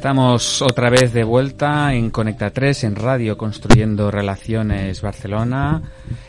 Estamos 0.00 0.62
otra 0.62 0.88
vez 0.88 1.12
de 1.12 1.24
vuelta 1.24 1.92
en 1.92 2.08
Conecta 2.08 2.48
3, 2.48 2.84
en 2.84 2.96
Radio 2.96 3.36
Construyendo 3.36 4.10
Relaciones 4.10 5.02
Barcelona. 5.02 5.82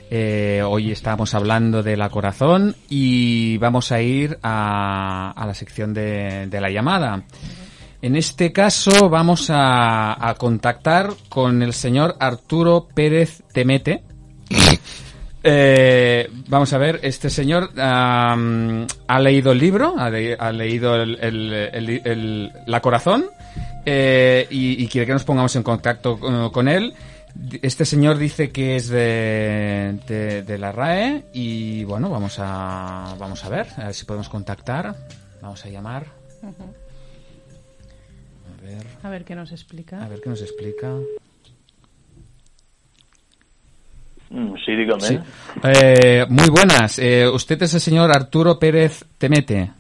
Eh, 0.10 0.62
hoy 0.62 0.92
estamos 0.92 1.34
hablando 1.36 1.82
de 1.82 1.96
la 1.96 2.10
corazón 2.10 2.76
y 2.90 3.58
vamos 3.60 3.94
a 3.94 4.02
ir 4.02 4.38
a, 4.44 5.42
la 5.48 5.54
sección 5.54 5.94
de, 5.94 6.50
la 6.52 6.70
llamada. 6.70 7.24
En 8.02 8.18
este 8.18 8.52
caso 8.52 9.10
vamos 9.10 9.48
a, 9.50 10.36
contactar 10.38 11.12
con 11.30 11.64
el 11.64 11.72
señor 11.72 12.18
Arturo 12.20 12.90
Pérez 12.94 13.42
Temete. 13.54 14.04
Eh, 15.44 16.30
vamos 16.50 16.74
a 16.74 16.78
ver, 16.78 17.00
este 17.04 17.30
señor 17.30 17.70
ha 17.78 18.36
leído 19.22 19.54
el 19.54 19.58
libro, 19.60 19.96
ha, 19.98 20.10
le- 20.10 20.36
ha 20.36 20.52
leído 20.52 21.02
el- 21.02 22.52
La 22.68 22.82
Corazón 22.82 23.28
eh, 23.86 24.48
y, 24.50 24.84
y 24.84 24.88
quiere 24.88 25.08
que 25.08 25.14
nos 25.14 25.24
pongamos 25.24 25.56
en 25.56 25.64
contacto 25.64 26.20
eh, 26.22 26.50
con 26.52 26.68
él. 26.68 26.94
Este 27.62 27.86
señor 27.86 28.18
dice 28.18 28.52
que 28.52 28.76
es 28.76 28.90
de, 28.90 29.98
de, 30.08 30.44
de 30.44 30.58
la 30.58 30.72
RAE 30.74 31.24
y 31.34 31.84
bueno, 31.86 32.10
vamos 32.10 32.36
a, 32.40 33.16
vamos 33.18 33.44
a 33.46 33.50
ver, 33.50 33.68
a 33.78 33.86
ver 33.86 33.94
si 33.94 34.04
podemos 34.06 34.28
contactar. 34.28 34.94
Vamos 35.42 35.66
a 35.66 35.70
llamar. 35.70 36.06
A 36.44 36.48
ver, 38.64 38.86
A 39.04 39.10
ver 39.10 39.24
qué 39.24 39.36
nos 39.36 39.52
explica. 39.52 40.04
a 40.04 40.08
ver 40.10 40.20
qué 40.22 40.30
nos 40.30 40.42
explica. 40.42 40.94
Mm, 44.30 44.54
Sí, 44.66 44.76
dígame. 44.76 45.02
Sí. 45.02 45.20
Eh, 45.64 46.26
muy 46.30 46.50
buenas. 46.50 47.00
Eh, 47.00 47.28
usted 47.28 47.62
es 47.64 47.74
el 47.74 47.82
señor 47.82 48.12
Arturo 48.12 48.58
Pérez 48.60 49.04
Temete. 49.18 49.72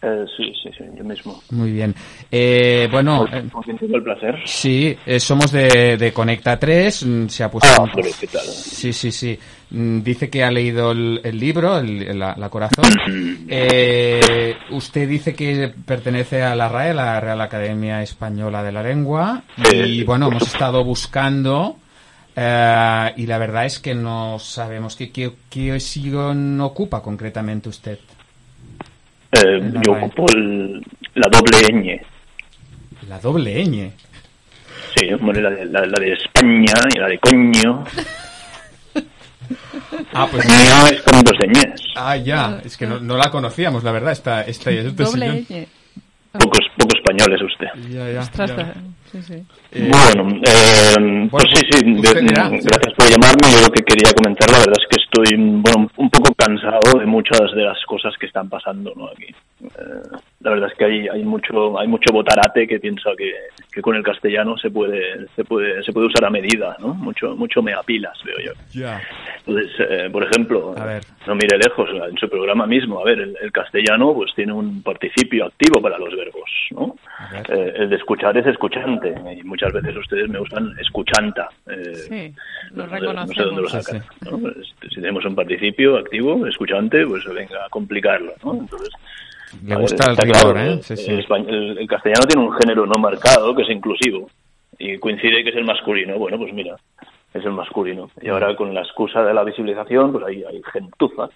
Eh, 0.00 0.24
sí, 0.36 0.52
sí, 0.62 0.70
sí, 0.78 0.84
yo 0.96 1.02
mismo. 1.02 1.42
Muy 1.50 1.72
bien. 1.72 1.92
Eh, 2.30 2.86
bueno, 2.90 3.26
eh, 3.32 3.42
el 3.80 4.02
placer. 4.04 4.36
sí, 4.44 4.96
eh, 5.04 5.18
somos 5.18 5.50
de, 5.50 5.96
de 5.96 6.12
Conecta 6.12 6.56
3. 6.56 7.04
mm, 7.04 7.26
Se 7.26 7.42
ha 7.42 7.50
puesto. 7.50 7.68
Ah, 7.82 7.90
pero 7.92 8.08
¿qué 8.20 8.28
tal? 8.28 8.42
Sí, 8.46 8.92
sí, 8.92 9.10
sí. 9.10 9.36
Mm, 9.70 10.00
Dice 10.02 10.30
que 10.30 10.44
ha 10.44 10.52
leído 10.52 10.92
el, 10.92 11.20
el 11.24 11.38
libro, 11.40 11.78
el, 11.78 12.16
la, 12.16 12.34
la 12.36 12.48
Corazón. 12.48 12.84
Eh, 13.50 14.54
usted 14.70 15.08
dice 15.08 15.34
que 15.34 15.72
pertenece 15.86 16.42
a 16.42 16.54
la 16.54 16.68
RAE, 16.68 16.92
la 16.94 17.18
Real 17.18 17.40
Academia 17.40 18.02
Española 18.02 18.62
de 18.62 18.72
la 18.72 18.82
Lengua. 18.82 19.42
Y 19.72 20.04
bueno, 20.04 20.28
hemos 20.28 20.42
estado 20.42 20.84
buscando. 20.84 21.76
y 22.36 23.26
la 23.26 23.38
verdad 23.38 23.64
es 23.66 23.78
que 23.80 23.94
no 23.94 24.38
sabemos 24.38 24.96
qué, 24.96 25.10
qué, 25.10 25.32
qué 25.50 25.80
sillón 25.80 26.60
ocupa 26.60 27.02
concretamente 27.02 27.68
usted. 27.68 27.98
Eh, 29.32 29.72
yo 29.84 29.92
ocupo 29.92 30.26
el- 30.32 30.82
la 31.14 31.28
doble 31.30 31.58
ñ. 31.72 32.00
La 33.08 33.18
doble 33.18 33.64
ñ. 33.64 33.90
Sí, 34.96 35.06
bueno, 35.20 35.40
la 35.40 35.50
de, 35.50 35.64
la, 35.66 35.80
la 35.86 36.00
de 36.00 36.12
España 36.12 36.72
y 36.94 36.98
la 36.98 37.08
de 37.08 37.18
coño. 37.18 37.84
Ah, 40.12 40.28
pues. 40.30 40.44
Es 40.44 41.02
con 41.02 41.22
dos 41.22 41.36
ñes. 41.46 41.80
Ah, 41.96 42.16
ya. 42.16 42.60
Es 42.64 42.76
que 42.76 42.86
no, 42.86 43.00
no 43.00 43.16
la 43.16 43.30
conocíamos, 43.30 43.84
la 43.84 43.92
verdad, 43.92 44.12
esta, 44.12 44.42
esta, 44.42 44.70
Doble 44.70 45.44
sillón. 45.44 45.46
ñ. 45.48 45.66
Poco, 46.32 46.58
poco 46.76 46.96
español 46.96 47.34
es 47.34 47.42
usted. 47.42 47.66
Ya, 47.88 48.12
ya, 48.12 48.20
Ostras, 48.20 48.54
ya. 48.56 48.74
sí, 49.10 49.22
sí. 49.22 49.34
Eh, 49.72 49.90
Bueno, 49.90 50.40
eh, 50.44 51.28
pues 51.30 51.44
sí, 51.54 51.80
dirá, 51.82 52.50
sí. 52.50 52.58
gracias 52.62 52.94
por 52.96 53.08
llamarme. 53.08 53.50
Yo 53.52 53.60
lo 53.62 53.70
que 53.72 53.82
quería 53.82 54.12
comentar, 54.12 54.50
la 54.50 54.58
verdad 54.58 54.76
es 54.78 54.86
que 54.90 55.02
estoy 55.02 55.36
bueno, 55.38 55.90
un 55.96 56.10
poco 56.10 56.34
cansado 56.34 56.98
de 56.98 57.06
muchas 57.06 57.50
de 57.54 57.62
las 57.62 57.78
cosas 57.86 58.14
que 58.20 58.26
están 58.26 58.48
pasando 58.48 58.92
¿no? 58.94 59.06
aquí. 59.08 59.34
Eh, 59.60 60.18
la 60.40 60.50
verdad 60.50 60.68
es 60.70 60.78
que 60.78 60.84
hay, 60.84 61.08
hay 61.08 61.24
mucho 61.24 61.78
hay 61.78 61.88
mucho 61.88 62.12
botarate 62.12 62.66
que 62.68 62.78
piensa 62.78 63.10
que, 63.18 63.32
que 63.72 63.82
con 63.82 63.96
el 63.96 64.04
castellano 64.04 64.56
se 64.56 64.70
puede 64.70 65.26
se 65.34 65.44
puede 65.44 65.82
se 65.82 65.92
puede 65.92 66.06
usar 66.06 66.24
a 66.26 66.30
medida, 66.30 66.76
¿no? 66.78 66.94
Mucho 66.94 67.34
mucho 67.34 67.60
meapilas 67.60 68.16
veo 68.24 68.36
yo. 68.38 68.52
Entonces, 69.46 69.70
eh, 69.80 70.08
por 70.12 70.22
ejemplo, 70.22 70.74
A 70.78 70.84
ver. 70.84 71.02
no 71.26 71.34
mire 71.34 71.58
lejos, 71.58 71.88
en 72.08 72.16
su 72.18 72.28
programa 72.28 72.66
mismo, 72.66 73.00
a 73.00 73.04
ver, 73.04 73.18
el, 73.18 73.36
el 73.42 73.50
castellano 73.50 74.14
pues 74.14 74.32
tiene 74.36 74.52
un 74.52 74.82
participio 74.82 75.46
activo 75.46 75.80
para 75.82 75.98
los 75.98 76.14
verbos, 76.14 76.50
¿no? 76.70 76.94
Eh, 77.48 77.72
el 77.76 77.90
de 77.90 77.96
escuchar 77.96 78.36
es 78.38 78.46
escuchante, 78.46 79.12
y 79.36 79.42
muchas 79.42 79.72
veces 79.72 79.96
ustedes 79.96 80.28
me 80.28 80.38
usan 80.40 80.72
escuchanta. 80.80 81.48
eh, 81.68 81.94
Sí, 81.94 82.34
lo 82.74 82.86
no 82.86 82.90
sé- 82.98 83.00
no 83.14 83.26
sé 83.26 83.42
dónde 83.42 83.62
lo 83.62 83.68
sacan, 83.68 84.02
¿no? 84.30 84.48
Este, 84.50 84.88
Si 84.90 84.94
tenemos 84.96 85.24
un 85.24 85.34
participio 85.34 85.96
activo, 85.96 86.46
escuchante, 86.46 87.04
pues 87.06 87.24
venga 87.34 87.64
a 87.66 87.68
complicarlo, 87.70 88.32
¿no? 88.44 88.52
Entonces, 88.54 88.90
Le 89.64 89.74
a 89.74 89.76
ver, 89.76 89.82
gusta 89.82 90.10
el 90.10 90.16
rigor, 90.16 90.54
claro, 90.54 90.60
¿eh? 90.72 90.78
Sí, 90.82 90.96
sí. 90.96 91.10
El, 91.10 91.26
españ- 91.26 91.48
el- 91.48 91.78
el 91.78 91.86
castellano 91.88 92.26
tiene 92.26 92.42
un 92.46 92.52
género 92.54 92.86
no 92.86 92.98
marcado 92.98 93.54
que 93.54 93.62
es 93.62 93.70
inclusivo 93.70 94.28
y 94.78 94.98
coincide 94.98 95.42
que 95.44 95.50
es 95.50 95.56
el 95.56 95.64
masculino. 95.64 96.16
Bueno, 96.18 96.38
pues 96.38 96.52
mira, 96.52 96.76
es 97.34 97.44
el 97.44 97.52
masculino. 97.52 98.10
Y 98.22 98.28
ahora 98.28 98.54
con 98.56 98.72
la 98.74 98.80
excusa 98.82 99.22
de 99.22 99.34
la 99.34 99.44
visibilización, 99.44 100.12
pues 100.12 100.24
hay, 100.26 100.44
hay 100.44 100.62
gentuza 100.72 101.28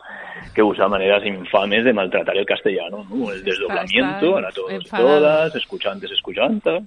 que 0.54 0.62
usa 0.62 0.88
maneras 0.88 1.24
infames 1.26 1.84
de 1.84 1.92
maltratar 1.92 2.36
el 2.36 2.46
castellano, 2.46 3.04
¿no? 3.10 3.30
El 3.32 3.42
desdoblamiento, 3.44 4.36
a 4.48 4.52
todos 4.52 4.70
y 4.72 4.74
todas, 5.02 5.54
escuchantes, 5.56 6.10
escuchantas, 6.10 6.82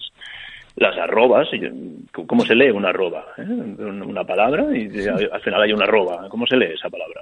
las 0.78 0.98
arrobas, 0.98 1.48
¿cómo 2.28 2.46
se 2.46 2.54
lee 2.56 2.70
una 2.72 2.90
arroba? 2.90 3.26
¿Eh? 3.38 3.42
Una 3.44 4.24
palabra 4.26 4.66
y 4.76 4.88
al 5.08 5.42
final 5.42 5.62
hay 5.62 5.72
una 5.74 5.86
arroba. 5.86 6.28
¿Cómo 6.30 6.46
se 6.48 6.58
lee 6.58 6.74
esa 6.74 6.90
palabra? 6.90 7.22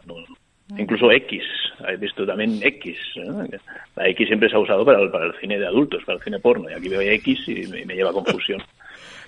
Incluso 0.77 1.11
X, 1.11 1.43
he 1.87 1.97
visto 1.97 2.25
también 2.25 2.59
X. 2.61 2.97
¿eh? 3.15 3.57
La 3.95 4.07
X 4.09 4.27
siempre 4.27 4.49
se 4.49 4.55
ha 4.55 4.59
usado 4.59 4.85
para 4.85 5.01
el, 5.01 5.09
para 5.09 5.25
el 5.25 5.33
cine 5.39 5.59
de 5.59 5.67
adultos, 5.67 6.03
para 6.05 6.17
el 6.17 6.23
cine 6.23 6.39
porno, 6.39 6.69
y 6.69 6.73
aquí 6.73 6.89
veo 6.89 7.01
X 7.01 7.47
y 7.47 7.67
me, 7.67 7.85
me 7.85 7.95
lleva 7.95 8.09
a 8.09 8.13
confusión. 8.13 8.61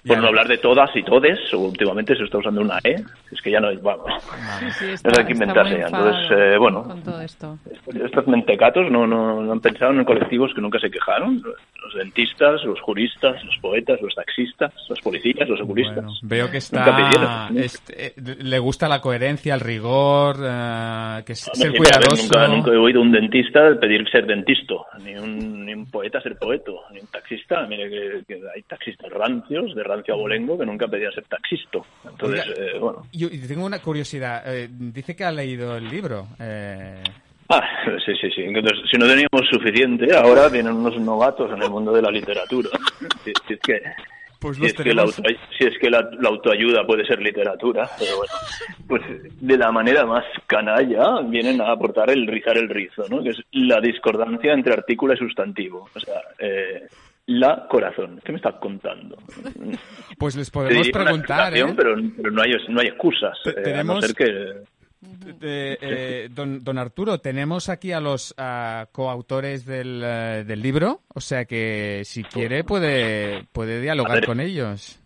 Por 0.07 0.17
no 0.19 0.27
hablar 0.27 0.47
de 0.47 0.57
todas 0.57 0.89
y 0.95 1.03
todes, 1.03 1.39
últimamente 1.53 2.15
se 2.15 2.23
está 2.23 2.37
usando 2.37 2.61
una 2.61 2.79
E, 2.83 2.95
es 3.31 3.41
que 3.41 3.51
ya 3.51 3.59
no, 3.59 3.69
vamos, 3.81 4.11
Sí, 4.59 4.95
sí, 4.97 5.03
no 5.03 5.11
hay 5.17 5.25
que 5.25 5.33
inventarse. 5.33 5.75
Entonces, 5.81 6.31
eh, 6.31 6.57
bueno, 6.57 6.83
con 6.83 7.01
todo 7.03 7.21
esto. 7.21 7.57
estos 8.03 8.27
mentecatos 8.27 8.91
no, 8.91 9.07
no, 9.07 9.41
no 9.41 9.51
han 9.51 9.59
pensado 9.59 9.91
en 9.91 10.03
colectivos 10.05 10.51
que 10.53 10.61
nunca 10.61 10.79
se 10.79 10.89
quejaron, 10.91 11.41
los 11.41 11.93
dentistas, 11.95 12.63
los 12.65 12.79
juristas, 12.81 13.43
los 13.43 13.57
poetas, 13.61 14.01
los 14.01 14.13
taxistas, 14.15 14.73
los 14.89 14.99
policías, 15.01 15.47
los 15.49 15.61
oculistas. 15.61 15.95
Bueno, 15.95 16.11
veo 16.23 16.45
que 16.51 16.59
Nunca 16.71 16.89
está. 16.91 16.95
pidieron. 16.95 17.57
este, 17.63 18.07
eh, 18.07 18.13
le 18.43 18.59
gusta 18.59 18.87
la 18.87 19.01
coherencia, 19.01 19.53
el 19.53 19.59
rigor, 19.61 20.35
eh, 20.43 21.23
que 21.25 21.33
es 21.33 21.39
ser 21.53 21.71
cuidadoso. 21.75 22.23
nunca, 22.23 22.47
nunca 22.47 22.71
he 22.71 22.77
oído 22.77 23.01
un 23.01 23.11
dentista 23.11 23.61
pedir 23.79 24.07
ser 24.09 24.25
dentisto, 24.25 24.85
ni 25.03 25.15
un, 25.15 25.65
ni 25.65 25.73
un 25.73 25.89
poeta 25.89 26.21
ser 26.21 26.37
poeto, 26.37 26.81
ni 26.91 26.99
un 26.99 27.07
taxista. 27.07 27.65
Mire 27.67 27.89
que, 27.89 28.23
que 28.27 28.41
hay 28.55 28.61
taxistas 28.63 29.11
rancios, 29.11 29.73
de 29.75 29.83
abolengo, 30.11 30.57
que 30.57 30.65
nunca 30.65 30.87
pedían 30.87 31.11
ser 31.13 31.23
taxista. 31.25 31.79
Entonces, 32.09 32.45
Oiga, 32.47 32.61
eh, 32.75 32.79
bueno. 32.79 33.03
Yo 33.11 33.29
tengo 33.47 33.65
una 33.65 33.79
curiosidad. 33.81 34.43
eh, 34.53 34.67
dice 34.71 35.15
que 35.15 35.23
ha 35.23 35.31
leído 35.31 35.75
el 35.77 35.87
libro. 35.89 36.27
eh, 36.39 37.01
Ah, 37.49 37.61
sí, 38.03 38.11
sí, 38.19 38.29
sí. 38.35 38.41
Entonces, 38.41 38.79
si 38.89 38.97
no 38.97 39.05
teníamos 39.07 39.47
suficiente, 39.51 40.15
ahora 40.15 40.49
vienen 40.49 40.73
unos 40.73 40.99
novatos 40.99 41.51
en 41.53 41.61
el 41.61 41.69
mundo 41.69 41.91
de 41.93 42.01
la 42.01 42.09
literatura. 42.09 42.69
Si, 43.23 43.31
si 43.47 43.53
es 43.53 43.59
que, 43.59 43.81
Pues 44.39 44.57
si 44.57 44.65
es 44.65 44.73
que, 44.73 44.93
la, 44.93 45.03
auto- 45.03 45.21
si 45.57 45.65
es 45.67 45.77
que 45.79 45.89
la, 45.89 46.09
la 46.19 46.29
autoayuda 46.29 46.85
puede 46.85 47.05
ser 47.05 47.21
literatura, 47.21 47.87
pero 47.99 48.17
bueno, 48.17 48.33
pues 48.87 49.01
de 49.41 49.57
la 49.57 49.71
manera 49.71 50.05
más 50.05 50.23
canalla 50.47 51.21
vienen 51.21 51.61
a 51.61 51.71
aportar 51.71 52.09
el 52.09 52.25
rizar 52.27 52.57
el 52.57 52.67
rizo, 52.69 53.03
¿no? 53.09 53.21
Que 53.23 53.29
es 53.29 53.37
la 53.51 53.79
discordancia 53.79 54.53
entre 54.53 54.73
artículo 54.73 55.13
y 55.13 55.17
sustantivo. 55.17 55.87
O 55.95 55.99
sea, 55.99 56.21
eh, 56.39 56.87
la 57.27 57.67
corazón. 57.69 58.19
¿Qué 58.23 58.31
me 58.31 58.37
estás 58.37 58.55
contando? 58.61 59.17
Pues 60.17 60.35
les 60.35 60.49
podemos 60.49 60.89
preguntar, 60.89 61.55
¿eh? 61.57 61.65
pero, 61.75 61.95
pero 62.15 62.31
no 62.31 62.41
hay, 62.41 62.51
no 62.69 62.79
hay 62.81 62.87
excusas. 62.87 63.37
Eh, 63.45 63.49
a 63.49 63.53
no 63.55 63.63
tenemos- 63.63 64.05
ser 64.05 64.15
que... 64.15 64.63
Eh, 65.41 65.77
eh, 65.81 66.29
don, 66.31 66.63
don 66.63 66.77
Arturo, 66.79 67.19
tenemos 67.19 67.69
aquí 67.69 67.91
a 67.91 67.99
los 67.99 68.33
ah, 68.37 68.87
coautores 68.91 69.65
del, 69.65 69.99
del 69.99 70.61
libro, 70.61 71.01
o 71.13 71.19
sea 71.21 71.45
que 71.45 72.01
si 72.05 72.23
quiere 72.23 72.63
puede, 72.63 73.43
puede 73.51 73.77
A 73.77 73.81
dialogar 73.81 74.15
ver. 74.15 74.25
con 74.25 74.39
ellos. 74.39 74.99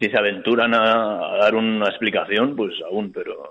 si 0.00 0.08
se 0.10 0.18
aventuran 0.18 0.74
a, 0.74 1.34
a 1.34 1.36
dar 1.36 1.54
una 1.54 1.86
explicación, 1.88 2.56
pues 2.56 2.72
aún, 2.90 3.12
pero 3.12 3.48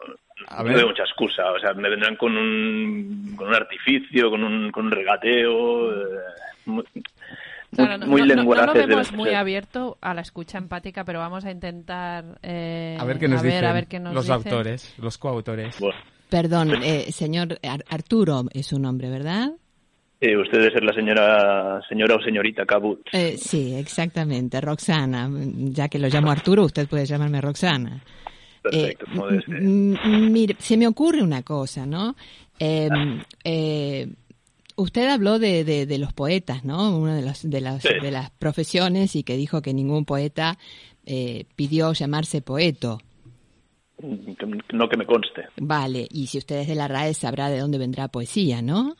A 0.50 0.64
no 0.64 0.74
veo 0.74 0.88
mucha 0.88 1.04
excusa. 1.04 1.50
O 1.52 1.60
sea, 1.60 1.74
me 1.74 1.90
vendrán 1.90 2.18
con 2.18 2.36
un, 2.36 3.34
con 3.38 3.48
un 3.48 3.56
artificio, 3.56 4.30
con 4.30 4.44
un, 4.44 4.72
con 4.72 4.86
un 4.88 4.92
regateo. 4.92 5.94
eh, 5.94 6.20
muy, 7.78 7.86
Claro, 7.88 7.98
no, 7.98 8.08
muy 8.08 8.22
no- 8.22 8.28
no- 8.28 8.34
no 8.36 8.42
lenguaraces 8.42 8.82
lo 8.82 8.88
vemos 8.88 9.12
muy 9.14 9.30
ser. 9.30 9.36
abierto 9.38 9.98
a 10.02 10.14
la 10.14 10.22
escucha 10.22 10.58
empática, 10.58 11.04
pero 11.04 11.20
vamos 11.20 11.46
a 11.46 11.52
intentar 11.52 12.40
eh, 12.44 12.98
A 13.00 13.06
ver 13.06 13.20
qué 13.20 13.28
nos 13.28 13.40
a 13.40 13.44
ver, 13.44 13.52
dicen 13.54 13.66
a 13.66 13.74
ver 13.74 13.88
qué 13.88 14.00
nos 14.00 14.14
los 14.14 14.24
dicen. 14.26 14.36
autores, 14.36 14.94
los 14.98 15.18
coautores. 15.18 15.80
Bueno, 15.80 16.00
Perdón, 16.30 16.72
eh, 16.84 17.12
señor 17.12 17.60
Ar- 17.64 17.86
Arturo 17.90 18.46
es 18.52 18.66
su 18.68 18.80
nombre, 18.80 19.10
¿verdad? 19.10 19.52
eh, 20.22 20.36
usted 20.38 20.58
debe 20.60 20.72
ser 20.72 20.84
la 20.84 20.94
señora, 20.94 21.82
señora 21.88 22.16
o 22.16 22.22
señorita 22.24 22.66
Cabut. 22.66 23.00
Eh, 23.12 23.36
sí, 23.38 23.76
exactamente, 23.76 24.60
Roxana. 24.60 25.30
Ya 25.56 25.88
que 25.88 26.00
lo 26.00 26.08
llamo 26.08 26.32
Arturo, 26.32 26.64
usted 26.64 26.88
puede 26.88 27.06
llamarme 27.06 27.42
Roxana. 27.42 28.02
Perfecto, 28.64 29.06
Eh, 29.30 29.54
mire, 29.60 30.56
se 30.58 30.78
me 30.78 30.88
ocurre 30.88 31.22
una 31.22 31.44
cosa, 31.44 31.86
¿no? 31.86 32.16
Eh, 32.58 32.90
eh, 33.44 34.08
usted 34.76 35.08
habló 35.10 35.40
de, 35.40 35.64
de- 35.64 35.86
de 35.86 35.98
los 35.98 36.14
poetas, 36.14 36.64
¿no? 36.66 36.98
Una 36.98 37.16
de, 37.16 37.22
las 37.22 37.50
de, 37.50 37.62
las, 37.62 37.82
Sí. 37.84 37.90
de 38.02 38.12
las 38.12 38.30
profesiones 38.32 39.16
y 39.16 39.24
que 39.24 39.38
dijo 39.38 39.62
que 39.62 39.74
ningún 39.74 40.06
poeta 40.06 40.58
eh, 41.06 41.46
pidió 41.56 41.94
llamarse 41.94 42.42
poeto. 42.42 43.00
Que- 44.00 44.62
No 44.74 44.90
que 44.90 44.98
me 44.98 45.06
conste. 45.06 45.46
Vale, 45.58 46.08
y 46.12 46.28
si 46.28 46.38
usted 46.38 46.58
es 46.58 46.68
de 46.68 46.76
la 46.76 46.88
RAE 46.88 47.14
sabrá 47.14 47.50
de 47.50 47.60
dónde 47.60 47.78
vendrá 47.78 48.08
poesía, 48.10 48.62
¿no? 48.62 48.96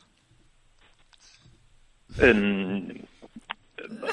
En- 2.20 3.06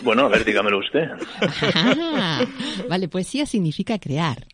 bueno, 0.02 0.22
a 0.26 0.28
ver, 0.28 0.44
dígamelo 0.44 0.78
usted. 0.78 1.08
Ajá. 1.40 2.40
Vale, 2.88 3.08
poesía 3.08 3.46
significa 3.46 3.98
crear. 3.98 4.46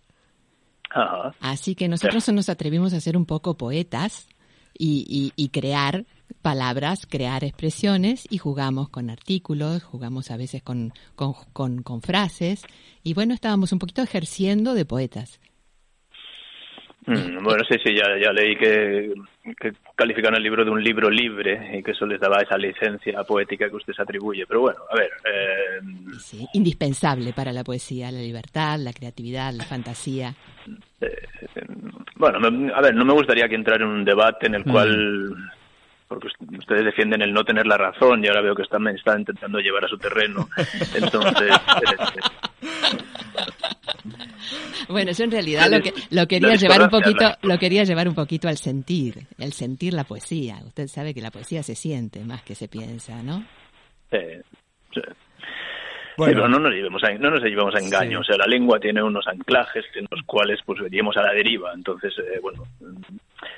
Ajá. 0.90 1.34
Así 1.40 1.74
que 1.74 1.88
nosotros 1.88 2.28
nos 2.30 2.48
atrevimos 2.48 2.92
a 2.92 3.00
ser 3.00 3.16
un 3.16 3.26
poco 3.26 3.56
poetas 3.56 4.28
y, 4.76 5.04
y- 5.08 5.32
y 5.42 5.48
crear 5.48 6.04
palabras, 6.42 7.06
crear 7.06 7.44
expresiones 7.44 8.26
y 8.30 8.38
jugamos 8.38 8.88
con 8.88 9.10
artículos, 9.10 9.82
jugamos 9.82 10.30
a 10.30 10.36
veces 10.36 10.62
con, 10.62 10.92
con, 11.16 11.34
con- 11.52 11.82
con 11.82 12.02
frases 12.02 12.64
y 13.02 13.14
bueno, 13.14 13.34
estábamos 13.34 13.72
un 13.72 13.78
poquito 13.78 14.02
ejerciendo 14.02 14.74
de 14.74 14.84
poetas. 14.84 15.40
Mm, 17.06 17.42
Bueno, 17.42 17.64
sí, 17.68 17.76
sí, 17.82 17.94
ya, 17.94 18.04
ya 18.22 18.32
leí 18.32 18.54
que, 18.56 19.14
que 19.58 19.72
califican 19.96 20.34
el 20.34 20.42
libro 20.42 20.62
de 20.64 20.70
un 20.70 20.82
libro 20.84 21.08
libre 21.08 21.78
y 21.78 21.82
que 21.82 21.92
eso 21.92 22.04
les 22.04 22.20
daba 22.20 22.42
esa 22.42 22.58
licencia 22.58 23.24
poética 23.24 23.70
que 23.70 23.76
usted 23.76 23.94
se 23.94 24.02
atribuye. 24.02 24.44
Pero 24.46 24.60
bueno, 24.60 24.80
a 24.90 24.94
ver, 24.96 25.10
eh, 25.24 25.80
Sí, 26.18 26.46
indispensable 26.52 27.32
para 27.32 27.52
la 27.52 27.64
poesía, 27.64 28.10
la 28.12 28.20
libertad, 28.20 28.78
la 28.78 28.92
creatividad, 28.92 29.54
la 29.54 29.64
fantasía. 29.64 30.34
bueno, 32.16 32.40
me- 32.40 32.72
a 32.74 32.80
ver, 32.82 32.94
no 32.94 33.04
me 33.04 33.12
gustaría 33.14 33.48
que 33.48 33.54
entrar 33.54 33.80
en 33.80 33.88
un 33.88 34.04
debate 34.04 34.46
en 34.46 34.54
el 34.56 34.66
Mm. 34.66 34.70
cual, 34.70 35.34
porque 36.08 36.28
ust- 36.28 36.58
ustedes 36.58 36.84
defienden 36.84 37.22
el 37.22 37.32
no 37.32 37.44
tener 37.44 37.66
la 37.66 37.76
razón 37.76 38.24
y 38.24 38.28
ahora 38.28 38.40
veo 38.42 38.54
que 38.54 38.62
están, 38.62 38.82
me 38.82 38.92
están 38.92 39.20
intentando 39.20 39.58
llevar 39.60 39.84
a 39.84 39.88
su 39.88 39.98
terreno. 39.98 40.48
Entonces, 40.94 41.50
Bueno, 44.88 45.12
yo 45.12 45.24
en 45.24 45.30
realidad 45.30 45.68
lo 45.70 45.82
que 45.82 45.90
lo 46.10 46.22
La 46.22 46.26
quería 46.26 46.54
llevar 46.54 46.82
un 46.82 46.88
poquito, 46.88 47.24
lo 47.42 47.58
quería 47.58 47.84
llevar 47.84 48.08
un 48.08 48.14
poquito 48.14 48.48
al 48.48 48.56
sentir, 48.56 49.26
el 49.38 49.52
sentir 49.52 49.92
la 49.92 50.04
poesía. 50.04 50.56
Usted 50.66 50.86
sabe 50.88 51.12
que 51.12 51.20
la 51.20 51.30
poesía 51.30 51.62
se 51.62 51.74
siente 51.74 52.24
más 52.24 52.42
que 52.42 52.54
se 52.54 52.68
piensa, 52.68 53.22
¿no? 53.22 53.44
eh, 54.10 54.40
sí. 54.94 55.00
Bueno. 56.16 56.32
Sí, 56.32 56.36
pero 56.36 56.48
no 56.48 56.58
nos 56.58 56.72
llevemos 56.72 57.04
a, 57.04 57.12
no 57.12 57.30
nos 57.30 57.40
llevemos 57.42 57.74
a 57.76 57.78
engaño. 57.78 58.20
O 58.20 58.24
sea, 58.24 58.36
la 58.38 58.46
lengua 58.46 58.80
tiene 58.80 59.02
unos 59.02 59.26
anclajes 59.28 59.84
en 59.94 60.06
los 60.10 60.22
cuales 60.24 60.58
pues 60.64 60.80
veríamos 60.80 61.16
a 61.16 61.22
la 61.22 61.32
deriva. 61.32 61.72
Entonces, 61.74 62.12
eh, 62.18 62.40
bueno, 62.42 62.64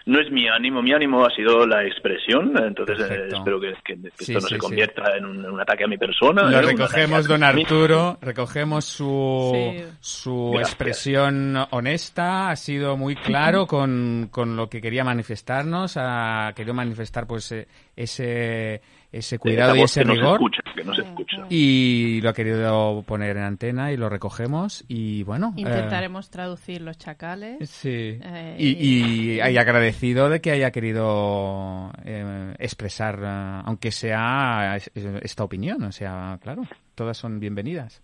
no 0.07 0.21
es 0.21 0.31
mi 0.31 0.49
ánimo. 0.49 0.83
Mi 0.83 0.93
ánimo 0.93 1.25
ha 1.25 1.31
sido 1.35 1.67
la 1.67 1.85
expresión. 1.85 2.53
Entonces, 2.63 2.99
eh, 3.11 3.29
espero 3.33 3.61
que, 3.61 3.73
que- 3.85 3.97
que 4.01 4.25
Sí, 4.25 4.33
esto 4.33 4.35
no 4.35 4.41
sí, 4.41 4.49
se 4.49 4.55
sí. 4.55 4.59
convierta 4.61 5.17
en 5.17 5.25
un, 5.25 5.45
en 5.45 5.51
un 5.51 5.61
ataque 5.61 5.85
a 5.85 5.89
mi 5.89 5.99
persona. 5.99 6.43
Lo 6.51 6.61
recogemos, 6.63 7.27
don. 7.27 7.43
Arturo, 7.45 8.19
recogemos 8.21 8.85
su, 8.85 9.51
Sí. 9.55 9.85
su 10.01 10.51
Gracias. 10.53 10.69
expresión 10.71 11.57
honesta, 11.71 12.51
ha 12.51 12.57
sido 12.57 12.97
muy 12.97 13.15
claro 13.17 13.67
con, 13.67 14.29
con 14.31 14.57
lo 14.57 14.69
que 14.69 14.81
quería 14.81 15.05
manifestarnos, 15.05 15.97
ha 15.97 16.53
querido 16.55 16.75
manifestar 16.75 17.27
pues 17.27 17.51
eh, 17.53 17.67
ese, 17.97 18.81
ese 19.13 19.39
cuidado 19.39 19.75
y 19.77 19.83
ese 19.83 20.01
que 20.01 20.07
no 20.07 20.13
se 20.15 20.21
rigor 20.21 20.35
escucha, 20.35 20.63
que 20.75 20.85
no 20.85 20.95
se 20.95 21.03
escucha. 21.03 21.37
y 21.49 22.21
lo 22.23 22.31
ha 22.31 22.33
querido 22.33 23.03
poner 23.07 23.37
en 23.37 23.43
antena 23.43 23.93
y 23.93 23.97
lo 23.97 24.09
recogemos 24.09 24.85
y 24.89 25.23
bueno... 25.25 25.53
eh, 25.57 25.61
Intentaremos 25.63 26.31
traducir 26.31 26.81
los 26.83 26.97
chacales. 26.99 27.69
Sí. 27.71 28.19
Eh, 28.23 28.57
y, 28.59 28.69
y, 28.69 29.41
y 29.41 29.59
agradecido 29.71 30.29
de 30.29 30.41
que 30.41 30.51
haya 30.51 30.71
querido 30.71 31.91
eh, 32.05 32.55
expresar, 32.59 33.19
eh, 33.23 33.63
aunque 33.65 33.91
sea 33.91 34.77
es- 34.77 34.91
esta 34.95 35.45
opinión, 35.45 35.83
o 35.83 35.93
sea, 35.93 36.39
claro, 36.43 36.63
todas 36.95 37.17
son 37.17 37.41
bienvenidas. 37.41 38.03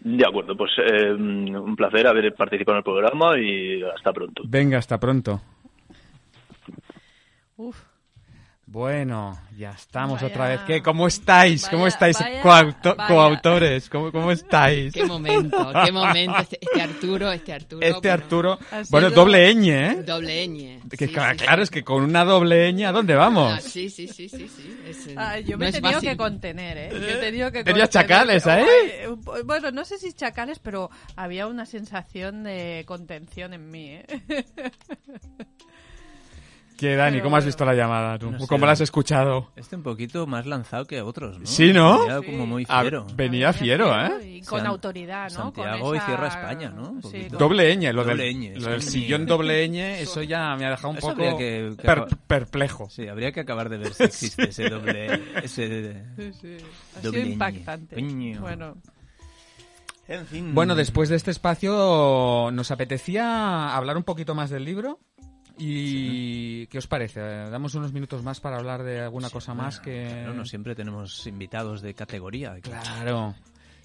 De 0.00 0.26
acuerdo, 0.26 0.56
pues 0.56 0.72
eh, 0.78 1.12
un 1.12 1.74
placer 1.76 2.06
haber 2.06 2.34
participado 2.34 2.76
en 2.76 2.78
el 2.78 2.84
programa 2.84 3.38
y 3.38 3.82
hasta 3.82 4.12
pronto. 4.12 4.42
Venga, 4.46 4.78
hasta 4.78 4.98
pronto. 4.98 5.40
Uf, 7.56 7.80
Bueno, 8.74 9.38
ya 9.56 9.70
estamos 9.70 10.20
Vaya. 10.20 10.34
otra 10.34 10.48
vez. 10.48 10.60
¿Qué? 10.66 10.82
¿Cómo 10.82 11.06
estáis? 11.06 11.68
¿Cómo 11.68 11.84
Vaya, 11.84 11.94
estáis, 11.94 12.18
vaya, 12.18 12.42
coauto- 12.42 12.96
vaya. 12.96 13.06
coautores? 13.06 13.88
¿Cómo, 13.88 14.10
cómo 14.10 14.32
estáis? 14.32 14.92
Qué 14.92 15.04
momento, 15.04 15.72
qué 15.84 15.92
momento. 15.92 16.38
Este, 16.38 16.58
este 16.60 16.82
Arturo, 16.82 17.30
este 17.30 17.52
Arturo. 17.52 17.80
Este 17.86 18.00
bueno, 18.00 18.12
Arturo. 18.24 18.58
Bueno, 18.90 19.08
sido- 19.10 19.20
doble 19.24 19.54
ñ, 19.54 19.68
¿eh? 19.70 20.02
Doble 20.04 20.48
ñ. 20.48 20.80
Que, 20.90 21.06
Sí, 21.06 21.12
claro, 21.12 21.38
sí, 21.38 21.44
claro, 21.44 21.58
sí. 21.58 21.62
es 21.62 21.70
que 21.70 21.84
con 21.84 22.02
una 22.02 22.24
doble 22.24 22.72
ñ, 22.72 22.84
¿a 22.88 22.90
dónde 22.90 23.14
vamos? 23.14 23.52
Ah, 23.56 23.60
sí, 23.60 23.88
sí, 23.90 24.08
sí, 24.08 24.28
sí, 24.28 24.48
sí. 24.48 24.76
Es, 24.88 25.08
Ah, 25.16 25.38
yo 25.38 25.52
no 25.52 25.58
me 25.58 25.68
he 25.68 25.72
tenido 25.72 25.92
fácil. 25.92 26.08
que 26.10 26.16
contener, 26.16 26.76
¿eh? 26.76 26.88
Yo 26.90 26.98
he 27.10 27.16
tenido 27.20 27.52
que 27.52 27.62
Tenías 27.62 27.90
chacales, 27.90 28.44
¿eh? 28.48 28.66
Bueno, 29.44 29.70
no 29.70 29.84
sé 29.84 29.98
si 29.98 30.12
chacales, 30.14 30.58
pero 30.58 30.90
había 31.14 31.46
una 31.46 31.64
sensación 31.64 32.42
de 32.42 32.82
contención 32.88 33.54
en 33.54 33.70
mí, 33.70 33.90
¿eh? 33.90 34.04
Que 36.76 36.96
Dani, 36.96 37.20
¿cómo 37.20 37.36
has 37.36 37.44
visto 37.44 37.64
la 37.64 37.72
llamada 37.72 38.18
tú? 38.18 38.32
No 38.32 38.40
sé. 38.40 38.46
¿Cómo 38.48 38.66
la 38.66 38.72
has 38.72 38.80
escuchado? 38.80 39.52
Este 39.54 39.76
un 39.76 39.84
poquito 39.84 40.26
más 40.26 40.44
lanzado 40.44 40.84
que 40.86 41.00
otros, 41.02 41.38
¿no? 41.38 41.46
Sí, 41.46 41.72
¿no? 41.72 42.00
Venía 42.00 42.18
Sí. 42.20 42.26
como 42.26 42.46
muy 42.46 42.66
Ah, 42.68 42.80
fiero. 42.82 43.06
venía 43.14 43.52
fiero, 43.52 43.94
¿eh? 44.04 44.10
Y 44.38 44.42
con 44.42 44.58
San- 44.58 44.66
autoridad, 44.66 45.24
¿no? 45.30 45.36
Santiago 45.36 45.84
con 45.84 45.94
y 45.94 45.98
esa- 45.98 46.06
cierra 46.06 46.26
España, 46.28 46.70
¿no? 46.70 47.00
Sí, 47.08 47.28
Doble 47.30 47.72
ñ, 47.76 47.92
lo 47.92 48.02
Doble 48.04 48.24
del, 48.24 48.34
ñ, 48.36 48.60
lo 48.60 48.70
del 48.70 48.82
sillón 48.82 49.24
doble 49.26 49.68
ñ, 49.68 50.00
eso 50.00 50.22
ya 50.24 50.56
me 50.56 50.66
ha 50.66 50.70
dejado 50.70 50.88
un 50.90 50.98
Eso 50.98 51.08
poco 51.14 51.38
que- 51.38 51.74
que 51.78 51.82
per- 51.82 52.06
perplejo. 52.26 52.90
Sí, 52.90 53.06
habría 53.06 53.30
que 53.30 53.40
acabar 53.40 53.68
de 53.68 53.78
ver 53.78 53.94
si 53.94 54.02
existe 54.04 54.48
ese 54.48 54.68
doble... 54.68 55.22
Ese... 55.44 56.04
Sí, 56.16 56.32
sí. 56.40 56.56
Ha 56.96 57.00
sido 57.02 57.12
ñ. 57.12 57.26
impactante. 57.32 57.94
Coño. 57.94 58.40
Bueno, 58.40 58.74
En 60.08 60.26
fin... 60.26 60.54
Bueno, 60.54 60.74
después 60.74 61.08
de 61.08 61.14
este 61.16 61.30
espacio, 61.30 62.50
nos 62.52 62.70
apetecía 62.72 63.74
hablar 63.76 63.96
un 63.96 64.02
poquito 64.02 64.34
más 64.34 64.50
del 64.50 64.64
libro. 64.64 64.98
¿Y 65.56 66.66
qué 66.66 66.78
os 66.78 66.86
parece? 66.86 67.20
Damos 67.20 67.74
unos 67.74 67.92
minutos 67.92 68.22
más 68.22 68.40
para 68.40 68.56
hablar 68.56 68.82
de 68.82 69.00
alguna 69.00 69.30
cosa 69.30 69.54
más 69.54 69.80
que... 69.80 70.08
Claro, 70.10 70.34
no 70.34 70.44
siempre 70.44 70.74
tenemos 70.74 71.26
invitados 71.26 71.80
de 71.80 71.94
categoría. 71.94 72.58
Claro. 72.60 73.34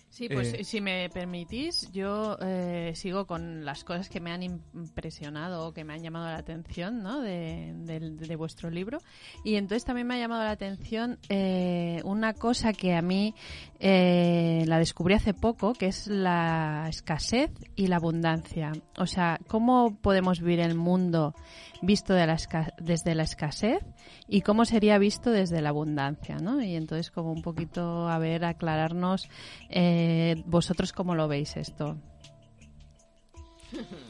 Sí, 0.10 0.28
pues 0.28 0.54
Eh. 0.54 0.64
si 0.64 0.82
me 0.82 1.08
permitís, 1.10 1.92
yo 1.92 2.36
eh, 2.42 2.94
sigo 2.96 3.26
con 3.26 3.64
las 3.64 3.84
cosas 3.84 4.10
que 4.10 4.20
me 4.20 4.32
han 4.32 4.42
impresionado 4.42 5.68
o 5.68 5.74
que 5.74 5.84
me 5.84 5.94
han 5.94 6.02
llamado 6.02 6.26
la 6.26 6.38
atención 6.38 7.04
¿no? 7.04 7.22
de, 7.22 8.36
vuestro 8.38 8.70
libro. 8.70 9.00
Y 9.44 9.56
entonces 9.56 9.86
también 9.86 10.08
me 10.08 10.16
ha 10.16 10.18
llamado 10.18 10.44
la 10.44 10.52
atención 10.52 11.20
eh, 11.30 12.02
una 12.06 12.34
cosa 12.34 12.74
que 12.74 12.96
a 12.96 13.02
mí 13.02 13.36
eh, 13.80 14.64
la 14.66 14.80
descubrí 14.80 15.14
hace 15.14 15.34
poco, 15.34 15.74
que 15.74 15.88
es 15.88 16.08
la 16.08 16.88
escasez 16.90 17.52
y 17.76 17.88
la 17.88 17.98
abundancia. 17.98 18.72
O 18.98 19.06
sea, 19.06 19.40
¿cómo 19.48 19.96
podemos 20.02 20.40
vivir 20.40 20.60
el 20.60 20.76
mundo 20.76 21.36
visto 21.82 22.14
de 22.14 22.28
la 22.28 22.36
esca- 22.36 22.74
desde 22.80 23.16
la 23.16 23.24
escasez 23.24 23.80
y 24.28 24.42
cómo 24.42 24.66
sería 24.66 24.98
visto 24.98 25.32
desde 25.32 25.62
la 25.62 25.70
abundancia, 25.70 26.38
¿no? 26.38 26.62
Y 26.62 26.76
entonces 26.76 27.10
como 27.12 27.32
un 27.32 27.42
poquito, 27.42 28.10
a 28.10 28.18
ver, 28.18 28.44
aclararnos 28.46 29.28
eh, 29.70 30.42
vosotros 30.46 30.92
cómo 30.94 31.16
lo 31.16 31.28
veis 31.28 31.56
esto. 31.58 31.98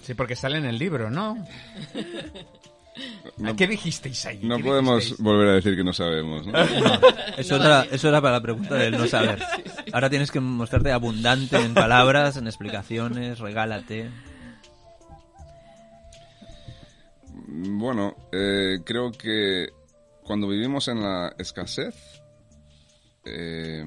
Sí, 0.02 0.14
porque 0.14 0.36
sale 0.36 0.58
en 0.58 0.66
el 0.66 0.78
libro, 0.78 1.10
¿no? 1.10 1.38
No- 3.38 3.56
¿Qué 3.56 3.66
dijisteis 3.66 4.26
ahí? 4.26 4.42
No 4.44 4.58
¿Qué 4.58 4.64
podemos 4.64 4.96
dijisteis? 4.98 5.22
volver 5.24 5.48
a 5.48 5.54
decir 5.54 5.74
que 5.78 5.86
no 5.86 5.94
sabemos, 5.94 6.46
¿no? 6.46 6.52
Eso, 7.38 7.56
era, 7.56 7.86
eso 7.90 8.10
era 8.10 8.20
para 8.20 8.34
la 8.34 8.42
pregunta 8.42 8.76
del 8.76 8.92
no 8.98 9.08
saber. 9.08 9.42
Ahora 9.94 10.10
tienes 10.10 10.30
que 10.32 10.42
mostrarte 10.42 10.92
abundante 10.92 11.56
en 11.56 11.74
palabras, 11.74 12.36
en 12.36 12.48
explicaciones, 12.48 13.40
regálate. 13.40 14.10
Bueno, 17.52 18.16
eh, 18.32 18.80
creo 18.86 19.12
que 19.12 19.70
cuando 20.24 20.48
vivimos 20.48 20.88
en 20.88 21.02
la 21.02 21.34
escasez, 21.38 21.96
eh, 23.26 23.84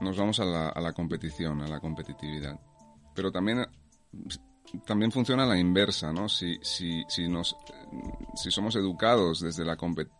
nos 0.00 0.16
vamos 0.16 0.40
a 0.40 0.44
la, 0.44 0.68
a 0.68 0.80
la 0.80 0.92
competición, 0.92 1.62
a 1.62 1.68
la 1.68 1.80
competitividad. 1.80 2.58
Pero 3.14 3.32
también, 3.32 3.66
también 4.86 5.12
funciona 5.12 5.46
la 5.46 5.58
inversa, 5.58 6.12
¿no? 6.12 6.28
Si, 6.28 6.58
si, 6.62 7.02
si, 7.08 7.28
nos, 7.28 7.56
si 8.34 8.50
somos 8.50 8.76
educados 8.76 9.40
desde 9.40 9.64
la, 9.64 9.76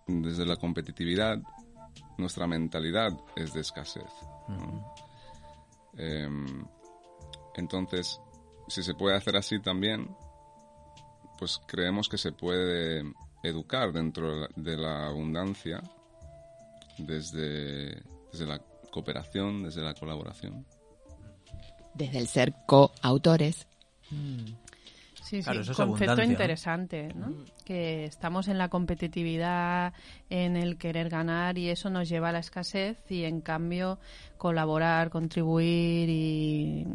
desde 0.06 0.46
la 0.46 0.56
competitividad, 0.56 1.38
nuestra 2.18 2.46
mentalidad 2.46 3.12
es 3.36 3.52
de 3.52 3.60
escasez. 3.60 4.10
¿no? 4.48 4.94
Em, 5.96 6.64
entonces, 7.54 8.20
si 8.68 8.82
se 8.82 8.94
puede 8.94 9.16
hacer 9.16 9.36
así 9.36 9.60
también, 9.60 10.08
pues 11.42 11.60
creemos 11.66 12.08
que 12.08 12.18
se 12.18 12.30
puede 12.30 13.02
educar 13.42 13.92
dentro 13.92 14.46
de 14.54 14.76
la- 14.76 15.08
abundancia 15.08 15.82
desde, 16.98 18.00
desde 18.30 18.46
la 18.46 18.60
cooperación, 18.92 19.64
desde 19.64 19.82
la 19.82 19.92
colaboración. 19.92 20.64
Desde 21.94 22.18
el 22.18 22.28
ser 22.28 22.54
coautores. 22.64 23.66
Sí, 25.24 25.42
Claro, 25.42 25.64
sí, 25.64 25.70
eso 25.72 25.72
es 25.72 25.88
concepto 25.88 26.22
interesante, 26.22 27.12
¿no? 27.12 27.32
Que 27.64 28.04
estamos 28.04 28.46
en 28.46 28.58
la 28.58 28.68
competitividad, 28.68 29.94
en 30.30 30.56
el 30.56 30.78
querer 30.78 31.08
ganar 31.08 31.58
y 31.58 31.70
eso 31.70 31.90
nos 31.90 32.08
lleva 32.08 32.28
a 32.28 32.32
la 32.32 32.38
escasez 32.38 32.98
y 33.10 33.24
en 33.24 33.40
cambio 33.40 33.98
colaborar, 34.38 35.10
contribuir 35.10 36.08
y 36.08 36.86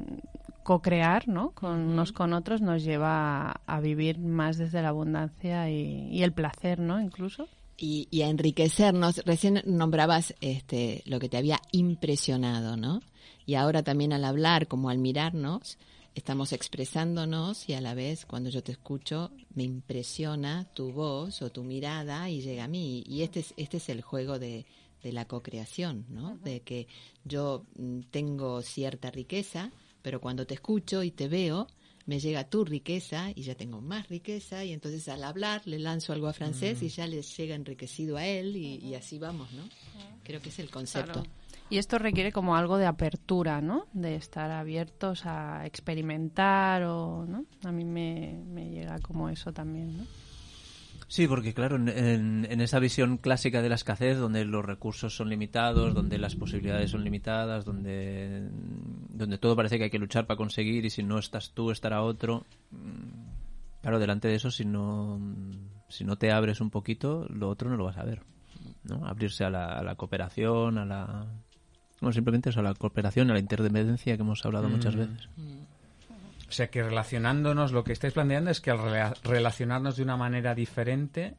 co-crear, 0.68 1.30
¿no? 1.30 1.52
Con 1.52 1.80
unos 1.80 2.12
con 2.12 2.34
otros 2.34 2.60
nos 2.62 2.84
lleva 2.84 3.52
a, 3.52 3.62
a 3.66 3.80
vivir 3.80 4.20
más 4.20 4.58
desde 4.58 4.82
la 4.82 4.90
abundancia 4.90 5.70
y, 5.70 6.10
y 6.12 6.24
el 6.24 6.34
placer, 6.34 6.78
¿no? 6.80 7.00
Incluso. 7.00 7.48
y, 7.78 8.10
y 8.12 8.24
a 8.24 8.28
enriquecernos. 8.28 9.22
Recién 9.26 9.62
nombrabas 9.66 10.36
este, 10.42 11.04
lo 11.06 11.20
que 11.20 11.30
te 11.30 11.38
había 11.38 11.62
impresionado, 11.72 12.76
¿no? 12.76 13.02
Y 13.46 13.56
ahora 13.56 13.82
también 13.82 14.12
al 14.12 14.26
hablar, 14.26 14.68
como 14.68 14.90
al 14.90 14.98
mirarnos, 14.98 15.78
estamos 16.16 16.52
expresándonos 16.52 17.70
y 17.70 17.74
a 17.74 17.80
la 17.82 17.94
vez 17.94 18.26
cuando 18.26 18.50
yo 18.50 18.62
te 18.62 18.74
escucho 18.74 19.32
me 19.54 19.64
impresiona 19.64 20.66
tu 20.74 20.92
voz 20.92 21.42
o 21.44 21.50
tu 21.50 21.64
mirada 21.64 22.30
y 22.30 22.42
llega 22.42 22.66
a 22.66 22.68
mí. 22.68 23.06
Y 23.08 23.22
este 23.22 23.40
es, 23.40 23.54
este 23.56 23.78
es 23.78 23.88
el 23.88 24.02
juego 24.02 24.38
de, 24.38 24.66
de 25.02 25.14
la 25.14 25.26
co-creación, 25.26 26.06
¿no? 26.10 26.38
De 26.44 26.60
que 26.60 26.88
yo 27.24 27.64
mm, 27.78 28.02
tengo 28.12 28.62
cierta 28.64 29.12
riqueza, 29.12 29.72
pero 30.02 30.22
cuando 30.22 30.46
te 30.46 30.54
escucho 30.54 31.04
y 31.04 31.12
te 31.12 31.28
veo, 31.28 31.68
me 32.06 32.20
llega 32.20 32.50
tu 32.50 32.64
riqueza 32.64 33.32
y 33.36 33.44
ya 33.44 33.56
tengo 33.56 33.82
más 33.82 34.08
riqueza 34.08 34.64
y 34.64 34.72
entonces 34.72 35.08
al 35.10 35.24
hablar 35.24 35.62
le 35.66 35.78
lanzo 35.78 36.14
algo 36.14 36.28
a 36.28 36.34
francés 36.34 36.82
y 36.82 36.88
ya 36.88 37.06
le 37.06 37.22
llega 37.22 37.54
enriquecido 37.54 38.16
a 38.16 38.26
él 38.26 38.56
y, 38.56 38.78
y 38.78 38.96
así 38.96 39.20
vamos, 39.20 39.52
¿no? 39.52 39.64
Creo 40.24 40.42
que 40.42 40.50
es 40.50 40.60
el 40.60 40.70
concepto. 40.70 41.24
Claro. 41.24 41.30
Y 41.70 41.80
esto 41.80 41.98
requiere 41.98 42.32
como 42.32 42.56
algo 42.56 42.78
de 42.78 42.86
apertura, 42.86 43.60
¿no? 43.60 43.88
De 43.92 44.16
estar 44.16 44.52
abiertos 44.52 45.26
a 45.26 45.66
experimentar 45.66 46.84
o, 46.84 47.26
¿no? 47.26 47.46
A 47.66 47.74
mí 47.74 47.84
me, 47.84 48.42
me 48.48 48.70
llega 48.70 49.00
como 49.00 49.28
eso 49.28 49.52
también, 49.52 49.98
¿no? 49.98 50.06
Sí, 51.10 51.26
porque 51.28 51.54
claro, 51.54 51.78
en, 51.78 51.88
en- 51.88 52.48
en 52.50 52.60
esa 52.62 52.80
visión 52.80 53.18
clásica 53.18 53.62
de 53.62 53.70
la 53.70 53.76
escasez, 53.76 54.18
donde 54.18 54.44
los 54.44 54.66
recursos 54.66 55.16
son 55.16 55.30
limitados, 55.30 55.94
donde 55.94 56.18
las 56.18 56.36
posibilidades 56.36 56.92
son 56.92 57.04
limitadas, 57.06 57.64
donde, 57.64 58.50
donde 59.10 59.38
todo 59.38 59.56
parece 59.56 59.78
que 59.78 59.86
hay 59.86 59.90
que 59.90 60.00
luchar 60.00 60.28
para 60.28 60.38
conseguir 60.38 60.84
y 60.86 60.90
si 60.90 61.04
no 61.04 61.18
estás 61.18 61.52
tú, 61.52 61.72
estará 61.72 62.02
otro. 62.02 62.44
mm, 62.72 63.28
Claro, 63.82 64.00
delante 64.00 64.28
de 64.28 64.36
eso, 64.36 64.52
si 64.52 64.66
no, 64.66 65.18
si 65.88 66.04
no 66.04 66.18
te 66.18 66.32
abres 66.34 66.60
un 66.60 66.72
poquito, 66.72 67.26
lo 67.30 67.48
otro 67.48 67.70
no 67.70 67.78
lo 67.78 67.86
vas 67.86 67.98
a 67.98 68.04
ver. 68.04 68.22
¿no? 68.84 69.06
Abrirse 69.08 69.46
a 69.46 69.50
la, 69.50 69.78
a 69.78 69.84
la 69.84 69.96
cooperación, 69.96 70.78
a 70.78 70.84
la... 70.86 71.26
Bueno, 72.02 72.12
simplemente 72.12 72.50
eso, 72.50 72.60
a 72.60 72.64
la 72.64 72.74
cooperación, 72.74 73.30
a 73.32 73.34
la 73.34 73.40
interdependencia 73.40 74.16
que 74.18 74.22
hemos 74.24 74.46
hablado 74.46 74.68
muchas 74.68 74.96
veces. 74.96 75.30
O 76.48 76.52
sea, 76.52 76.70
que 76.70 76.82
relacionándonos, 76.82 77.72
lo 77.72 77.84
que 77.84 77.94
estáis 77.94 78.14
planteando 78.14 78.50
es 78.52 78.62
que 78.62 78.72
al 78.72 78.80
rela- 78.80 79.16
relacionarnos 79.24 79.98
de 79.98 80.04
una 80.04 80.16
manera 80.18 80.56
diferente 80.56 81.36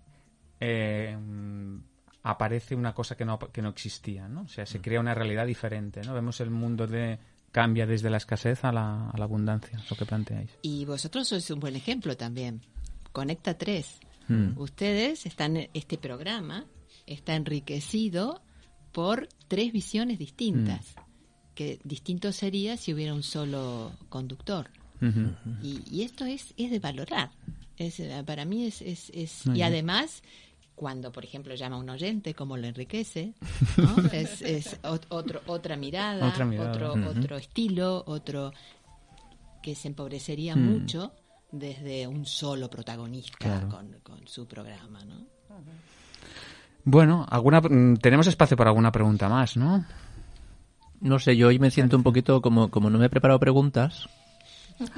eh, 0.61 1.17
mm, 1.19 1.79
aparece 2.25 2.75
una 2.75 2.95
cosa 2.95 3.17
que 3.17 3.25
no, 3.25 3.39
que 3.39 3.63
no 3.63 3.71
existía, 3.71 4.29
¿no? 4.29 4.43
O 4.43 4.49
sea, 4.49 4.67
se 4.67 4.81
crea 4.81 5.01
una 5.01 5.15
realidad 5.15 5.47
diferente, 5.47 6.03
¿no? 6.03 6.15
Vemos 6.15 6.41
el 6.41 6.51
mundo 6.51 6.87
de 6.87 7.19
cambia 7.53 7.87
desde 7.87 8.11
la 8.11 8.19
escasez 8.19 8.65
a 8.65 8.73
la, 8.73 9.09
a 9.09 9.17
la 9.17 9.25
abundancia, 9.25 9.83
lo 9.89 9.97
que 9.97 10.05
planteáis. 10.05 10.51
Y 10.63 10.85
vosotros 10.85 11.27
sois 11.29 11.51
un 11.51 11.61
buen 11.61 11.77
ejemplo 11.77 12.17
también. 12.17 12.61
Conecta 13.13 13.57
3. 13.57 14.01
Mm. 14.29 14.59
Ustedes 14.59 15.25
están, 15.25 15.57
este 15.73 15.97
programa 15.97 16.67
está 17.07 17.35
enriquecido 17.35 18.43
por 18.93 19.29
tres 19.49 19.73
visiones 19.73 20.19
distintas. 20.19 20.95
Que 21.55 21.81
distinto 21.83 22.31
sería 22.33 22.77
si 22.77 22.93
hubiera 22.93 23.15
un 23.15 23.23
solo 23.23 23.93
conductor. 24.11 24.69
Y, 25.63 25.83
y 25.91 26.03
esto 26.03 26.25
es, 26.25 26.55
es 26.57 26.71
de 26.71 26.79
valorar. 26.79 27.31
Es, 27.77 28.03
para 28.27 28.45
mí 28.45 28.67
es... 28.67 28.83
es, 28.83 29.11
y 29.47 29.51
bien. 29.53 29.67
además, 29.67 30.23
cuando, 30.75 31.13
por 31.13 31.25
ejemplo, 31.25 31.55
llama 31.55 31.77
a 31.77 31.79
un 31.79 31.91
oyente, 31.91 32.35
como 32.35 32.57
lo 32.57 32.67
enriquece, 32.67 33.35
¿no? 33.77 33.97
es, 34.13 34.43
es 34.43 34.81
ot- 34.83 35.07
otro, 35.09 35.41
otra 35.47 35.77
mirada, 35.77 36.29
Otra 36.29 36.45
mirada. 36.45 36.71
Otro, 36.71 37.11
otro 37.11 37.37
estilo, 37.37 38.03
otro 38.07 38.53
que 39.63 39.75
se 39.75 39.89
empobrecería 39.89 40.57
Mm. 40.57 40.61
mucho 40.65 41.13
desde 41.51 42.07
un 42.07 42.27
solo 42.27 42.69
protagonista 42.69 43.37
Claro. 43.39 43.69
con, 43.69 43.93
con 44.03 44.27
su 44.29 44.47
programa, 44.47 45.05
¿no? 45.05 45.27
Bueno, 46.85 47.27
alguna, 47.29 47.61
mm, 47.61 47.97
tenemos 47.97 48.27
espacio 48.27 48.57
para 48.57 48.71
alguna 48.71 48.93
pregunta 48.93 49.29
más, 49.29 49.57
¿no? 49.57 49.85
No 51.01 51.19
sé, 51.19 51.37
yo 51.37 51.49
hoy 51.49 51.59
me 51.59 51.71
siento 51.71 51.97
un 51.97 52.03
poquito 52.03 52.41
como, 52.43 52.71
como 52.71 52.91
no 52.91 52.99
me 52.99 53.07
he 53.07 53.11
preparado 53.11 53.39
preguntas. 53.39 54.09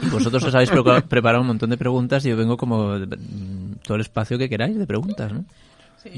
Y 0.03 0.09
vosotros 0.11 0.43
os 0.45 0.55
habéis 0.55 0.71
prepa- 0.71 1.03
preparado 1.03 1.41
un 1.43 1.47
montón 1.49 1.71
de 1.71 1.77
preguntas 1.79 2.25
y 2.27 2.29
yo 2.31 2.37
vengo 2.37 2.57
como 2.57 2.99
todo 3.83 3.95
el 3.95 4.01
espacio 4.01 4.37
que 4.39 4.49
queráis 4.49 4.79
de 4.79 4.87
preguntas, 4.87 5.33
¿no? 5.33 5.45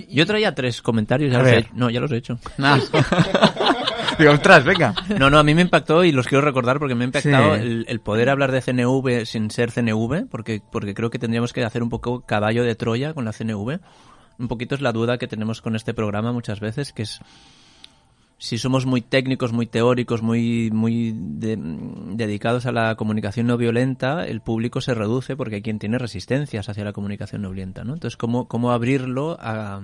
Yo 0.08 0.24
traía 0.26 0.54
tres 0.54 0.80
comentarios, 0.80 1.32
ya 1.32 1.38
los 1.40 1.48
he. 1.48 1.68
No, 1.74 1.90
ya 1.90 2.00
los 2.00 2.10
he 2.12 2.16
hecho. 2.16 2.38
Ah. 2.58 2.78
Digo, 4.18 4.32
ostras, 4.32 4.62
venga. 4.64 4.94
No, 5.18 5.30
no, 5.30 5.38
a 5.38 5.42
mí 5.42 5.54
me 5.54 5.62
impactó 5.62 6.04
y 6.04 6.12
los 6.12 6.26
quiero 6.28 6.44
recordar 6.44 6.78
porque 6.78 6.94
me 6.94 7.04
ha 7.04 7.06
impactado 7.06 7.56
Sí. 7.56 7.62
el, 7.62 7.84
el 7.88 8.00
poder 8.00 8.28
hablar 8.28 8.52
de 8.52 8.60
CNV 8.60 9.24
sin 9.24 9.50
ser 9.50 9.72
CNV, 9.72 10.26
porque, 10.30 10.60
porque 10.70 10.92
creo 10.94 11.08
que 11.10 11.18
tendríamos 11.18 11.52
que 11.52 11.64
hacer 11.64 11.82
un 11.82 11.88
poco 11.88 12.20
caballo 12.20 12.62
de 12.62 12.74
Troya 12.74 13.14
con 13.14 13.24
la 13.24 13.32
CNV. 13.32 13.78
Un 14.38 14.48
poquito 14.48 14.74
es 14.74 14.80
la 14.82 14.92
duda 14.92 15.16
que 15.18 15.26
tenemos 15.28 15.62
con 15.62 15.76
este 15.76 15.94
programa 15.94 16.30
muchas 16.32 16.60
veces, 16.60 16.92
que 16.92 17.02
es 17.02 17.20
si 18.43 18.59
somos 18.59 18.86
muy 18.86 19.03
técnicos, 19.03 19.53
muy 19.53 19.66
teóricos, 19.66 20.20
muy, 20.20 20.68
muy 20.72 21.14
de- 21.16 21.57
dedicados 22.14 22.66
a 22.66 22.72
la 22.72 22.97
comunicación 22.97 23.47
no 23.47 23.57
violenta, 23.57 24.26
el 24.26 24.40
público 24.40 24.80
se 24.80 24.95
reduce 24.95 25.36
porque 25.36 25.57
hay 25.57 25.62
quien 25.62 25.78
tiene 25.78 25.97
resistencias 25.97 26.68
hacia 26.68 26.82
la 26.82 26.93
comunicación 26.93 27.43
no 27.43 27.51
violenta, 27.51 27.84
¿no? 27.84 27.95
Entonces, 27.95 28.16
¿cómo, 28.16 28.49
cómo 28.49 28.72
abrirlo 28.72 29.36
a, 29.40 29.76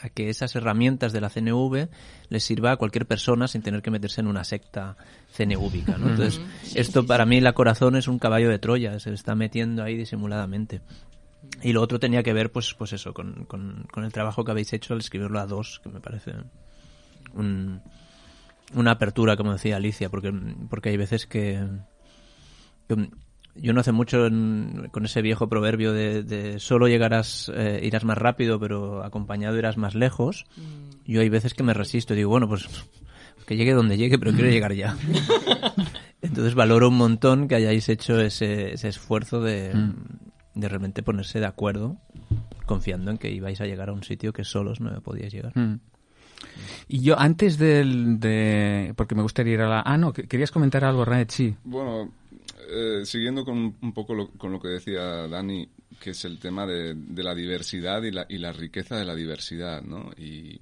a 0.00 0.08
que 0.08 0.30
esas 0.30 0.56
herramientas 0.56 1.12
de 1.12 1.20
la 1.20 1.28
CNV 1.28 1.88
les 2.30 2.44
sirva 2.44 2.72
a 2.72 2.76
cualquier 2.78 3.04
persona 3.04 3.46
sin 3.46 3.60
tener 3.60 3.82
que 3.82 3.90
meterse 3.90 4.22
en 4.22 4.26
una 4.26 4.42
secta 4.44 4.96
CNVica, 5.36 5.98
¿no? 5.98 6.08
Entonces, 6.08 6.40
esto 6.74 7.04
para 7.04 7.26
mí, 7.26 7.42
la 7.42 7.52
corazón 7.52 7.94
es 7.96 8.08
un 8.08 8.18
caballo 8.18 8.48
de 8.48 8.58
Troya, 8.58 8.98
se 9.00 9.12
está 9.12 9.34
metiendo 9.34 9.82
ahí 9.82 9.98
disimuladamente. 9.98 10.80
Y 11.62 11.72
lo 11.74 11.82
otro 11.82 12.00
tenía 12.00 12.22
que 12.22 12.32
ver, 12.32 12.50
pues, 12.52 12.72
pues 12.72 12.94
eso, 12.94 13.12
con, 13.12 13.44
con, 13.44 13.84
con 13.92 14.04
el 14.04 14.12
trabajo 14.12 14.44
que 14.44 14.50
habéis 14.52 14.72
hecho 14.72 14.94
al 14.94 15.00
escribirlo 15.00 15.40
a 15.40 15.46
dos, 15.46 15.80
que 15.82 15.90
me 15.90 16.00
parece 16.00 16.32
un- 17.34 17.80
una 18.74 18.92
apertura, 18.92 19.36
como 19.36 19.52
decía 19.52 19.76
Alicia, 19.76 20.08
porque, 20.10 20.32
porque 20.68 20.90
hay 20.90 20.96
veces 20.96 21.26
que, 21.26 21.64
que 22.88 23.10
yo 23.54 23.72
no 23.72 23.80
hace 23.80 23.92
mucho 23.92 24.26
en- 24.26 24.88
con 24.92 25.04
ese 25.04 25.22
viejo 25.22 25.48
proverbio 25.48 25.92
de, 25.92 26.22
de 26.22 26.58
solo 26.60 26.86
llegarás, 26.88 27.50
eh, 27.54 27.80
irás 27.82 28.04
más 28.04 28.18
rápido, 28.18 28.60
pero 28.60 29.02
acompañado 29.04 29.56
irás 29.58 29.76
más 29.76 29.94
lejos. 29.94 30.44
Yo 31.06 31.20
hay 31.20 31.28
veces 31.28 31.54
que 31.54 31.62
me 31.62 31.74
resisto 31.74 32.12
y 32.14 32.18
digo, 32.18 32.30
bueno, 32.30 32.48
pues 32.48 32.68
que 33.46 33.56
llegue 33.56 33.72
donde 33.72 33.96
llegue, 33.96 34.18
pero 34.18 34.32
quiero 34.32 34.50
llegar 34.50 34.74
ya. 34.74 34.94
Entonces 36.22 36.54
valoro 36.54 36.88
un 36.88 36.96
montón 36.98 37.48
que 37.48 37.54
hayáis 37.54 37.88
hecho 37.88 38.20
ese, 38.20 38.74
ese 38.74 38.88
esfuerzo 38.88 39.40
de, 39.40 39.72
de 40.54 40.68
realmente 40.68 41.02
ponerse 41.02 41.40
de 41.40 41.46
acuerdo, 41.46 41.96
confiando 42.66 43.10
en 43.10 43.16
que 43.18 43.30
ibais 43.30 43.60
a 43.62 43.66
llegar 43.66 43.88
a 43.88 43.92
un 43.92 44.02
sitio 44.02 44.32
que 44.34 44.44
solos 44.44 44.80
no 44.80 45.00
podíais 45.00 45.32
llegar. 45.32 45.56
Mm. 45.56 45.80
Y 46.88 47.00
yo 47.02 47.18
antes 47.18 47.58
del, 47.58 48.18
de... 48.20 48.92
Porque 48.96 49.14
me 49.14 49.22
gustaría 49.22 49.54
ir 49.54 49.60
a 49.60 49.68
la... 49.68 49.82
Ah, 49.84 49.96
no, 49.98 50.12
que- 50.12 50.26
querías 50.26 50.50
comentar 50.50 50.84
algo, 50.84 51.04
Raed, 51.04 51.28
sí. 51.30 51.54
Bueno, 51.64 52.10
eh, 52.70 53.02
siguiendo 53.04 53.44
con 53.44 53.76
un 53.80 53.92
poco 53.92 54.30
con 54.38 54.52
lo 54.52 54.60
que 54.60 54.68
decía 54.68 55.28
Dani, 55.28 55.68
que 56.00 56.10
es 56.10 56.24
el 56.24 56.38
tema 56.38 56.66
de, 56.66 56.94
de 56.94 57.22
la 57.22 57.34
diversidad 57.34 58.02
y 58.02 58.10
la, 58.10 58.26
y 58.28 58.38
la 58.38 58.52
riqueza 58.52 58.96
de 58.96 59.04
la 59.04 59.14
diversidad, 59.14 59.82
¿no? 59.82 60.10
Y 60.16 60.60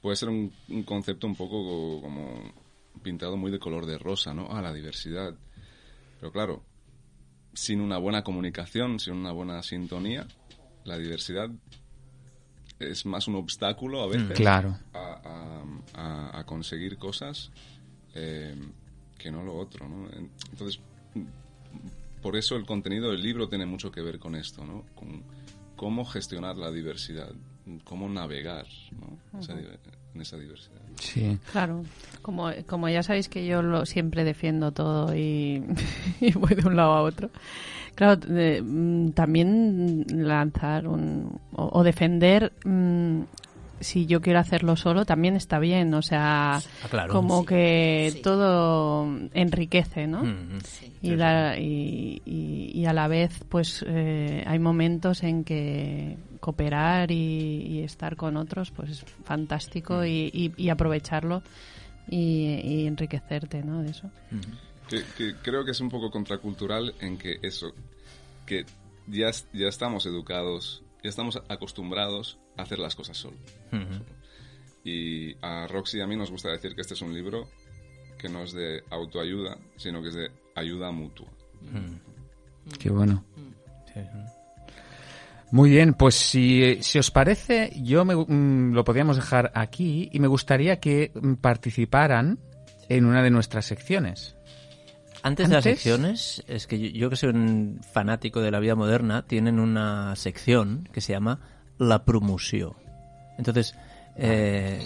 puede 0.00 0.16
ser 0.16 0.28
un, 0.28 0.52
un 0.68 0.82
concepto 0.84 1.26
un 1.26 1.34
poco 1.34 1.62
co- 1.64 2.00
como 2.02 2.52
pintado 3.02 3.36
muy 3.36 3.50
de 3.50 3.58
color 3.58 3.86
de 3.86 3.98
rosa, 3.98 4.34
¿no? 4.34 4.48
Ah, 4.50 4.62
la 4.62 4.72
diversidad. 4.72 5.34
Pero 6.20 6.32
claro, 6.32 6.62
sin 7.54 7.80
una 7.80 7.98
buena 7.98 8.22
comunicación, 8.22 9.00
sin 9.00 9.14
una 9.14 9.32
buena 9.32 9.62
sintonía, 9.62 10.26
la 10.84 10.98
diversidad 10.98 11.50
es 12.78 13.06
más 13.06 13.26
un 13.28 13.36
obstáculo 13.36 14.02
a 14.02 14.06
veces 14.06 14.32
Claro. 14.36 14.76
a, 14.92 14.98
a- 14.98 15.62
a- 15.94 16.38
a 16.40 16.44
conseguir 16.44 16.98
cosas 16.98 17.50
eh, 18.14 18.54
que 19.18 19.30
no 19.30 19.42
lo 19.42 19.56
otro, 19.56 19.88
¿no? 19.88 20.08
En- 20.10 20.30
Entonces, 20.50 20.80
mm, 21.14 21.22
por 22.22 22.36
eso 22.36 22.56
el 22.56 22.64
contenido 22.66 23.10
del 23.10 23.22
libro 23.22 23.48
tiene 23.48 23.66
mucho 23.66 23.90
que 23.90 24.00
ver 24.02 24.18
con 24.18 24.34
esto, 24.34 24.64
¿no? 24.64 24.84
Con 24.94 25.22
cómo 25.76 26.04
gestionar 26.04 26.56
la 26.56 26.70
diversidad, 26.70 27.30
cómo 27.84 28.08
navegar, 28.08 28.66
¿no? 29.00 29.38
Esa 29.40 29.52
en 30.14 30.20
esa 30.22 30.38
diversidad. 30.38 30.80
Sí. 30.98 31.38
Claro, 31.52 31.82
como, 32.22 32.50
como 32.66 32.88
ya 32.88 33.02
sabéis 33.02 33.28
que 33.28 33.46
yo 33.46 33.60
lo, 33.60 33.84
siempre 33.84 34.24
defiendo 34.24 34.72
todo 34.72 35.14
y, 35.14 35.62
y 36.20 36.32
voy 36.32 36.54
de 36.54 36.66
un 36.66 36.74
lado 36.76 36.92
a 36.94 37.02
otro. 37.02 37.30
Claro, 37.96 38.16
de- 38.16 38.62
mm, 38.62 39.10
también 39.12 40.04
lanzar 40.12 40.86
un, 40.86 41.40
o, 41.52 41.70
o 41.72 41.82
defender, 41.82 42.52
mm, 42.64 43.22
si 43.80 44.06
yo 44.06 44.20
quiero 44.22 44.38
hacerlo 44.38 44.74
solo, 44.76 45.04
también 45.04 45.34
está 45.36 45.58
bien. 45.58 45.92
O 45.94 46.00
sea, 46.02 46.60
claro. 46.90 47.12
como 47.12 47.40
Sí. 47.40 47.46
que 47.46 48.10
Sí. 48.14 48.22
todo 48.22 49.06
enriquece, 49.34 50.06
¿no? 50.06 50.22
Mm. 50.22 50.60
Sí. 50.62 50.92
y, 51.02 51.10
la- 51.16 51.58
y, 51.58 52.22
y- 52.24 52.70
y 52.74 52.86
a 52.86 52.92
la 52.94 53.06
vez 53.08 53.38
pues 53.48 53.84
eh, 53.86 54.42
hay 54.46 54.58
momentos 54.58 55.22
en 55.22 55.44
que 55.44 56.16
cooperar 56.40 57.10
y, 57.10 57.62
y 57.66 57.80
estar 57.82 58.16
con 58.16 58.36
otros 58.38 58.70
pues 58.72 58.90
es 58.90 59.04
fantástico 59.24 60.04
y, 60.04 60.30
y- 60.32 60.52
y 60.56 60.68
aprovecharlo 60.70 61.42
y, 62.08 62.60
y 62.64 62.86
enriquecerte 62.86 63.62
¿no? 63.62 63.82
de 63.82 63.90
eso 63.90 64.10
Que, 64.88 65.02
que 65.16 65.34
creo 65.42 65.64
que 65.64 65.72
es 65.72 65.80
un 65.80 65.88
poco 65.88 66.10
contracultural 66.10 66.94
en 67.00 67.18
que 67.18 67.38
eso, 67.42 67.72
que 68.46 68.64
ya, 69.06 69.30
ya 69.52 69.68
estamos 69.68 70.06
educados, 70.06 70.82
ya 71.02 71.10
estamos 71.10 71.42
acostumbrados 71.48 72.38
a 72.56 72.62
hacer 72.62 72.78
las 72.78 72.94
cosas 72.94 73.16
solo. 73.16 73.36
Y 74.84 75.34
a 75.42 75.66
Roxy 75.66 75.98
y 75.98 76.00
a 76.00 76.06
mí 76.06 76.16
nos 76.16 76.30
gusta 76.30 76.50
decir 76.50 76.74
que 76.74 76.82
este 76.82 76.94
es 76.94 77.02
un 77.02 77.12
libro 77.12 77.48
que 78.18 78.28
no 78.28 78.42
es 78.42 78.52
de 78.52 78.82
autoayuda, 78.90 79.58
sino 79.76 80.00
que 80.02 80.08
es 80.08 80.14
de 80.14 80.30
ayuda 80.54 80.92
mutua. 80.92 81.28
Qué 82.78 82.90
bueno. 82.90 83.24
Sí. 83.92 84.00
Muy 85.52 85.70
bien, 85.70 85.94
pues 85.94 86.16
si, 86.16 86.82
si 86.82 86.98
os 86.98 87.10
parece, 87.10 87.72
yo 87.82 88.04
me, 88.04 88.16
mm, 88.16 88.72
lo 88.72 88.84
podríamos 88.84 89.16
dejar 89.16 89.52
aquí 89.54 90.08
y 90.12 90.18
me 90.18 90.26
gustaría 90.26 90.80
que 90.80 91.12
mm, 91.14 91.34
participaran 91.34 92.38
en 92.88 93.04
una 93.04 93.22
de 93.22 93.30
nuestras 93.30 93.66
secciones. 93.66 94.35
Antes 95.26 95.48
de 95.48 95.54
las 95.56 95.64
secciones, 95.64 96.44
es 96.46 96.68
que 96.68 96.78
yo, 96.78 96.88
yo 96.90 97.10
que 97.10 97.16
soy 97.16 97.30
un 97.30 97.80
fanático 97.92 98.40
de 98.40 98.52
la 98.52 98.60
vida 98.60 98.76
moderna, 98.76 99.26
tienen 99.26 99.58
una 99.58 100.14
sección 100.14 100.88
que 100.92 101.00
se 101.00 101.14
llama 101.14 101.40
La 101.78 102.04
Promoció. 102.04 102.76
Entonces, 103.36 103.74
eh, 104.14 104.80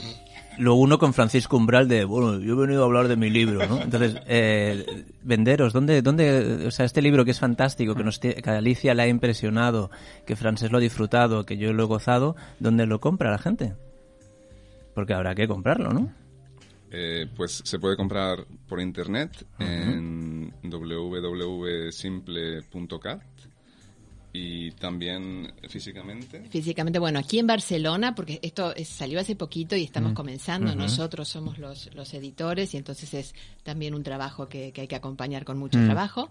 lo 0.57 0.77
uno 0.77 0.99
con 0.99 1.13
Francisco 1.13 1.59
Umbral 1.59 1.89
de, 1.89 2.07
bueno, 2.07 2.39
yo 2.39 2.55
he 2.55 2.67
venido 2.67 2.83
a 2.83 2.87
hablar 2.87 3.09
de 3.09 3.17
mi 3.17 3.29
libro, 3.29 3.67
¿no? 3.67 3.83
Entonces, 3.83 4.17
eh, 4.29 5.05
venderos, 5.23 5.75
¿dónde, 5.75 6.01
dónde, 6.01 6.67
o 6.67 6.71
sea, 6.71 6.87
este 6.87 7.03
libro 7.03 7.27
que 7.27 7.33
es 7.33 7.39
fantástico, 7.39 7.95
que, 7.95 8.03
nos, 8.03 8.19
que 8.19 8.43
Alicia 8.47 8.95
le 8.95 9.03
ha 9.03 9.09
impresionado, 9.09 9.91
que 10.25 10.37
Francés 10.37 10.73
lo 10.73 10.79
ha 10.79 10.81
disfrutado, 10.81 11.45
que 11.45 11.59
yo 11.59 11.71
lo 11.75 11.83
he 11.83 11.87
gozado, 11.87 12.35
¿dónde 12.61 12.87
lo 12.87 12.99
compra 12.99 13.31
la 13.31 13.39
gente? 13.39 13.75
Porque 14.95 15.13
habrá 15.13 15.35
que 15.35 15.47
comprarlo, 15.47 15.91
¿no? 15.91 16.11
Eh, 16.93 17.29
pues 17.37 17.63
se 17.65 17.79
puede 17.79 17.97
comprar 17.97 18.45
por 18.69 18.81
internet 18.81 19.47
en 19.61 20.53
www.simple.cat 21.91 23.23
y 24.33 24.71
también 24.73 25.53
físicamente. 25.69 26.45
Físicamente, 26.51 27.01
bueno, 27.01 27.19
aquí 27.19 27.41
en 27.41 27.49
Barcelona, 27.49 28.15
porque 28.15 28.39
esto 28.43 28.73
es- 28.77 28.89
salió 28.89 29.19
hace 29.19 29.35
poquito 29.35 29.75
y 29.75 29.83
estamos 29.83 30.13
comenzando, 30.13 30.71
nosotros 30.77 31.29
somos 31.29 31.59
los, 31.59 31.93
los 31.97 32.15
editores 32.15 32.73
y 32.75 32.77
entonces 32.77 33.13
es 33.15 33.35
también 33.65 33.93
un 33.95 34.05
trabajo 34.05 34.49
que, 34.49 34.71
que 34.73 34.83
hay 34.83 34.87
que 34.89 34.95
acompañar 34.95 35.45
con 35.45 35.59
mucho 35.59 35.79
trabajo. 35.85 36.29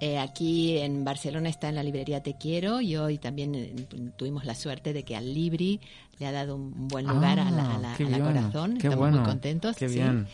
Eh, 0.00 0.18
aquí 0.18 0.76
en 0.78 1.04
Barcelona 1.04 1.48
está 1.48 1.68
en 1.70 1.74
la 1.74 1.82
librería 1.82 2.22
Te 2.22 2.34
Quiero 2.34 2.80
y 2.82 2.96
hoy 2.96 3.16
también 3.18 3.54
eh, 3.54 3.72
tuvimos 4.16 4.44
la 4.44 4.54
suerte 4.54 4.92
de 4.92 5.04
que 5.04 5.16
al 5.16 5.32
Libri 5.32 5.80
le 6.18 6.26
ha 6.26 6.32
dado 6.32 6.56
un 6.56 6.88
buen 6.88 7.06
lugar 7.06 7.40
a 7.40 7.50
la, 7.50 7.74
a 7.76 7.78
la- 7.78 7.92
Ah, 7.92 7.94
qué 7.96 8.04
a 8.04 8.08
la 8.10 8.18
bien, 8.18 8.28
Corazón. 8.28 8.70
qué 8.72 8.76
Estamos 8.88 8.98
bueno, 8.98 9.16
muy 9.18 9.26
contentos. 9.26 9.76
qué 9.76 9.88
sí. 9.88 9.94
bien. 9.94 10.26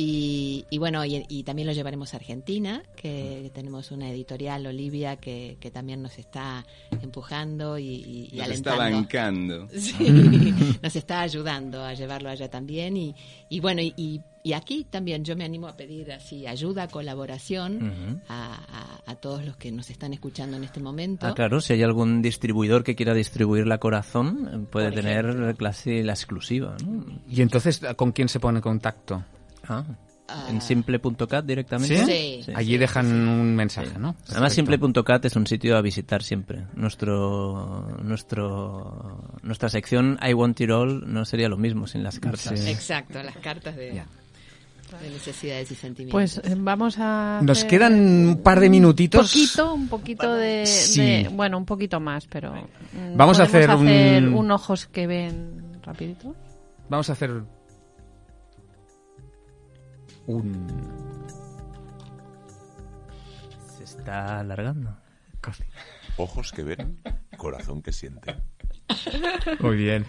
Y, 0.00 0.64
y 0.70 0.78
bueno, 0.78 1.04
y, 1.04 1.24
y 1.28 1.42
también 1.42 1.66
lo 1.66 1.72
llevaremos 1.74 2.14
a 2.14 2.18
Argentina, 2.18 2.84
que 2.94 3.50
tenemos 3.52 3.90
una 3.90 4.08
editorial, 4.08 4.64
Olivia, 4.64 5.16
que, 5.16 5.56
que 5.58 5.72
también 5.72 6.02
nos 6.02 6.18
está 6.20 6.64
empujando 7.02 7.78
y, 7.78 7.84
y, 7.86 8.28
y 8.32 8.36
Nos 8.38 8.48
está 8.50 8.74
alentando. 8.84 9.66
bancando. 9.66 9.68
Sí, 9.76 9.94
nos 10.82 10.94
está 10.94 11.22
ayudando 11.22 11.82
a 11.82 11.94
llevarlo 11.94 12.30
allá 12.30 12.48
también. 12.48 12.96
Y, 12.96 13.12
y 13.48 13.58
bueno, 13.58 13.82
y, 13.82 14.22
aquí 14.54 14.86
también 14.88 15.24
yo 15.24 15.34
me 15.34 15.44
animo 15.44 15.66
a 15.66 15.76
pedir 15.76 16.12
así 16.12 16.46
ayuda, 16.46 16.86
colaboración 16.86 18.22
a, 18.28 18.54
a- 18.54 19.10
a 19.10 19.14
todos 19.16 19.44
los 19.44 19.56
que 19.56 19.72
nos 19.72 19.90
están 19.90 20.12
escuchando 20.12 20.56
en 20.56 20.62
este 20.64 20.78
momento. 20.80 21.26
Ah, 21.26 21.34
claro, 21.34 21.60
si 21.60 21.72
hay 21.72 21.82
algún 21.82 22.22
distribuidor 22.22 22.84
que 22.84 22.94
quiera 22.94 23.14
distribuir 23.14 23.66
la 23.66 23.78
Corazón, 23.78 24.48
eh, 24.52 24.58
puede 24.70 24.86
Por 24.92 24.94
tener 24.94 25.24
ejemplo. 25.26 25.54
clase 25.56 26.04
la 26.04 26.12
exclusiva, 26.12 26.76
¿no? 26.86 27.04
Y 27.28 27.42
entonces, 27.42 27.80
¿con 27.96 28.12
quién 28.12 28.28
se 28.28 28.38
pone 28.38 28.58
en 28.58 28.62
contacto? 28.62 29.24
Ah, 29.68 29.84
Ah, 30.30 30.44
En 30.50 30.60
simple.cat 30.60 31.42
directamente. 31.42 32.04
Sí. 32.04 32.42
Sí. 32.44 32.52
Allí 32.54 32.76
dejan 32.76 33.06
un 33.26 33.56
mensaje, 33.56 33.98
¿no? 33.98 34.14
Además, 34.28 34.52
simple.cat 34.52 35.24
es 35.24 35.36
un 35.36 35.46
sitio 35.46 35.74
a 35.74 35.80
visitar 35.80 36.22
siempre. 36.22 36.66
Nuestro, 36.74 37.96
nuestro, 38.02 39.22
nuestra 39.42 39.70
sección 39.70 40.18
I 40.22 40.34
Want 40.34 40.60
It 40.60 40.70
All 40.70 41.10
no 41.10 41.24
sería 41.24 41.48
lo 41.48 41.56
mismo 41.56 41.86
sin 41.86 42.02
las 42.02 42.20
cartas. 42.20 42.60
Sí. 42.60 42.68
Exacto, 42.68 43.22
las 43.22 43.38
cartas 43.38 43.74
de, 43.76 44.02
necesidades 45.10 45.70
y 45.70 45.74
sentimientos. 45.74 46.12
Pues 46.12 46.36
eh, 46.44 46.54
vamos 46.58 46.96
a. 46.98 47.40
Nos 47.42 47.58
hacer 47.58 47.70
quedan 47.70 47.94
un 48.28 48.42
par 48.42 48.60
de 48.60 48.66
Un 48.66 48.72
minutitos. 48.72 49.26
poquito, 49.32 49.72
un 49.72 49.88
poquito 49.88 50.34
de, 50.34 50.66
Sí. 50.66 51.00
de- 51.00 51.28
Bueno, 51.32 51.56
un 51.56 51.64
poquito 51.64 52.00
más, 52.00 52.26
pero. 52.26 52.52
Vamos 53.16 53.40
a 53.40 53.46
¿podemos 53.46 53.70
hacer 53.70 53.70
un- 54.24 54.34
un 54.34 54.50
ojos 54.50 54.86
que 54.88 55.06
ven 55.06 55.78
rapidito. 55.82 56.34
Vamos 56.90 57.08
a 57.08 57.12
hacer 57.14 57.30
un... 60.28 60.66
Se 63.76 63.84
está 63.84 64.40
alargando. 64.40 64.96
Ojos 66.16 66.52
que 66.52 66.62
ven, 66.62 67.00
corazón 67.36 67.82
que 67.82 67.92
siente. 67.92 68.36
Muy 69.60 69.76
bien. 69.76 70.04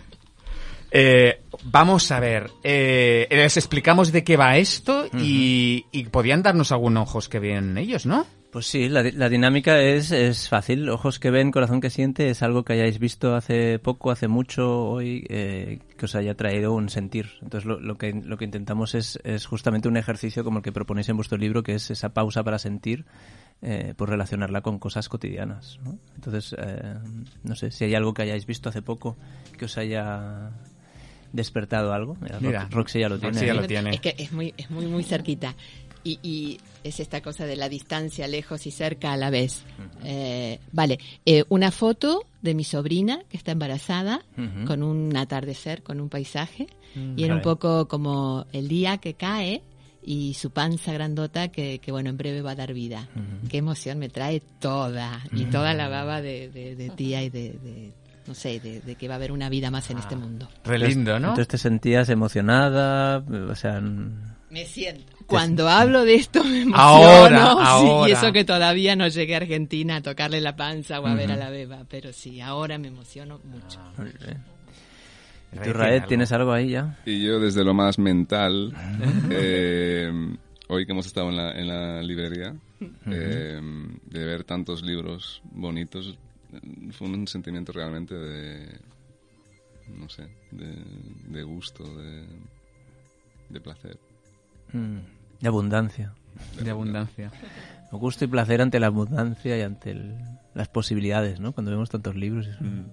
Eh, 0.92 1.44
vamos 1.66 2.12
a 2.12 2.20
ver, 2.20 2.50
eh, 2.64 3.28
les 3.30 3.58
explicamos 3.58 4.12
de 4.12 4.24
qué 4.24 4.38
va 4.38 4.58
esto 4.58 5.08
y, 5.14 5.86
y 5.92 6.06
podían 6.06 6.42
darnos 6.42 6.72
algún 6.72 6.98
ojos 6.98 7.30
que 7.30 7.40
ven 7.40 7.78
ellos, 7.78 8.06
¿no? 8.08 8.26
Pues 8.52 8.66
sí, 8.66 8.90
la, 8.90 9.04
di- 9.04 9.12
la 9.12 9.30
dinámica 9.30 9.80
es, 9.80 10.12
es 10.12 10.50
fácil. 10.50 10.90
Ojos 10.90 11.20
que 11.20 11.30
ven, 11.30 11.52
corazón 11.52 11.82
que 11.82 11.92
siente 11.92 12.32
es 12.32 12.42
algo 12.42 12.64
que 12.64 12.74
hayáis 12.74 12.98
visto 12.98 13.36
hace 13.36 13.78
poco, 13.78 14.10
hace 14.10 14.28
mucho, 14.28 14.86
hoy, 14.90 15.24
eh, 15.30 15.78
que 15.98 16.06
os 16.06 16.16
haya 16.16 16.34
traído 16.34 16.74
un 16.74 16.90
sentir. 16.90 17.28
Entonces 17.44 17.66
lo, 17.66 17.80
lo 17.80 18.00
que, 18.00 18.12
lo 18.12 18.38
que 18.38 18.46
intentamos 18.46 18.96
es, 18.96 19.20
es 19.24 19.46
justamente 19.46 19.88
un 19.88 19.98
ejercicio 19.98 20.44
como 20.44 20.58
el 20.60 20.64
que 20.64 20.72
proponéis 20.72 21.08
en 21.10 21.16
vuestro 21.18 21.38
libro, 21.38 21.62
que 21.62 21.76
es 21.76 21.92
esa 21.92 22.10
pausa 22.10 22.42
para 22.44 22.58
sentir, 22.58 23.06
eh, 23.62 23.94
pues 23.96 24.10
relacionarla 24.10 24.62
con 24.62 24.80
cosas 24.80 25.10
cotidianas. 25.10 25.78
¿no? 25.84 26.00
Entonces, 26.16 26.56
eh, 26.58 26.96
no 27.44 27.54
sé, 27.56 27.70
si 27.70 27.84
hay 27.86 27.94
algo 27.94 28.16
que 28.16 28.24
hayáis 28.24 28.48
visto 28.48 28.70
hace 28.70 28.82
poco 28.82 29.16
que 29.60 29.66
os 29.66 29.78
haya 29.78 30.50
despertado 31.34 31.94
algo. 31.94 32.18
Mira, 32.20 32.40
Mira, 32.40 32.64
Ro- 32.64 32.70
Roxy 32.78 33.00
ya 33.00 33.10
lo 33.10 33.20
tiene. 33.20 33.34
Roxy 33.34 33.46
ya 33.46 33.54
lo 33.54 33.68
tiene. 33.68 33.92
Es 33.92 34.02
que 34.02 34.16
es 34.18 34.32
muy, 34.32 34.56
es 34.58 34.72
muy, 34.72 34.88
muy 34.88 35.04
cerquita. 35.04 35.54
Y, 36.04 36.20
y 36.24 36.60
es 36.84 37.00
esta 37.02 37.22
cosa 37.22 37.46
de 37.46 37.56
la 37.58 37.68
distancia, 37.70 38.28
lejos 38.28 38.66
y 38.66 38.72
cerca 38.72 39.12
a 39.12 39.18
la 39.18 39.30
vez. 39.30 39.64
Eh, 40.04 40.60
vale, 40.72 40.98
eh, 41.26 41.44
una 41.50 41.72
foto 41.72 42.26
de 42.42 42.54
mi 42.54 42.64
sobrina 42.64 43.20
que 43.30 43.36
está 43.38 43.52
embarazada 43.52 44.22
Ujú. 44.38 44.66
con 44.66 44.84
un 44.84 45.16
atardecer, 45.18 45.84
con 45.84 46.00
un 46.00 46.08
paisaje. 46.10 46.68
y 47.16 47.24
era 47.24 47.36
un 47.36 47.42
poco 47.42 47.88
como 47.88 48.46
el 48.54 48.68
día 48.70 48.98
que 48.98 49.14
cae 49.14 49.62
y 50.02 50.34
su 50.36 50.52
panza 50.52 50.94
grandota 50.94 51.50
que, 51.50 51.80
que, 51.80 51.92
bueno, 51.92 52.10
en 52.10 52.18
breve 52.18 52.42
va 52.42 52.52
a 52.52 52.56
dar 52.56 52.74
vida. 52.74 53.08
Qué 53.50 53.58
emoción 53.58 54.00
me 54.00 54.08
trae 54.10 54.40
toda. 54.60 55.22
Y 55.34 55.46
toda 55.46 55.74
la 55.74 55.90
baba 55.90 56.22
de, 56.22 56.50
de- 56.50 56.76
de 56.78 56.90
tía 56.92 57.22
y 57.24 57.30
de, 57.30 57.50
de, 57.62 57.92
no 58.26 58.34
sé, 58.34 58.62
de, 58.62 58.80
de 58.80 58.96
que 58.96 59.08
va 59.10 59.16
a 59.16 59.18
haber 59.18 59.34
una 59.34 59.50
vida 59.50 59.70
más 59.70 59.90
en 59.90 59.98
este 59.98 60.16
mundo. 60.16 60.48
Re 60.64 60.80
lindo, 60.80 61.20
¿no? 61.20 61.28
Entonces 61.30 61.50
te 61.50 61.58
sentías 61.58 62.08
emocionada, 62.10 63.18
o 63.50 63.56
sea... 63.56 63.82
Me 64.50 64.66
siento. 64.66 65.14
Cuando 65.30 65.70
hablo 65.70 66.06
de 66.06 66.16
esto 66.16 66.44
me 66.44 66.62
emociono. 66.62 66.82
Ahora, 66.82 67.40
sí, 67.52 67.88
ahora. 67.88 68.10
Y 68.10 68.12
eso 68.14 68.32
que 68.34 68.44
todavía 68.44 68.96
no 68.96 69.08
llegué 69.08 69.36
a 69.36 69.38
Argentina 69.38 69.98
a 69.98 70.02
tocarle 70.02 70.42
la 70.42 70.56
panza 70.56 71.00
o 71.00 71.08
a 71.08 71.14
ver 71.14 71.32
a 71.32 71.36
la 71.36 71.50
beba. 71.50 71.86
Pero 71.90 72.12
sí, 72.14 72.42
ahora 72.42 72.78
me 72.78 72.88
emociono 72.88 73.40
mucho. 73.46 73.80
bien. 73.98 74.44
¿Y 75.52 75.58
tú, 75.60 75.74
Raed, 75.74 76.04
tienes 76.04 76.32
algo 76.32 76.52
ahí 76.52 76.70
ya? 76.70 77.00
Y 77.06 77.24
yo 77.24 77.40
desde 77.40 77.64
lo 77.64 77.74
más 77.74 77.98
mental, 77.98 78.74
eh, 79.32 80.12
hoy 80.68 80.86
que 80.86 80.92
hemos 80.92 81.08
estado 81.08 81.30
en 81.30 81.38
la, 81.38 81.52
en 81.52 81.68
la 81.68 82.04
librería, 82.04 82.56
eh, 83.08 83.60
de 84.06 84.26
ver 84.26 84.44
tantos 84.44 84.84
libros 84.84 85.42
bonitos, 85.52 86.18
fue 86.92 87.08
un 87.08 87.28
sentimiento 87.28 87.72
realmente 87.72 88.16
de, 88.16 88.80
no 89.98 90.08
sé, 90.10 90.28
de, 90.52 90.76
de 91.28 91.44
gusto, 91.44 91.84
de, 91.96 92.26
de 93.50 93.62
placer. 93.62 93.98
Mm, 94.72 95.00
De 95.42 95.48
abundancia. 95.48 96.14
De 96.62 96.70
abundancia. 96.70 97.32
Gusto 97.92 98.26
y 98.26 98.28
placer 98.28 98.62
ante 98.62 98.80
la 98.80 98.88
abundancia 98.88 99.58
y 99.58 99.62
ante 99.62 99.92
el- 99.92 100.16
las 100.54 100.68
posibilidades, 100.68 101.40
¿no? 101.40 101.54
Cuando 101.54 101.72
vemos 101.72 101.90
tantos 101.90 102.16
libros. 102.16 102.48
es 102.48 102.60
un- 102.62 102.92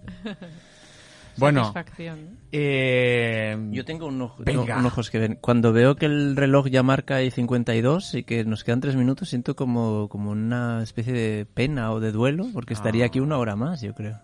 Bueno, 1.38 1.64
Satisfacción. 1.72 2.38
eh, 2.50 3.58
Yo 3.72 3.84
tengo 3.84 4.06
un, 4.06 4.22
ojo, 4.22 4.42
tengo 4.44 4.62
un 4.62 4.86
ojos 4.86 5.10
que 5.10 5.18
ven. 5.18 5.36
Cuando 5.38 5.70
veo 5.74 5.96
que 5.96 6.06
el 6.06 6.34
reloj 6.34 6.68
ya 6.68 6.82
marca 6.82 7.16
ahí 7.16 7.30
52 7.30 8.14
y 8.14 8.22
que 8.22 8.44
nos 8.44 8.64
quedan 8.64 8.80
tres 8.80 8.96
minutos, 8.96 9.28
siento 9.28 9.54
como, 9.54 10.08
como 10.08 10.30
una 10.30 10.82
especie 10.82 11.12
de 11.12 11.44
pena 11.44 11.92
o 11.92 12.00
de 12.00 12.10
duelo, 12.12 12.46
porque 12.54 12.72
estaría 12.72 13.04
aquí 13.04 13.20
una 13.20 13.36
hora 13.36 13.54
más, 13.54 13.82
yo 13.82 13.94
creo. 13.94 14.18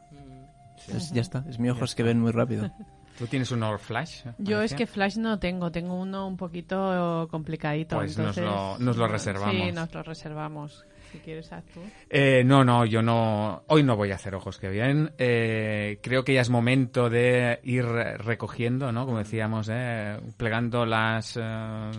Entonces, 0.87 1.12
ya 1.12 1.20
está, 1.20 1.45
es 1.51 1.59
mi 1.59 1.68
ojos 1.68 1.95
que 1.95 2.03
ven 2.03 2.18
muy 2.18 2.33
rápido. 2.33 2.70
¿Tú 3.19 3.27
tienes 3.27 3.51
un 3.51 3.63
Or 3.63 3.79
Flash? 3.79 4.25
Yo 4.39 4.63
es 4.63 4.75
que 4.75 4.87
Flash 4.87 5.17
no 5.19 5.39
tengo, 5.39 5.71
tengo 5.71 5.95
uno 5.95 6.27
un 6.27 6.37
poquito 6.37 7.29
complicadito. 7.31 7.97
Pues 7.97 8.17
nos 8.19 8.37
entonces- 8.37 8.45
lo- 8.45 8.79
nos 8.85 8.97
lo 8.97 9.07
reservamos. 9.07 9.55
Sí, 9.55 9.73
nos 9.73 9.93
lo 9.95 10.03
reservamos. 10.03 10.85
Si 11.13 11.19
quieres, 11.19 11.53
haz 11.53 11.63
tú. 11.67 11.81
Eh, 12.09 12.43
no, 12.45 12.65
no, 12.65 12.87
yo 12.87 13.03
no. 13.03 13.65
Hoy 13.69 13.83
no 13.83 13.97
voy 13.97 14.13
a 14.13 14.15
hacer 14.15 14.35
ojos 14.35 14.59
que 14.59 14.71
bien. 14.71 15.13
Eh, 15.19 15.99
creo 16.03 16.25
que 16.25 16.33
ya 16.33 16.41
es 16.41 16.49
momento 16.49 17.11
de 17.11 17.61
ir 17.65 17.85
recogiendo, 17.85 18.91
¿no? 18.93 19.05
Como 19.05 19.19
decíamos, 19.19 19.69
eh, 19.71 20.19
plegando 20.39 20.87
las. 20.87 21.39
eh, 21.39 21.91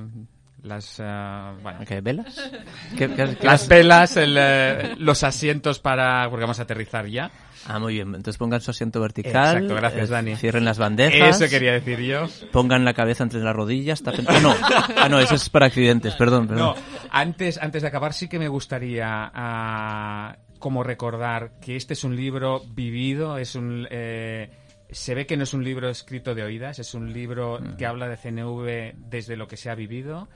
las. 0.64 1.00
eh, 1.00 1.52
bueno, 1.62 1.80
¿Qué, 1.88 2.02
¿Velas? 2.02 2.52
¿Qué- 2.98 3.10
qué- 3.10 3.38
qué- 3.40 3.46
las 3.46 3.68
velas, 3.68 4.18
el, 4.18 4.36
eh, 4.40 4.96
los 4.98 5.24
asientos 5.24 5.80
para. 5.80 6.28
porque 6.30 6.44
vamos 6.44 6.60
a 6.60 6.64
aterrizar 6.64 7.06
ya. 7.08 7.30
Ah, 7.66 7.80
muy 7.80 7.94
bien. 7.94 8.08
Entonces 8.08 8.38
pongan 8.38 8.60
su 8.60 8.72
asiento 8.72 9.00
vertical. 9.00 9.56
Exacto, 9.56 9.76
gracias, 9.76 10.10
eh, 10.10 10.12
Dani. 10.12 10.36
Cierren 10.36 10.66
las 10.66 10.78
bandejas. 10.78 11.40
Eso 11.42 11.50
quería 11.50 11.72
decir 11.72 12.00
yo. 12.00 12.28
Pongan 12.52 12.84
la 12.84 12.94
cabeza 12.94 13.24
entre 13.24 13.40
las 13.40 13.56
rodillas. 13.56 14.04
tapen- 14.04 14.26
Ah, 14.28 14.40
no. 14.42 14.54
Ah, 14.98 15.08
no, 15.10 15.20
eso 15.20 15.36
es 15.36 15.50
para 15.50 15.68
accidentes, 15.68 16.14
perdón. 16.16 16.48
perdón. 16.48 16.76
No, 16.76 16.76
antes, 17.10 17.58
antes 17.62 17.82
de 17.84 17.88
acabar 17.88 18.12
sí 18.14 18.28
que 18.28 18.38
me 18.38 18.50
gustaría 18.50 19.32
ah, 19.34 20.36
como 20.60 20.84
recordar 20.84 21.52
que 21.62 21.76
este 21.78 21.94
es 21.94 22.04
un 22.04 22.16
libro 22.18 22.62
vivido, 22.74 23.38
es 23.38 23.56
un 23.56 23.88
eh, 23.90 24.50
se 24.94 25.16
ve 25.16 25.26
que 25.26 25.38
no 25.38 25.44
es 25.44 25.54
un 25.54 25.64
libro 25.64 25.90
escrito 25.90 26.36
de 26.36 26.44
oídas, 26.44 26.80
es 26.80 26.94
un 26.94 27.12
libro 27.12 27.60
que 27.78 27.86
habla 27.86 28.08
de 28.08 28.18
CNV 28.18 29.10
desde 29.10 29.36
lo 29.36 29.48
que 29.48 29.58
se 29.58 29.70
ha 29.70 29.76
vivido 29.76 30.28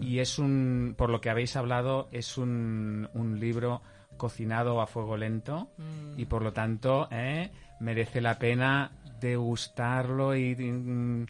y 0.00 0.18
es 0.18 0.38
un, 0.38 0.94
por 0.96 1.10
lo 1.10 1.20
que 1.20 1.30
habéis 1.30 1.56
hablado, 1.56 2.08
es 2.12 2.38
un, 2.38 3.08
un 3.14 3.38
libro 3.38 3.82
cocinado 4.16 4.80
a 4.80 4.86
fuego 4.86 5.16
lento 5.16 5.70
y 6.16 6.24
por 6.26 6.42
lo 6.42 6.52
tanto 6.52 7.08
eh, 7.10 7.50
merece 7.80 8.20
la 8.20 8.38
pena 8.38 8.90
degustarlo 9.20 10.34
y 10.36 10.54
mm, 10.54 11.26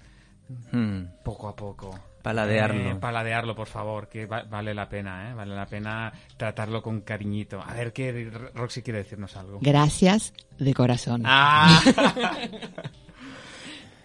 poco 1.25 1.49
a 1.49 1.57
poco. 1.57 1.99
Paladearlo. 2.27 2.91
Eh, 2.91 2.95
paladearlo, 2.97 3.55
por 3.55 3.69
favor, 3.69 4.09
que 4.09 4.27
va- 4.27 4.43
vale 4.43 4.75
la 4.75 4.89
pena, 4.89 5.31
¿eh? 5.31 5.35
Vale 5.35 5.55
la 5.55 5.67
pena 5.67 6.13
tratarlo 6.37 6.83
con 6.83 7.03
cariñito. 7.03 7.63
A 7.65 7.73
ver, 7.73 7.93
¿qué 7.93 8.29
Roxy 8.53 8.83
quiere 8.83 8.99
decirnos 8.99 9.37
algo? 9.37 9.61
Gracias 9.63 10.35
de 10.59 10.75
corazón. 10.75 11.23
Ah. 11.25 11.81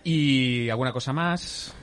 ¿Y 0.03 0.69
alguna 0.69 0.91
cosa 0.93 1.13
más? 1.13 1.73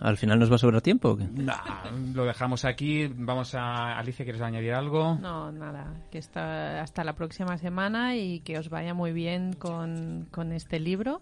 ¿Al 0.00 0.16
final 0.16 0.38
nos 0.38 0.50
va 0.50 0.54
a 0.56 0.58
sobrar 0.58 0.80
tiempo 0.80 1.10
o 1.10 1.16
qué? 1.16 1.24
Nah, 1.34 1.90
lo 2.14 2.24
dejamos 2.24 2.64
aquí. 2.64 3.06
Vamos 3.06 3.54
a... 3.54 3.98
Alicia, 3.98 4.24
¿quieres 4.24 4.40
añadir 4.40 4.72
algo? 4.72 5.16
No, 5.20 5.52
nada, 5.52 5.92
que 6.10 6.18
está 6.18 6.80
hasta 6.80 7.04
la 7.04 7.14
próxima 7.14 7.58
semana 7.58 8.16
y 8.16 8.40
que 8.40 8.58
os 8.58 8.70
vaya 8.70 8.94
muy 8.94 9.12
bien 9.12 9.52
con, 9.54 10.26
con 10.30 10.52
este 10.52 10.80
libro 10.80 11.20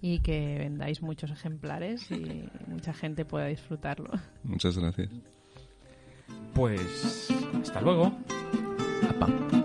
y 0.00 0.20
que 0.20 0.56
vendáis 0.58 1.02
muchos 1.02 1.30
ejemplares 1.30 2.10
y 2.10 2.48
mucha 2.66 2.92
gente 2.92 3.24
pueda 3.24 3.46
disfrutarlo. 3.46 4.10
Muchas 4.42 4.78
gracias. 4.78 5.10
Pues 6.54 7.28
hasta 7.62 7.80
luego. 7.80 8.12
Apa. 9.08 9.59